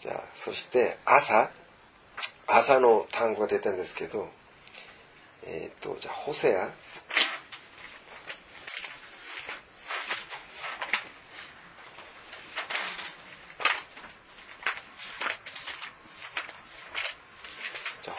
[0.00, 1.50] じゃあ、そして朝、
[2.46, 4.28] 朝の単語が出たんですけど、
[5.44, 6.70] えっ、と、じゃあ、ホセア。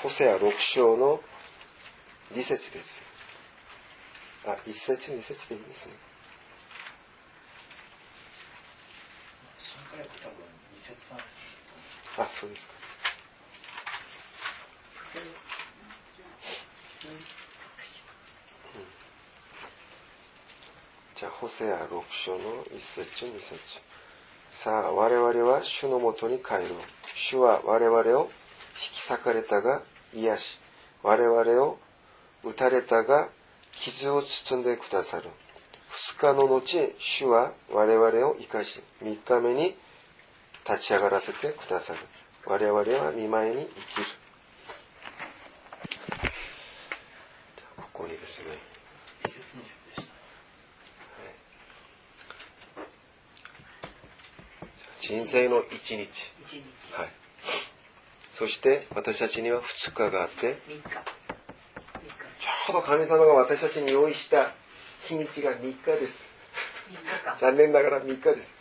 [0.09, 1.19] ホセア6章の
[2.33, 2.99] 2節です。
[4.43, 5.93] あ、1節、2節でいいですね。
[9.59, 10.33] 新科学多分
[10.73, 11.21] 2節3節
[12.17, 12.73] あ、そうですか。
[15.13, 15.21] うん
[21.19, 23.59] じゃあ、ホセア6章の1節、2節。
[24.53, 26.63] さあ、我々は主のもとに帰ろう。
[27.15, 28.31] 主は我々を
[28.73, 29.83] 引き裂かれたが
[30.13, 30.59] 癒し、
[31.03, 31.77] 我々を
[32.43, 33.29] 打たれたが
[33.79, 35.29] 傷を包んでくださる。
[35.91, 36.61] 二日の後、
[36.99, 39.75] 主は我々を生かし、三日目に
[40.67, 41.99] 立ち上がらせてくださる。
[42.45, 44.07] 我々は見舞いに生きる。
[47.77, 48.45] ここにですね、
[49.23, 50.13] 2節2節でした
[55.01, 56.07] 人生の一日。
[56.45, 57.28] 一日はい。
[58.39, 60.57] そして私たちには二日があって、
[62.39, 64.51] ちょうど神様が私たちに用意した
[65.03, 66.23] 日にちが3日です。
[67.41, 68.53] 残念ながら3日です。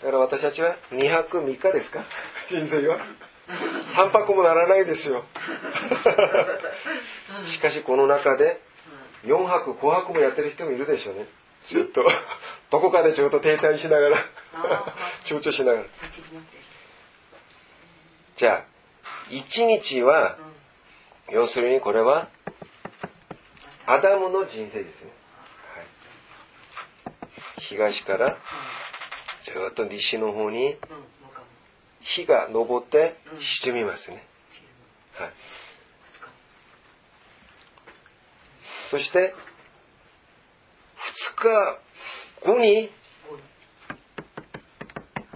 [0.00, 2.04] だから私たちは2泊3日ですか？
[2.48, 2.98] 人生は。
[3.96, 5.24] 3泊もならないですよ。
[7.48, 8.60] しかしこの中で
[9.24, 11.26] 4泊5泊もやってる人もいるでしょうね。
[11.66, 12.06] ずっと。
[12.70, 14.18] どこかでちょっと停滞しながら、
[14.54, 14.94] あ
[15.24, 15.86] 躊躇しながら。
[18.36, 18.73] じゃあ、
[19.34, 20.38] 一日は、
[21.28, 22.28] 要するにこれは、
[23.84, 25.10] アダムの人生ですね。
[25.74, 25.86] はい、
[27.58, 28.36] 東から、
[29.42, 30.76] ずっと西の方に、
[32.00, 34.24] 日が昇って沈みますね。
[35.14, 35.32] はい。
[38.88, 39.34] そして、
[40.94, 41.78] 二日
[42.40, 42.88] 後に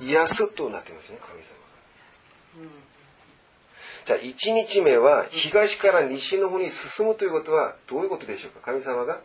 [0.00, 1.57] 癒すとなってますね、神様。
[4.08, 8.60] じゃあ、一日目は東から西の方に進むということはどういうことでしょうか？
[8.72, 9.20] 神様が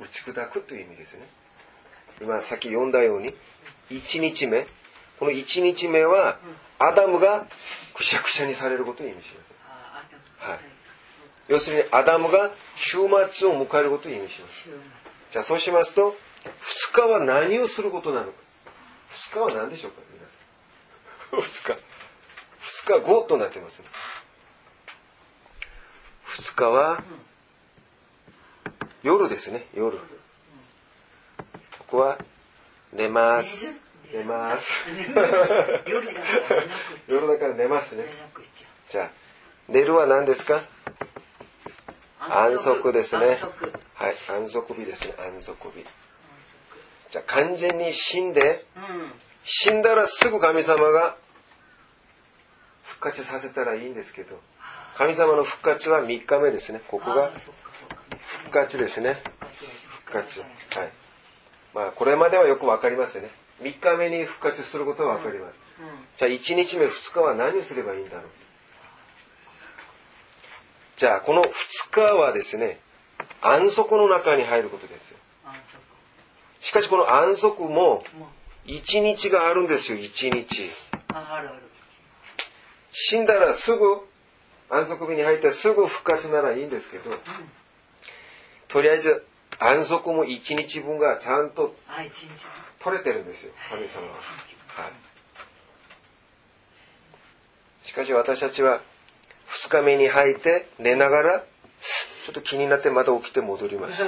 [0.00, 1.20] 打ち砕くという意味ですね。
[2.20, 3.32] 今さっき読んだように、
[3.90, 4.66] 一日目、
[5.20, 6.38] この一日目は、
[6.80, 7.46] アダムが
[7.94, 9.28] くしゃくしゃにされることを意味し
[10.40, 10.50] ます。
[10.50, 10.58] はい
[11.46, 12.96] 要するに、アダムが週
[13.30, 14.68] 末を迎えることを意味します。
[15.30, 16.16] じゃあ、そうしますと、
[16.60, 18.32] 二日は何をすることなのか？
[19.10, 20.00] 二日は何でしょうか？
[20.12, 20.26] 皆
[21.30, 21.40] さん。
[21.40, 21.80] 二日。
[22.66, 23.84] 二日後となってますね。
[26.36, 27.02] 二日は、
[29.02, 29.98] 夜ですね、夜。
[29.98, 30.04] こ
[31.86, 32.18] こは、
[32.92, 33.74] 寝ます。
[34.12, 34.72] 寝ます。
[37.06, 38.04] 夜だから寝ますね
[38.90, 39.10] じゃあ、
[39.68, 40.56] 寝るは何ですか？
[40.56, 40.64] う。
[42.20, 43.38] 安息ですね。
[43.94, 45.86] はい、安息日ですね、安息日。
[47.10, 49.12] じゃあ、完全に死んで、うん。
[49.44, 51.16] 死んだらすぐ神様が
[52.82, 54.40] 復活させたらいいんですけど、
[54.96, 56.80] 神様の復活は3日目ですね。
[56.88, 57.32] ここが
[58.44, 59.22] 復活ですね。
[60.06, 60.40] 復活。
[60.40, 60.48] はい。
[61.74, 63.30] まあ、これまではよくわかりますよね。
[63.62, 65.58] 3日目に復活することはわかります。
[65.80, 65.86] うん。
[66.16, 68.24] じゃあ、1日目、2日は何をすればいいんだろう。
[70.96, 71.50] じゃあ、この2
[71.90, 72.78] 日はですね、
[73.40, 75.18] 安息の中に入ることですよ。
[75.44, 75.56] 安
[76.60, 78.04] しかし、この安息も、
[78.64, 79.00] 息。
[79.00, 80.66] も1日があるんですよ、1日。
[80.66, 80.70] う、
[81.12, 81.58] ああるある。
[82.92, 84.06] 死んだらすぐ、
[84.70, 87.10] 安息日に入ってすぐ復活ならいいんですけど、
[88.68, 89.24] とりあえず
[89.58, 91.74] 安息も1日分がちゃんと。
[92.80, 94.12] 取れてるんですよ、神様は。
[94.12, 94.88] は
[97.82, 97.86] い。
[97.86, 98.82] しかし私たちは
[99.48, 103.96] 2日目に入って寝ながら、ちょっと気になってまた起きて戻ります。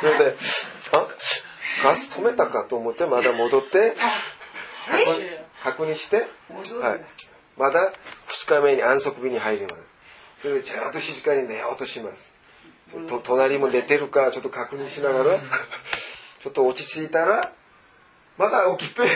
[0.00, 0.36] それで、
[0.92, 1.08] あ
[1.82, 3.96] ガス止めたかと思ってまだ戻って、
[4.86, 6.16] 確認確認して、
[6.80, 7.00] はい。
[7.56, 7.92] まだ
[8.28, 9.74] 2日目に安息日に入ります。
[10.42, 12.32] それでちゃんと静かに寝ようとします。
[13.08, 15.40] と隣も寝てるかちょっと確認しながら、
[16.42, 17.52] ちょっと落ち着いたら、
[18.38, 19.06] まだ起きて、い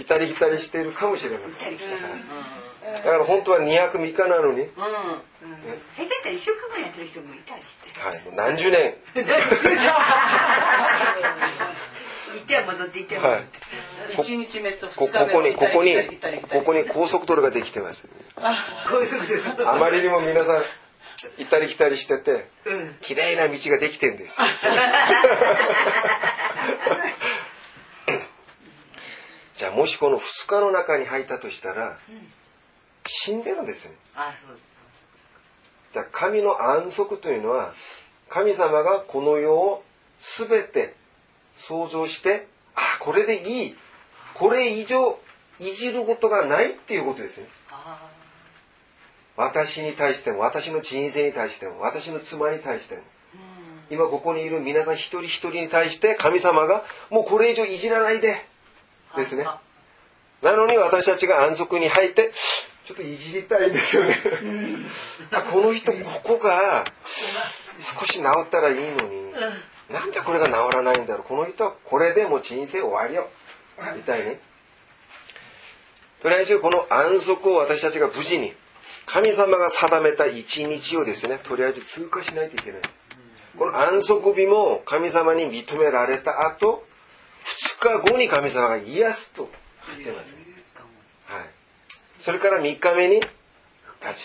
[0.00, 1.72] いたり来たりしているかもしれません。
[1.72, 1.96] 二人来た
[2.84, 4.66] だから本当は2泊3日なのに。
[4.66, 4.72] 下
[5.96, 8.00] 手したら一週間ぐらいやってる人もいたりして。
[8.00, 8.94] はい、もう何十年、
[12.34, 14.22] 行っては戻って行っては戻って。
[14.22, 15.96] 1日目とこ2日目ここに、ここに
[16.42, 18.08] ここに高速道路ができてます。
[18.08, 18.10] こ
[18.98, 20.64] ういうことあまりにも皆さん、
[21.38, 22.96] 行ったり来たりしてて、うん。
[23.00, 24.46] 綺麗な道ができてるんですよ。
[29.56, 31.96] じゃあもしこの2日の中に入ったとしたら、
[33.06, 33.94] 死んでるんですね。
[34.16, 34.58] あ、そう。
[35.92, 37.72] じゃあ神の安息というのは、
[38.28, 39.84] 神様がこの世を
[40.18, 40.94] すべて
[41.56, 43.76] 創造して、あ、これでいい。
[44.34, 45.18] これ以上
[45.60, 47.46] いじることがないっていうことですね。
[47.70, 48.08] あ
[49.36, 53.02] 私に対しても、私の人生に対しても、私の妻に対しても。
[53.90, 58.42] 今ここにいる皆さん一人一人に対して神様がもうこれ以上いじらないで
[59.16, 59.44] ですね。
[59.44, 59.60] あ
[60.42, 62.32] なのに私たちが安息に入って、
[62.86, 64.18] ちょっといじりたいんですよね。
[65.32, 66.84] あこの人ここが
[67.78, 69.32] 少し治ったらいいのに、
[69.90, 71.26] なんでこれが治らないんだろう？
[71.26, 73.28] この人はこれでもう人生終わりよ。
[73.96, 74.36] みたいに。
[76.22, 78.54] とりあえずこの安息を私たちが無事に、
[79.04, 82.80] 神様が定めた一日をですね、とりあえず通過しないといけない。
[83.58, 86.86] この安息日も神様に認められた後、
[87.78, 89.50] 2日後に神様が癒すと
[89.98, 90.36] 言ってます。
[91.26, 91.44] はい。
[92.20, 93.30] それから3日目に立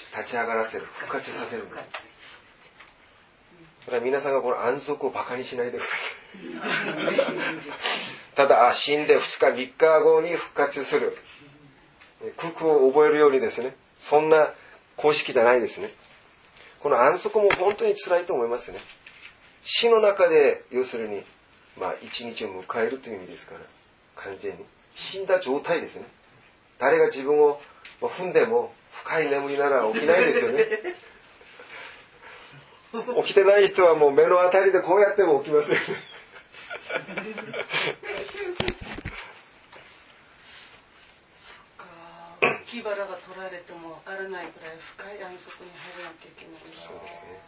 [0.07, 2.08] ち立ち上がらせる、復活させるんです。
[3.89, 5.93] だから皆さんがこの安息をバカにしないでくださ
[7.23, 7.25] い。
[8.35, 9.21] ただ、死んで2
[9.55, 11.17] 日、3日後に復活する。
[12.37, 14.53] 空空を覚えるようにですね、そんな
[14.95, 15.91] 公式じゃないですね。
[16.81, 18.79] この安息も本当に辛いと思いますね。
[19.63, 21.25] 死の中で、要するに、
[21.75, 23.61] まあ、一日を迎えるという意味ですから、
[24.17, 24.65] 完全に。
[24.93, 26.05] 死んだ状態ですね。
[26.77, 27.59] 誰が自分を
[28.01, 30.65] 踏んでも、深い眠りなら起きないですよね。
[32.91, 35.85] 起きてない人はもう目の当たりでこうやっても起きますよね。
[41.77, 41.85] か
[42.41, 47.39] 大きいバラが取られてもわからないくらい深い安息に入らなきゃいけないそうですね。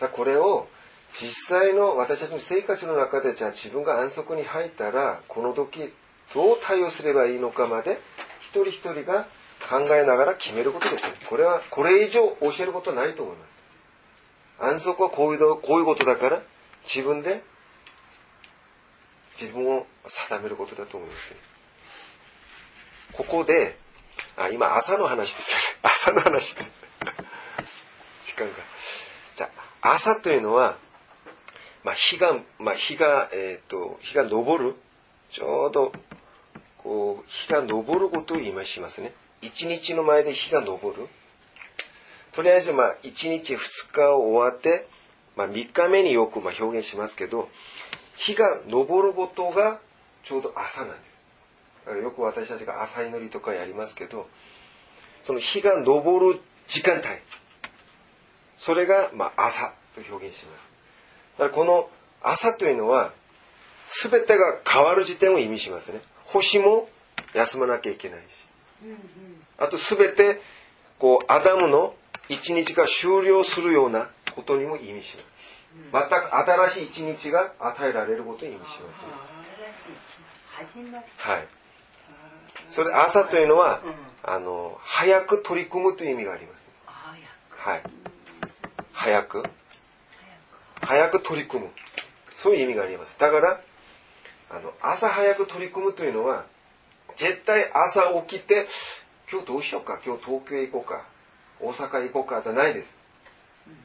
[0.00, 0.68] だこれを
[1.12, 5.92] 実際の私たちの生活の中でじゃあ自分が安息に入ったらこの時
[6.34, 8.00] どう対応すればいいのかまで
[8.40, 9.28] 一人一人が
[9.68, 11.28] 考えながら決めることです。
[11.28, 13.51] これはこれ以上教えることないと思います。
[14.62, 16.42] 安息はこういうこういうことだから
[16.84, 17.42] 自分で
[19.40, 21.34] 自分を定めることだと思います。
[23.12, 23.76] ここで、
[24.36, 25.64] あ、今朝の話ですよね。
[25.82, 26.64] 朝の話で。
[28.24, 28.54] 時間が。
[29.36, 29.50] じゃ
[29.82, 30.76] あ、朝というのは、
[31.82, 34.76] まあ、日が、まあ、日が、えっ、と、日が昇る。
[35.30, 35.92] ちょうど、
[36.78, 39.12] こう、日が昇ることを言いましますね。
[39.40, 41.08] 一日の前で日が昇る。
[42.32, 44.88] とりあえず、まあ、一日二日終わって、
[45.36, 47.48] まあ、三日目によく、まあ、表現しますけど、
[48.16, 49.80] 日が昇ることが
[50.24, 51.00] ちょうど朝なんです。
[51.86, 54.28] だからよく私たちが朝祈りとかやりますけど、
[55.24, 57.06] その日が昇る時間帯。
[58.58, 60.72] それが、まあ、朝と表現します。
[61.38, 61.90] だからこの
[62.22, 63.12] 朝というのは、
[63.84, 66.00] すべてが変わる時点を意味しますね。
[66.24, 66.88] 星も
[67.34, 68.24] 休まなきゃいけないし。
[69.58, 70.40] あとすべて、
[70.98, 71.94] こう、アダムの
[72.28, 75.26] 一日が終了するようなことにも意味します。
[75.92, 78.82] 全く新しい一日が与えられることを意味します。
[81.18, 81.48] はい。
[82.70, 83.80] それで朝というのは、
[84.22, 86.70] あの、早く取り組むという意味があります。
[87.50, 87.82] はい。
[88.92, 89.42] 早く。
[90.80, 91.70] 早く取り組む。
[92.34, 93.18] そういう意味があります。
[93.18, 93.60] だから、
[94.50, 96.44] あの、朝早く取り組むというのは、
[97.16, 98.68] 絶対朝起きて、
[99.30, 101.04] 今日どうしようか、今日東京へ行こうか、
[101.62, 102.94] 大阪へ行こうかじゃないです。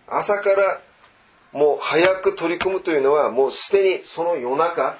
[0.07, 0.81] 朝から
[1.53, 4.97] もう早く取り組むというのは、もうすでにその夜中、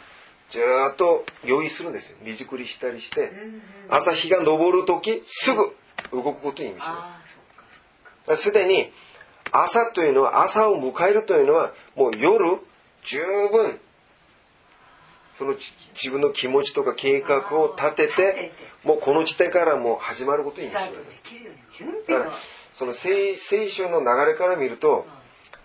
[0.49, 2.17] ずーっと用意するんですよ。
[2.21, 3.31] 荷造りしたりして、
[3.89, 5.75] 朝日が昇るとき、すぐ
[6.11, 7.21] 動くことを意味しま
[8.35, 8.41] す。
[8.41, 8.91] すでに
[9.51, 12.59] 朝というのは朝を迎えるというのはもう夜
[13.03, 13.19] 十
[13.51, 13.79] 分
[15.37, 18.51] そのち自分の気持ちとか計画を立て立て
[18.83, 20.79] もうこの時点からもう始まることを意味し
[22.09, 22.56] ます。
[22.77, 25.07] その聖聖書の流れから見ると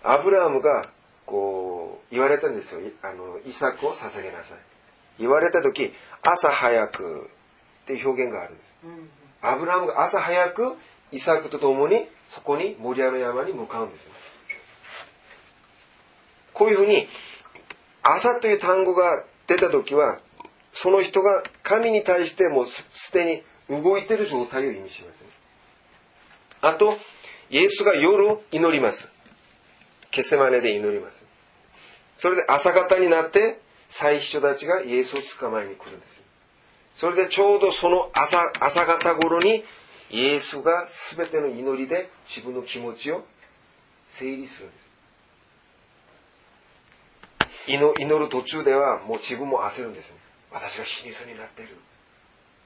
[0.02, 0.88] アブラハムが
[1.26, 2.80] こう言われたんですよ。
[2.80, 4.58] いあのイサクを捧げなさい。
[5.18, 7.28] 言われた時朝早く
[7.82, 8.74] っていう表現があるんです。
[8.84, 9.10] うん。
[9.42, 10.72] アブラハムが朝早く
[11.12, 14.12] イサクと共にそこにモリアの山に向かうんですよ。
[16.54, 17.06] こういうふうに
[18.02, 20.18] 朝という単語が出た時は
[20.72, 25.20] その人が神に対してもうすすでに動いている状態を意味します。
[25.20, 25.21] ね。
[26.62, 26.96] あと、
[27.50, 29.10] イエスが夜祈ります。
[30.12, 31.24] ケセマネで祈ります。
[32.18, 36.12] それで朝方になって祭司長たちがイエスを捕まえに来るんです。
[36.94, 39.64] それでちょうどその朝、朝方頃に、
[40.10, 40.86] イエスが
[41.16, 43.24] 全ての祈りで自分の気持ちを
[44.08, 44.76] 整理するんで
[47.66, 47.72] す。
[47.72, 50.16] 祈祈る途中ではもう自分も焦るんですね。
[50.52, 51.76] 私が死にそうになってる。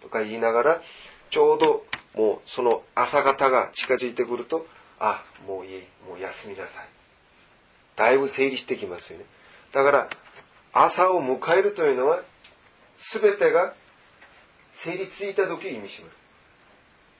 [0.02, 0.82] とか言いながら、
[1.30, 1.86] ちょうど
[2.16, 4.66] もうその朝方が近づいてくると、
[4.98, 6.88] あ、もういい、もう休みなさい。
[7.94, 9.26] だいぶ整理してきますよね。
[9.72, 10.08] だから、
[10.72, 12.22] 朝を迎えるというのは、
[12.96, 13.74] すべてが
[14.72, 16.16] 成立ついた時を意味します。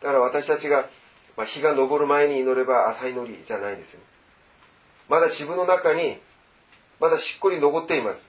[0.03, 0.89] だから私たちが、
[1.37, 4.07] まあ、日が昇る前に祈れば朝祈りじゃないんですよね。
[5.09, 6.19] まだ自分の中に、
[7.01, 8.27] まだしっこり残っています。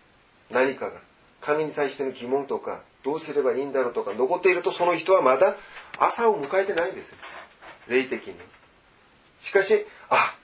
[0.51, 0.99] 何かが。
[1.39, 5.55] 神に対しての疑問とか、どうすればいいんだろうとか、残っているとその人はまだ
[5.97, 7.15] 朝を迎えてないんです。
[7.87, 8.35] 霊的に。
[9.41, 10.35] しかし、あ、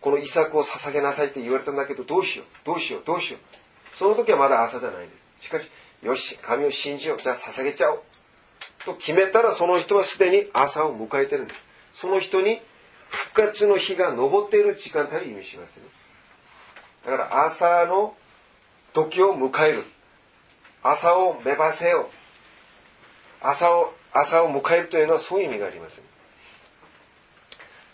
[0.00, 3.96] この遺作を捧げなさいって言われたんだけど、どうしよう、どうしよう、どうしよう。
[3.96, 5.46] その時はまだ朝じゃないんです。
[5.46, 5.70] しかし、
[6.02, 7.22] よし、神を信じよう。
[7.22, 8.02] じゃあ捧げちゃおう。
[8.84, 11.60] と決めたらその人はすでに朝を迎えてるんです。
[12.00, 12.60] その人に
[13.10, 15.84] 復活の日が昇っている時間帯を意味しますね。
[17.06, 18.16] だから朝の
[18.92, 19.84] 時を迎える。
[20.82, 22.10] 朝を芽生せよ。
[23.40, 26.02] 朝を、朝を迎えるというのはそういう意味があります、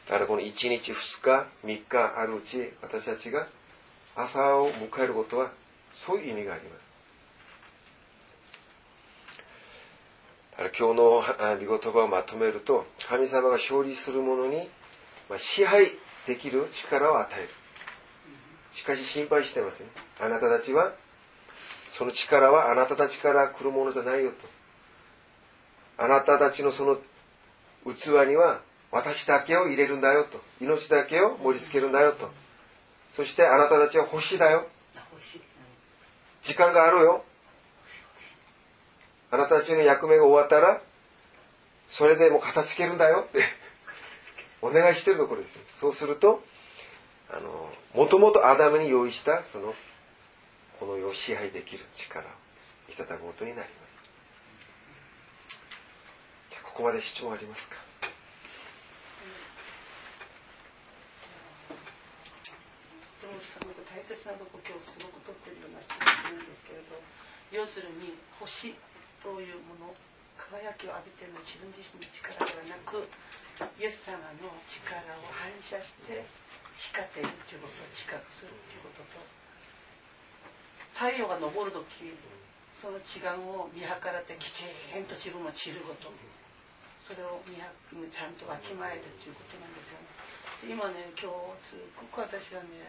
[0.07, 3.47] だからこの1日、2日、3日あるうち私たちが
[4.17, 5.51] 朝を迎えることは
[6.07, 6.85] そういう意味があります。
[10.53, 14.71] だから今日の御言葉をまとめると、神様が勝利する者に
[15.37, 15.93] 支配
[16.27, 17.49] できる力を与える。
[18.75, 19.91] しかし心配してますね。
[20.21, 20.95] あなたたちは、
[21.97, 24.37] その力はあなたたちから来るものじゃないよと。
[25.97, 26.99] あなたたちのその
[27.87, 28.61] 器には
[28.91, 30.41] 私だけを入れるんだよと。
[30.61, 32.31] 命だけを盛り付けるんだよと。
[33.15, 34.67] そしてあなたたちは星だよ。
[34.97, 35.41] あ欲しい
[36.43, 37.25] 時間があるよ。
[39.31, 40.81] あなたたちの役目が終わったら、
[41.89, 43.45] それでもう片付けるんだよって、
[44.63, 45.63] お願いしてるところですよ。
[45.75, 46.43] そうすると、
[47.31, 49.75] あの、もともとアダムに用意した、その、
[50.85, 52.29] この世を支配できる力を
[52.93, 53.97] いただくことになります。
[56.53, 57.81] じゃここまで主張ありますか？
[63.17, 63.25] す
[63.65, 66.45] ごく大切なとこ今日すごく取ってるような気がするん。
[66.45, 67.01] ですけれど
[67.49, 68.77] 要するに星
[69.25, 69.97] というもの
[70.37, 73.09] 輝きを浴びてるのは自分自身の力ではなく
[73.81, 76.29] イエス様の力を反射して
[76.77, 79.25] 光っているということを知覚するということと
[80.95, 82.15] 太陽が昇る時
[82.71, 84.65] その違眼を見計らってきち
[84.95, 86.11] んと自分を散ること。
[87.05, 87.61] それを見
[88.09, 90.09] ちゃんとわきまえるということなんですよね。
[90.81, 92.81] 今ね今日すっごく私はね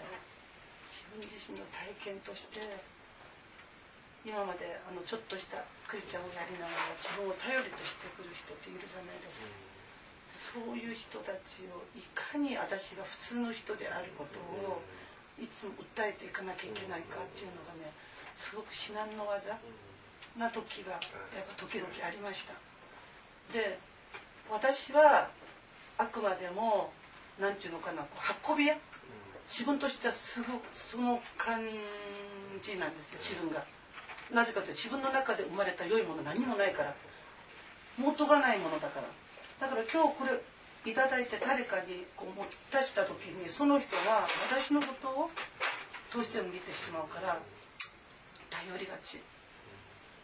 [0.87, 2.63] 自分自身の体験として
[4.23, 14.79] 今まであのちょっとしたクリスチャンをやりながら自分を頼りとしてくる人っているじゃないですか、そういう人たちをいかに私が普通の人であることを
[15.41, 17.91] いつも訴えていかなきゃいけないかっていうのがね
[18.37, 19.57] すごく至難の技
[20.37, 21.01] な時がやっ
[21.47, 22.53] ぱ時々ありました。
[23.53, 23.79] で
[24.49, 25.29] 私は
[25.97, 26.91] あくまでも
[27.39, 28.07] 何て言うのかなこ
[28.47, 28.77] う運び屋。
[29.47, 31.61] 自分としてはすごくその感
[32.63, 33.63] じなんですよ自分が。
[34.33, 36.95] なぜかというと自分の中で生まれた良いもの何もないから。
[37.97, 39.07] 元がないものだから。
[39.59, 40.31] だから今日これ
[40.85, 45.29] いただいて誰かにこう持たした時にその人は私のことを
[46.13, 47.39] どうしても見てしまうから
[48.49, 49.19] 頼りがち。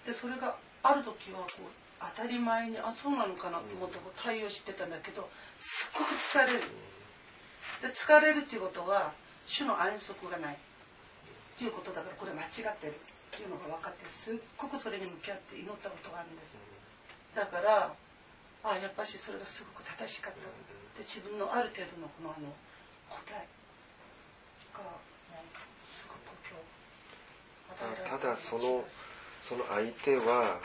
[0.06, 1.70] でそれがある時はこう
[2.16, 6.62] 当たり前にあそうなのかなと思ってこう対応してたんだけどすっごく疲れる。
[7.82, 9.14] で疲れるっていうことは
[9.46, 10.56] 主の安息がない。
[10.56, 10.58] っ
[11.58, 12.94] ていうことだからこれ間違ってる。
[12.94, 16.54] っていうのが分かってすっごくそれに向き合って祈ったことがあるんです。
[17.34, 17.94] だから
[18.64, 20.40] あやっぱしそれがすごく正しかった
[21.00, 22.54] で自分のある程度のこのあの
[23.10, 23.48] 答え
[24.74, 24.84] が、
[25.34, 25.42] ね、
[25.90, 26.58] すごく今
[27.76, 28.86] 日ただその
[29.48, 30.60] その相手は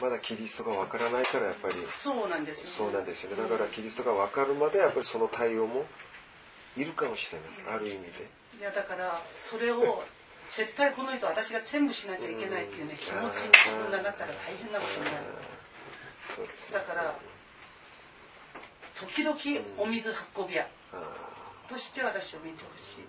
[0.00, 3.42] まだキリストがわからないからやっぱりそうなんですよ、ね、そうなんですよね。
[3.42, 5.84] だからキリストがわかるまでやっぱりその対応も
[6.76, 8.26] いるかもしれないある意味で。
[8.58, 10.02] いやだからそれを
[10.50, 15.16] 絶対この人私が全部しなきゃいけないっていうね気持ちに自分がなったら大変なことになる。
[16.34, 17.14] そうですだから
[19.12, 19.38] 時々
[19.78, 21.02] お水運び屋あ
[21.68, 23.04] として私を見てほしい。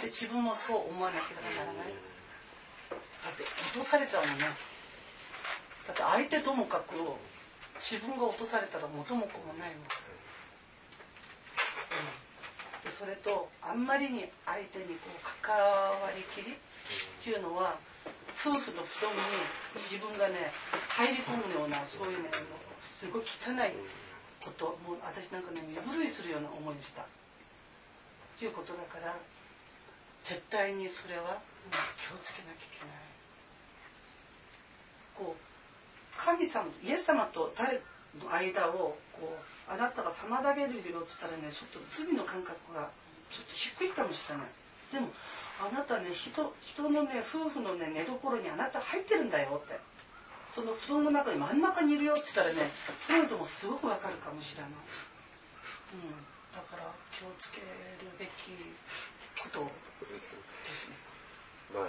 [0.00, 1.86] で自分もそう思わなければならない。
[1.86, 4.44] だって落とされちゃうもんね。
[4.44, 6.94] だって相手ともかく
[7.80, 9.88] 自分が落とされたら元も子もないもん、うん。
[12.90, 16.56] でそれとあんまりに相手にこう関わりきりっ
[17.22, 17.78] ていうのは
[18.38, 19.20] 夫婦の布団に
[19.74, 20.52] 自分がね
[20.88, 22.30] 入り込むようなそういうね
[22.92, 23.74] すごい汚い
[24.48, 27.02] こともう私なんかね身震いするような思いでした。
[27.02, 27.04] っ
[28.38, 29.14] ていうことだから
[30.24, 32.88] 絶対にそれは気をつけなきゃいけない。
[35.14, 35.42] こう
[36.16, 37.82] 神様とイエス様と誰
[38.18, 42.88] の間をこうあなたが妨げるよって言ったらねちょっと罪の感覚が
[43.28, 44.46] ちょっと低いかもしれない。
[44.92, 45.12] でも
[45.60, 49.78] あなたね人人のね夫婦のね寝所にあなた入ってるんだよって。
[50.54, 56.10] その布団の中に真ん中にいるよって言ったらねそういうのもすごくわかるかもしれない、うん、
[56.52, 57.64] だから気をつける
[58.18, 58.30] べき
[59.42, 59.70] こと
[60.12, 60.34] です
[60.88, 60.96] ね。
[61.74, 61.88] まあ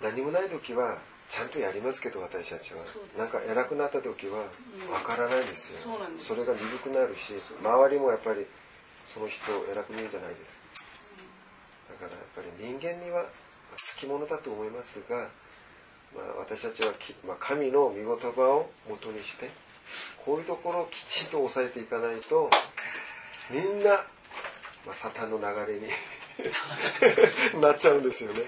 [0.00, 0.98] 何もない時は
[1.28, 2.82] ちゃんとやりますけど私たちは。
[3.16, 4.46] なんか偉くなった時は
[4.86, 4.92] うん。
[4.92, 6.26] わからないですよ、そうなんです。
[6.28, 8.46] それが鈍くなるし周りもやっぱり
[9.06, 10.60] その人を偉く見るじゃないですか。
[12.00, 13.26] だからやっぱり人間には
[13.76, 15.28] つきものだと思いますが、
[16.14, 19.50] まあ、私たちはき、まあ、神の御言葉を元にして
[20.24, 22.50] こういうところをきちんと抑えていかないと
[23.50, 23.90] みんな、
[24.86, 25.88] まあ、サタンの流れに
[27.60, 28.40] なっちゃうんですよね。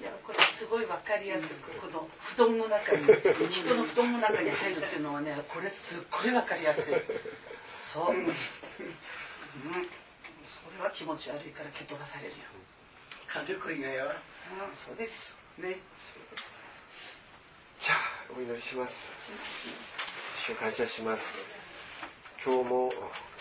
[0.00, 3.04] いやこれすごいわかりやすくこの布団の中に
[3.50, 6.94] 人の布団の中に入るっていうのはねこれすっごいわかりやすい。
[7.76, 8.32] そう、うん、そ
[10.78, 12.36] れは気持ち悪いから蹴飛ばされるよ。
[13.26, 14.14] 軽く以外は
[14.50, 15.38] うん、そうです。
[15.58, 15.78] ね。
[15.98, 16.48] そうです
[17.80, 17.98] じゃあ、
[18.36, 19.12] お祈りします。
[20.46, 21.24] 主感謝します。
[22.44, 22.90] 今日も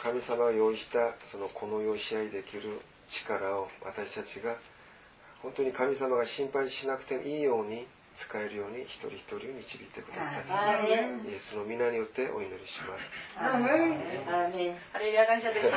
[0.04, 4.56] 神様が用意したそのこの世を合配できる力を私たちが
[5.42, 10.90] 本当に神様が心配しなくてもいいように使えるように一人一人を導いてください。
[11.30, 13.14] イエスの皆によってお祈りします。
[13.38, 14.00] アーメン。
[14.28, 14.76] アーメン。
[14.92, 15.74] ハレルヤ感謝です。